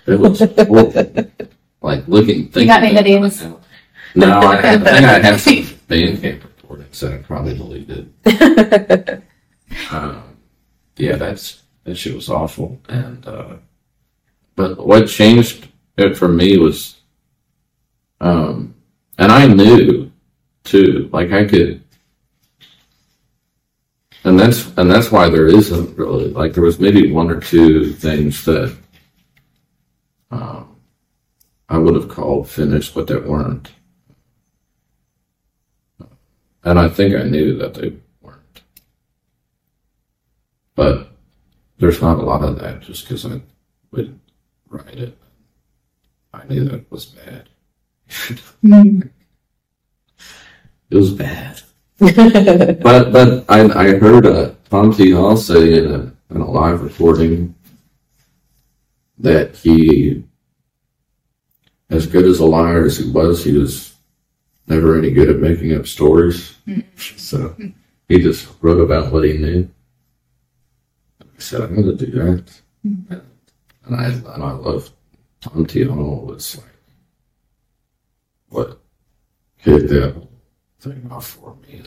It 0.07 0.19
was 0.19 0.39
horrible. 0.41 1.31
like 1.83 2.07
looking, 2.09 2.49
thinking. 2.49 2.63
You 2.63 2.67
got 2.69 2.83
any 2.83 2.95
videos? 2.95 3.43
now. 3.43 3.61
No, 4.15 4.41
I, 4.41 4.59
I 4.59 4.79
think 4.79 4.87
I 4.87 5.19
have 5.21 5.41
some 5.41 5.55
Bandcamp 5.55 6.43
recordings 6.45 7.01
that 7.01 7.13
I 7.13 7.17
probably 7.19 7.55
deleted. 7.55 8.13
um, 9.91 10.23
yeah, 10.97 11.17
that's 11.17 11.63
that 11.89 11.97
shit 11.97 12.15
was 12.15 12.29
awful. 12.29 12.81
And 12.89 13.27
uh, 13.27 13.57
but 14.57 14.85
what 14.85 15.09
changed 15.09 15.69
it 15.97 16.17
for 16.17 16.29
me 16.29 16.59
was, 16.59 16.97
um, 18.21 18.75
and 19.19 19.33
I 19.33 19.47
knew 19.47 20.11
too, 20.65 21.09
like 21.13 21.33
I 21.33 21.45
could, 21.47 21.83
and 24.25 24.39
that's 24.39 24.67
and 24.77 24.91
that's 24.91 25.11
why 25.11 25.29
there 25.31 25.47
isn't 25.47 25.97
really 25.97 26.31
like 26.31 26.53
there 26.53 26.65
was 26.65 26.79
maybe 26.79 27.11
one 27.11 27.31
or 27.31 27.41
two 27.41 27.93
things 27.93 28.45
that 28.45 28.77
um, 30.31 30.77
I 31.69 31.79
would 31.79 31.95
have 31.95 32.09
called 32.09 32.51
finished, 32.51 32.95
but 32.95 33.07
that 33.07 33.27
weren't. 33.27 33.71
And 36.65 36.79
I 36.79 36.89
think 36.89 37.15
I 37.15 37.23
knew 37.23 37.57
that 37.59 37.75
they 37.75 37.95
weren't. 38.21 38.63
But 40.75 41.08
there's 41.79 42.03
not 42.03 42.19
a 42.19 42.23
lot 42.23 42.45
of 42.45 42.59
that 42.61 42.81
just 42.81 43.05
because 43.05 43.25
I 43.25 43.41
would 43.93 44.19
write 44.69 44.99
it. 44.99 45.17
I 46.33 46.45
knew 46.45 46.65
that 46.65 46.91
was 46.91 47.07
bad. 47.07 47.49
It 50.91 50.97
was 50.97 51.13
bad. 51.13 51.61
but 51.99 53.13
but 53.13 53.45
I 53.49 53.61
I 53.61 53.99
heard 53.99 54.25
uh, 54.25 54.53
Tom 54.71 54.93
T. 54.93 55.11
Hall 55.11 55.37
say 55.37 55.79
in 55.79 55.87
a, 55.87 56.35
in 56.35 56.41
a 56.41 56.51
live 56.51 56.81
recording 56.81 57.55
that 59.19 59.57
he, 59.57 60.25
as 61.91 62.07
good 62.07 62.25
as 62.25 62.39
a 62.39 62.47
liar 62.47 62.87
as 62.87 62.99
he 62.99 63.11
was, 63.11 63.45
he 63.45 63.53
was 63.53 63.95
never 64.67 64.97
any 64.97 65.11
good 65.11 65.29
at 65.29 65.41
making 65.41 65.75
up 65.75 65.87
stories. 65.87 66.57
so 66.97 67.55
he 68.09 68.21
just 68.21 68.49
wrote 68.63 68.81
about 68.81 69.13
what 69.13 69.25
he 69.25 69.37
knew. 69.37 69.69
Said, 71.39 71.63
I'm 71.63 71.75
going 71.75 71.97
to 71.97 72.07
do 72.07 72.13
that. 72.13 72.61
And 72.85 73.97
I 73.97 74.07
and 74.07 74.43
I 74.43 74.53
love 74.53 74.91
Tom 75.41 75.65
T. 75.67 75.85
Hall 75.85 76.27
was 76.27 76.57
like 76.57 76.67
what 78.49 78.81
hit 79.57 79.89
that 79.89 80.27
thing 80.81 81.09
off 81.11 81.27
for 81.27 81.57
me. 81.67 81.83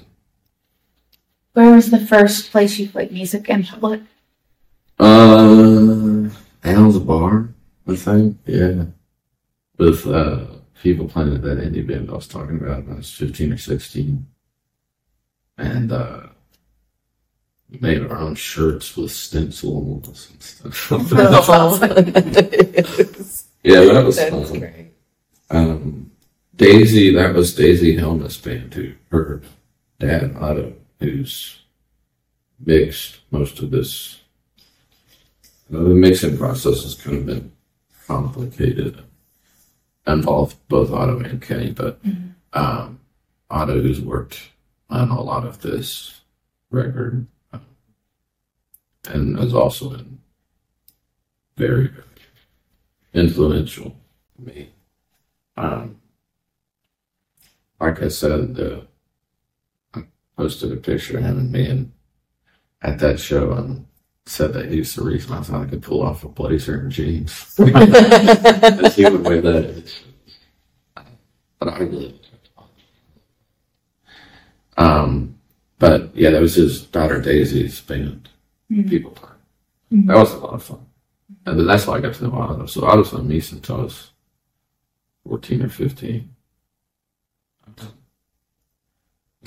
Where 1.54 1.76
was 1.76 1.92
the 1.92 2.00
first 2.00 2.52
place 2.52 2.80
you 2.80 2.90
played 2.90 3.12
music 3.12 3.50
in 3.50 3.64
public? 3.64 4.02
Uh, 4.98 6.30
Al's 6.64 7.00
Bar, 7.00 7.50
I 7.88 7.96
think. 7.96 8.38
Yeah. 8.46 8.86
With 9.78 10.08
uh, 10.08 10.46
people 10.82 11.10
playing 11.10 11.36
at 11.36 11.42
that 11.42 11.58
indie 11.58 11.86
band 11.86 12.10
I 12.10 12.14
was 12.14 12.28
talking 12.28 12.58
about 12.58 12.86
when 12.86 12.94
I 12.94 12.98
was 12.98 13.12
15 13.14 13.54
or 13.54 13.58
16. 13.58 14.26
And 15.58 15.92
uh, 15.92 16.28
made 17.80 18.02
our 18.02 18.18
own 18.18 18.36
shirts 18.36 18.98
with 18.98 19.12
stencils 19.12 20.30
and 20.32 20.44
stuff. 20.44 20.92
yeah, 23.64 23.80
that 23.86 24.04
was 24.06 24.18
That's 24.18 24.50
fun. 24.50 24.60
great. 24.60 24.94
Um, 25.50 26.12
Daisy, 26.56 27.14
that 27.16 27.34
was 27.34 27.56
Daisy 27.56 27.96
Helmus 27.96 28.44
band, 28.44 28.74
who 28.74 28.94
her 29.10 29.42
dad, 30.00 30.36
Otto, 30.40 30.74
who's 31.00 31.62
mixed 32.60 33.20
most 33.32 33.60
of 33.60 33.72
this. 33.72 34.20
You 35.70 35.78
know, 35.78 35.90
the 35.90 35.96
mixing 35.96 36.38
process 36.38 36.84
has 36.84 36.96
kind 36.96 37.18
of 37.18 37.26
been 37.26 37.52
complicated, 38.06 39.04
involved 40.06 40.58
both 40.68 40.92
Otto 40.92 41.20
and 41.20 41.42
Kenny, 41.42 41.72
but 41.72 42.00
um, 42.54 43.00
Otto, 43.50 43.82
who's 43.82 44.02
worked 44.02 44.50
on 44.90 45.10
a 45.10 45.22
lot 45.22 45.46
of 45.46 45.62
this 45.62 46.22
record, 46.70 47.28
and 49.10 49.38
is 49.40 49.54
also 49.54 49.90
very, 51.58 51.88
very 51.88 51.92
influential 53.14 53.96
to 54.36 54.42
me. 54.42 54.70
Um, 55.58 56.00
like 57.80 58.02
I 58.02 58.08
said, 58.08 58.58
I 59.94 60.04
posted 60.38 60.72
a 60.72 60.78
picture 60.78 61.18
of 61.18 61.24
him 61.24 61.40
and 61.40 61.52
me 61.52 61.68
and 61.68 61.92
at 62.82 63.00
that 63.00 63.20
show 63.20 63.52
and 63.54 63.86
said 64.26 64.54
that 64.54 64.72
he's 64.72 64.96
the 64.96 65.04
reason 65.04 65.34
I 65.34 65.42
thought 65.42 65.66
I 65.66 65.70
could 65.70 65.82
pull 65.82 66.04
off 66.04 66.24
a 66.24 66.30
blazer 66.30 66.80
and 66.80 66.92
jeans. 66.92 67.56
He 67.58 67.64
would 69.06 69.24
wear 69.24 69.42
that. 69.42 69.94
But 71.60 71.68
I 71.68 71.80
really. 71.80 72.20
Um, 74.78 75.36
but 75.80 76.16
yeah, 76.16 76.32
that 76.32 76.42
was 76.42 76.56
his 76.56 76.84
daughter 76.86 77.22
Daisy's 77.22 77.82
band. 77.82 78.30
Mm-hmm. 78.72 78.90
People 78.90 79.12
time. 79.12 79.30
Mm-hmm. 79.92 80.08
That 80.08 80.18
was 80.18 80.34
a 80.34 80.38
lot 80.38 80.54
of 80.54 80.64
fun. 80.64 80.86
And 81.46 81.60
then 81.60 81.68
that's 81.68 81.88
why 81.88 81.98
I 81.98 82.02
got 82.02 82.14
to 82.16 82.24
know 82.24 82.34
Otto. 82.34 82.66
So 82.66 82.86
Otto's 82.86 83.14
known 83.14 83.28
me 83.28 83.40
since 83.40 83.70
I 83.70 83.74
was 83.74 84.12
14 85.28 85.64
or 85.64 85.70
15. 85.70 86.30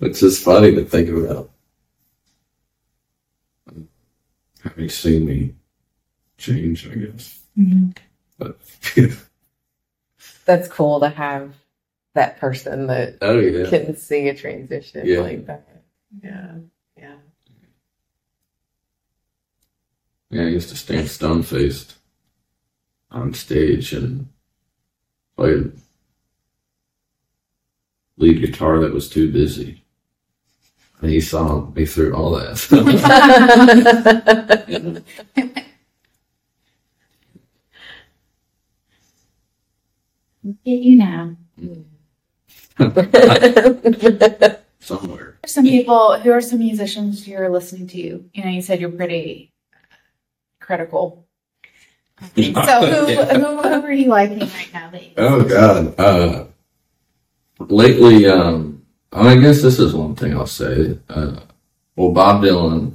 it's 0.00 0.20
just 0.20 0.44
funny 0.44 0.74
to 0.74 0.84
think 0.84 1.08
about. 1.08 1.50
Having 4.62 4.88
seen 4.88 5.26
me 5.26 5.54
change, 6.38 6.88
I 6.88 6.94
guess. 6.94 7.42
Mm-hmm. 7.56 7.90
But 8.38 8.58
That's 10.44 10.68
cool 10.68 11.00
to 11.00 11.08
have 11.08 11.54
that 12.14 12.38
person 12.38 12.86
that 12.86 13.18
oh 13.20 13.38
yeah, 13.38 13.68
can 13.68 13.96
see 13.96 14.28
a 14.28 14.34
transition 14.34 15.06
Yeah. 15.06 15.20
like 15.20 15.46
that. 15.46 15.82
Yeah. 16.22 16.54
Yeah. 20.30 20.42
I 20.42 20.46
used 20.46 20.68
to 20.70 20.76
stand 20.76 21.08
stone 21.08 21.42
faced 21.42 21.94
on 23.10 23.32
stage 23.34 23.92
and 23.92 24.28
play 25.36 25.64
lead 28.16 28.40
guitar 28.40 28.80
that 28.80 28.92
was 28.92 29.08
too 29.08 29.30
busy. 29.32 29.82
And 31.00 31.10
he 31.10 31.20
saw 31.20 31.66
me 31.66 31.84
through 31.84 32.14
all 32.14 32.30
that. 32.32 32.66
Look 40.42 40.56
at 40.64 40.64
you 40.64 40.96
now. 40.96 41.36
Somewhere. 44.80 45.38
Some 45.44 45.64
people, 45.64 46.18
who 46.20 46.30
are 46.30 46.40
some 46.40 46.60
musicians 46.60 47.26
you're 47.26 47.50
listening 47.50 47.88
to? 47.88 48.24
You 48.32 48.44
know, 48.44 48.50
you 48.50 48.62
said 48.62 48.80
you're 48.80 48.90
pretty 48.90 49.52
critical. 50.66 51.26
So 52.20 52.26
who, 52.34 53.12
Yeah. 53.12 53.38
who, 53.38 53.56
who 53.62 53.86
are 53.86 53.92
you 53.92 54.08
liking 54.08 54.40
right 54.40 54.70
now? 54.72 54.90
That 54.90 55.02
you 55.04 55.12
Oh 55.16 55.42
God. 55.44 55.94
Uh, 55.98 56.44
lately, 57.60 58.26
um, 58.26 58.82
I 59.12 59.36
guess 59.36 59.62
this 59.62 59.78
is 59.78 59.94
one 59.94 60.14
thing 60.16 60.34
I'll 60.34 60.46
say. 60.46 60.98
Uh, 61.08 61.40
well, 61.94 62.10
Bob 62.12 62.42
Dylan, 62.42 62.94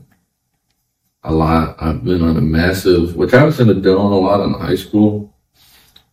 a 1.23 1.33
lot. 1.33 1.75
I've 1.79 2.03
been 2.03 2.21
on 2.23 2.37
a 2.37 2.41
massive, 2.41 3.15
which 3.15 3.33
I 3.33 3.43
was 3.43 3.59
into 3.59 3.75
Dylan 3.75 4.11
a 4.11 4.15
lot 4.15 4.41
in 4.43 4.53
high 4.53 4.75
school, 4.75 5.33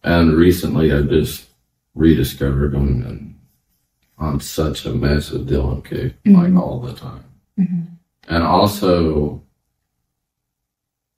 and 0.04 0.32
recently 0.34 0.92
I 0.92 1.02
just 1.02 1.48
rediscovered 1.94 2.74
him 2.74 3.02
and 3.04 3.34
on 4.18 4.40
such 4.40 4.84
a 4.86 4.92
massive 4.92 5.42
Dylan 5.42 5.84
kick, 5.84 6.14
like 6.26 6.54
all 6.54 6.80
the 6.80 6.92
time. 6.94 7.24
And 8.28 8.42
also 8.42 9.42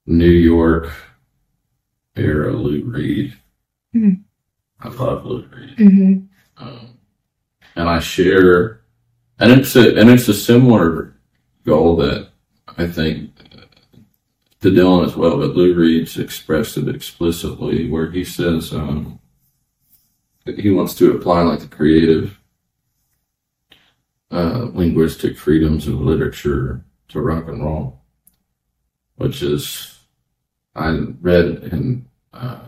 New 0.06 0.30
York 0.30 0.90
era 2.16 2.52
Lou 2.52 2.82
Reed. 2.84 3.34
Mhm. 3.94 4.22
I 4.80 4.88
love 4.88 5.24
Lou 5.26 5.44
Reed. 5.54 5.76
Mhm. 5.76 6.28
Um, 6.56 6.88
and 7.76 7.88
I 7.88 8.00
share, 8.00 8.80
and 9.38 9.52
it's 9.52 9.76
a 9.76 9.96
and 9.98 10.10
it's 10.10 10.28
a 10.28 10.34
similar 10.34 11.16
goal 11.64 11.96
that 11.96 12.30
I 12.78 12.86
think 12.86 13.30
uh, 13.54 13.66
to 14.60 14.70
Dylan 14.70 15.06
as 15.06 15.16
well, 15.16 15.38
but 15.38 15.56
Lou 15.56 15.74
Reed's 15.74 16.18
expressed 16.18 16.76
it 16.76 16.88
explicitly, 16.88 17.88
where 17.88 18.10
he 18.10 18.24
says 18.24 18.72
um, 18.72 19.18
that 20.44 20.58
he 20.58 20.70
wants 20.70 20.94
to 20.94 21.12
apply 21.16 21.42
like 21.42 21.60
the 21.60 21.66
creative 21.68 22.38
uh, 24.30 24.68
linguistic 24.72 25.36
freedoms 25.36 25.86
of 25.88 26.00
literature 26.00 26.84
to 27.08 27.20
rock 27.20 27.48
and 27.48 27.62
roll, 27.64 27.99
which 29.20 29.42
is 29.42 29.98
I 30.74 30.88
read 31.20 31.62
him 31.64 32.08
uh, 32.32 32.60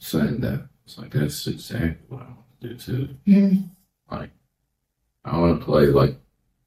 saying 0.00 0.40
that 0.40 0.66
it's 0.84 0.98
like 0.98 1.12
that's 1.12 1.46
exactly 1.46 1.96
what 2.08 2.22
I 2.22 2.24
want 2.24 2.60
to 2.60 2.68
do 2.68 2.74
too. 2.76 3.08
Mhm. 3.26 3.70
Like 4.10 4.30
I 5.24 5.38
want 5.38 5.60
to 5.60 5.64
play 5.64 5.86
like 5.86 6.16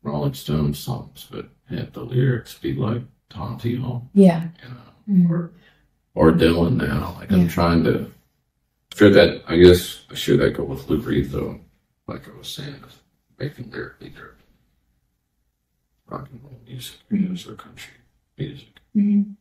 Rolling 0.04 0.34
Stones 0.34 0.80
songs, 0.80 1.28
but 1.30 1.50
have 1.70 1.92
the 1.92 2.04
lyrics 2.04 2.58
be 2.58 2.74
like 2.76 3.02
Tom 3.30 3.58
T. 3.58 3.76
Hall, 3.76 4.10
Yeah. 4.14 4.48
you 4.64 4.70
know, 4.70 5.26
Mhm. 5.26 5.30
or 5.30 5.52
or 6.16 6.32
Dylan 6.32 6.78
now. 6.78 7.16
Like 7.20 7.30
Yeah. 7.32 7.38
I'm 7.40 7.48
trying 7.50 7.84
to 7.84 8.10
share 8.96 9.10
that. 9.10 9.44
I 9.48 9.58
guess 9.58 10.06
I 10.12 10.16
share 10.16 10.38
that 10.38 10.52
goal 10.56 10.68
with 10.68 10.90
Lou 10.90 11.00
Reed 11.00 11.30
though. 11.32 11.60
Like 12.08 12.30
I 12.30 12.38
was 12.38 12.48
saying, 12.48 12.82
making 13.38 13.70
lyrically 13.72 14.10
driven 14.10 14.38
rock 16.08 16.30
and 16.32 16.42
roll 16.44 16.62
music, 16.66 17.00
music 17.10 17.52
or 17.52 17.56
country 17.56 17.94
music. 18.38 18.68
Mhm. 18.96 19.36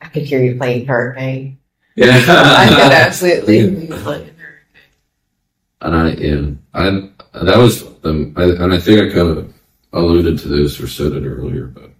I 0.00 0.08
could 0.08 0.22
hear 0.24 0.42
you 0.42 0.56
playing 0.56 0.86
Hurricane. 0.86 1.58
Yeah, 1.96 2.16
I 2.28 2.68
could 2.68 2.92
absolutely 2.92 3.58
hear 3.60 3.70
you 3.70 3.86
playing 4.02 4.30
Hurricane. 4.36 4.90
And 5.80 5.94
I, 5.94 6.10
yeah, 6.12 6.50
I, 6.74 7.44
that 7.44 7.58
was 7.58 7.82
the, 8.00 8.32
I, 8.36 8.64
and 8.64 8.72
I 8.72 8.78
think 8.78 9.00
I 9.00 9.14
kind 9.14 9.38
of 9.38 9.54
alluded 9.92 10.38
to 10.40 10.48
this 10.48 10.80
or 10.80 10.88
said 10.88 11.12
it 11.12 11.26
earlier, 11.26 11.66
but 11.66 11.90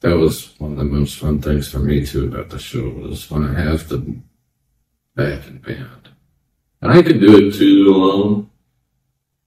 that 0.00 0.16
was 0.16 0.58
one 0.58 0.72
of 0.72 0.78
the 0.78 0.84
most 0.84 1.18
fun 1.18 1.40
things 1.40 1.68
for 1.68 1.78
me 1.78 2.04
too 2.04 2.26
about 2.26 2.50
the 2.50 2.58
show 2.58 2.88
was 2.90 3.30
when 3.30 3.44
I 3.44 3.60
have 3.60 3.88
the 3.88 4.16
backing 5.16 5.58
band. 5.58 6.08
And 6.82 6.92
I 6.92 7.02
could 7.02 7.20
do 7.20 7.48
it 7.48 7.54
too 7.54 7.86
alone, 7.88 8.50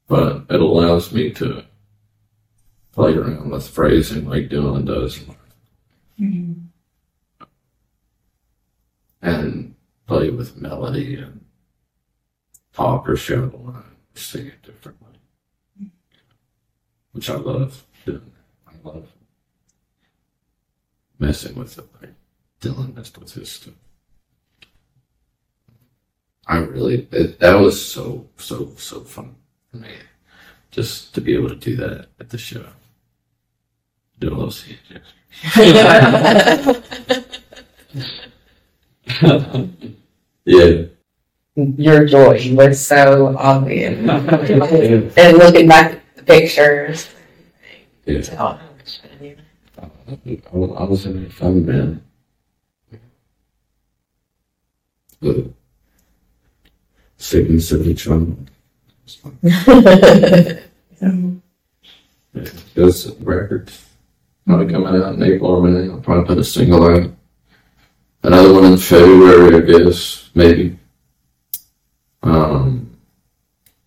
but 0.07 0.45
it 0.49 0.59
allows 0.59 1.13
me 1.13 1.29
to 1.33 1.63
play 2.97 3.13
around 3.13 3.51
with 3.51 3.67
phrasing 3.69 4.25
like 4.27 4.49
Dylan 4.49 4.83
does 4.85 5.19
Mhm. 6.19 6.69
and 9.21 9.75
play 10.07 10.31
with 10.31 10.57
melody 10.57 11.13
and 11.15 11.45
talk 12.73 13.07
or 13.07 13.15
shout 13.15 13.53
a 13.53 13.57
line, 13.57 13.83
sing 14.15 14.47
it 14.47 14.63
differently, 14.63 15.13
which 17.11 17.29
I 17.29 17.35
love 17.35 17.85
doing. 18.03 18.31
I 18.65 18.71
love 18.83 19.07
messing 21.19 21.53
with 21.55 21.77
it. 21.77 21.85
Like 22.01 22.15
Dylan 22.61 22.95
messed 22.95 23.19
with 23.19 23.31
his 23.33 23.51
stuff. 23.51 23.75
I 26.47 26.57
really, 26.59 27.07
it, 27.11 27.37
that 27.41 27.59
was 27.59 27.79
so, 27.79 28.27
so, 28.37 28.73
so 28.77 29.01
fun 29.01 29.35
for 29.69 29.77
me. 29.77 29.91
Just 30.71 31.13
to 31.13 31.21
be 31.21 31.35
able 31.35 31.49
to 31.49 31.55
do 31.55 31.75
that 31.75 32.07
at 32.19 32.29
the 32.29 32.39
show. 32.39 32.65
Do 34.19 34.41
a 34.41 34.51
yeah. 40.45 40.83
Your 41.55 42.05
joy 42.05 42.53
was 42.55 42.85
so 42.85 43.35
obvious. 43.37 43.97
and 45.17 45.37
looking 45.37 45.67
back 45.67 45.93
at 45.93 46.15
the 46.15 46.23
pictures, 46.23 47.09
Yeah. 48.05 48.21
tell 48.21 48.53
how 48.53 48.59
much 48.77 49.01
fun 49.01 49.11
you 50.25 50.41
I 50.51 50.55
was, 50.55 50.71
I 50.77 50.83
was 50.83 51.03
having 51.03 51.29
fun, 51.29 51.65
man. 51.65 52.01
The 55.19 55.51
singing 57.17 57.59
silly 57.59 57.93
drum. 57.93 58.45
had. 59.41 60.59
Those 62.75 63.15
records 63.19 63.86
probably 64.47 64.73
coming 64.73 65.01
out 65.01 65.13
in 65.13 65.23
April 65.23 65.51
or 65.51 65.61
May. 65.61 65.91
I'll 65.91 65.99
probably 65.99 66.25
put 66.25 66.37
a 66.37 66.43
single 66.43 66.83
out. 66.83 67.11
Another 68.23 68.53
one 68.53 68.65
in 68.65 68.77
February, 68.77 69.55
I 69.55 69.59
guess, 69.59 70.31
maybe. 70.33 70.79
Um, 72.23 72.97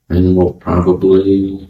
and 0.09 0.37
we'll 0.37 0.53
probably 0.53 1.69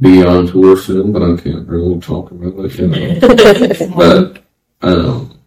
be 0.00 0.22
on 0.24 0.48
tour 0.48 0.76
soon, 0.76 1.12
but 1.12 1.22
I 1.22 1.36
can't 1.40 1.68
really 1.68 2.00
talk 2.00 2.30
about 2.30 2.64
it. 2.64 2.78
You 2.78 2.86
know. 2.88 3.94
but 3.96 4.42
um, 4.82 5.38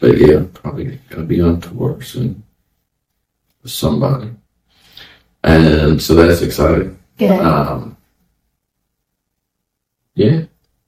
but 0.00 0.18
yeah, 0.18 0.44
probably 0.52 1.00
gonna 1.08 1.24
be 1.24 1.40
on 1.40 1.60
tour 1.60 2.00
soon 2.02 2.42
with 3.62 3.72
somebody, 3.72 4.30
and 5.42 6.00
so 6.00 6.14
that's 6.14 6.42
exciting. 6.42 6.98
Um, 7.20 7.96
yeah, 10.14 10.44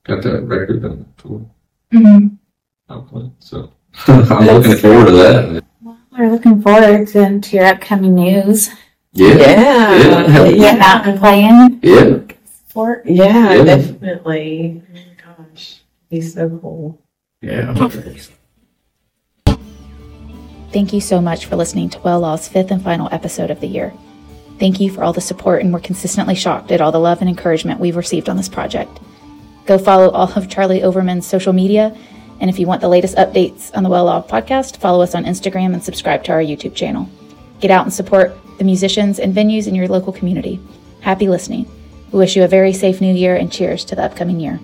got 0.07 0.23
that 0.23 0.43
record 0.43 0.85
on 0.85 1.07
tour. 1.17 1.45
Mhm. 1.93 2.39
output, 2.91 3.31
so 3.39 3.71
I'm 4.07 4.47
looking 4.47 4.77
forward 4.77 5.07
to 5.07 5.13
that. 5.13 5.65
Well, 5.83 5.99
we're 6.17 6.31
looking 6.31 6.63
forward 6.63 7.09
to, 7.09 7.41
to 7.41 7.57
your 7.57 7.67
upcoming 7.67 8.15
news. 8.15 8.71
Yeah, 9.13 9.29
Yeah. 9.35 9.97
Yeah. 9.97 10.27
Getting 10.27 10.61
Yeah. 10.63 10.79
out 10.83 11.07
and 11.09 11.19
playing. 11.19 11.81
yeah, 11.83 12.19
For 12.67 13.03
Yeah, 13.05 13.55
Yeah. 13.55 13.65
definitely. 13.65 14.83
Oh 14.89 14.95
my 14.95 15.45
gosh. 15.53 15.83
He's 16.11 16.35
so 16.35 16.49
cool. 16.61 17.01
yeah. 17.41 17.73
Thank 20.73 20.93
you 20.93 21.01
so 21.01 21.21
much 21.23 21.47
for 21.47 21.57
listening 21.57 21.89
to 21.91 22.01
Well 22.01 22.21
Law's 22.21 22.49
fifth 22.49 22.71
and 22.71 22.83
final 22.83 23.09
episode 23.11 23.51
of 23.51 23.61
the 23.61 23.67
year. 23.69 23.93
Thank 24.59 24.81
you 24.81 24.91
for 24.91 25.03
all 25.05 25.13
the 25.13 25.21
support, 25.21 25.63
and 25.63 25.73
we're 25.73 25.81
consistently 25.81 26.35
shocked 26.35 26.71
at 26.71 26.81
all 26.81 26.93
the 26.93 26.99
love 27.01 27.21
and 27.21 27.29
encouragement 27.31 27.81
we've 27.81 27.97
received 27.97 28.29
on 28.29 28.37
this 28.37 28.49
project. 28.49 28.99
Go 29.67 29.79
follow 29.79 30.11
all 30.11 30.33
of 30.33 30.49
Charlie 30.49 30.81
Overman's 30.81 31.27
social 31.27 31.53
media 31.53 31.97
And 32.41 32.51
if 32.51 32.59
you 32.59 32.67
want 32.67 32.81
the 32.81 32.89
latest 32.89 33.17
updates 33.17 33.75
on 33.75 33.83
the 33.83 33.89
Well 33.89 34.05
Law 34.05 34.23
podcast, 34.23 34.77
follow 34.77 35.03
us 35.03 35.15
on 35.15 35.25
Instagram 35.25 35.73
and 35.73 35.83
subscribe 35.83 36.23
to 36.25 36.33
our 36.33 36.41
YouTube 36.41 36.75
channel. 36.75 37.09
Get 37.61 37.71
out 37.71 37.85
and 37.85 37.93
support 37.93 38.37
the 38.59 38.65
musicians 38.65 39.19
and 39.19 39.35
venues 39.35 39.67
in 39.67 39.75
your 39.75 39.89
local 39.89 40.13
community. 40.13 40.61
Happy 41.01 41.29
listening. 41.29 41.67
We 42.13 42.19
wish 42.19 42.37
you 42.37 42.45
a 42.45 42.49
very 42.49 42.73
safe 42.73 43.01
new 43.01 43.15
year 43.15 43.37
and 43.37 43.51
cheers 43.51 43.85
to 43.87 43.97
the 43.97 44.05
upcoming 44.05 44.41
year. 44.41 44.61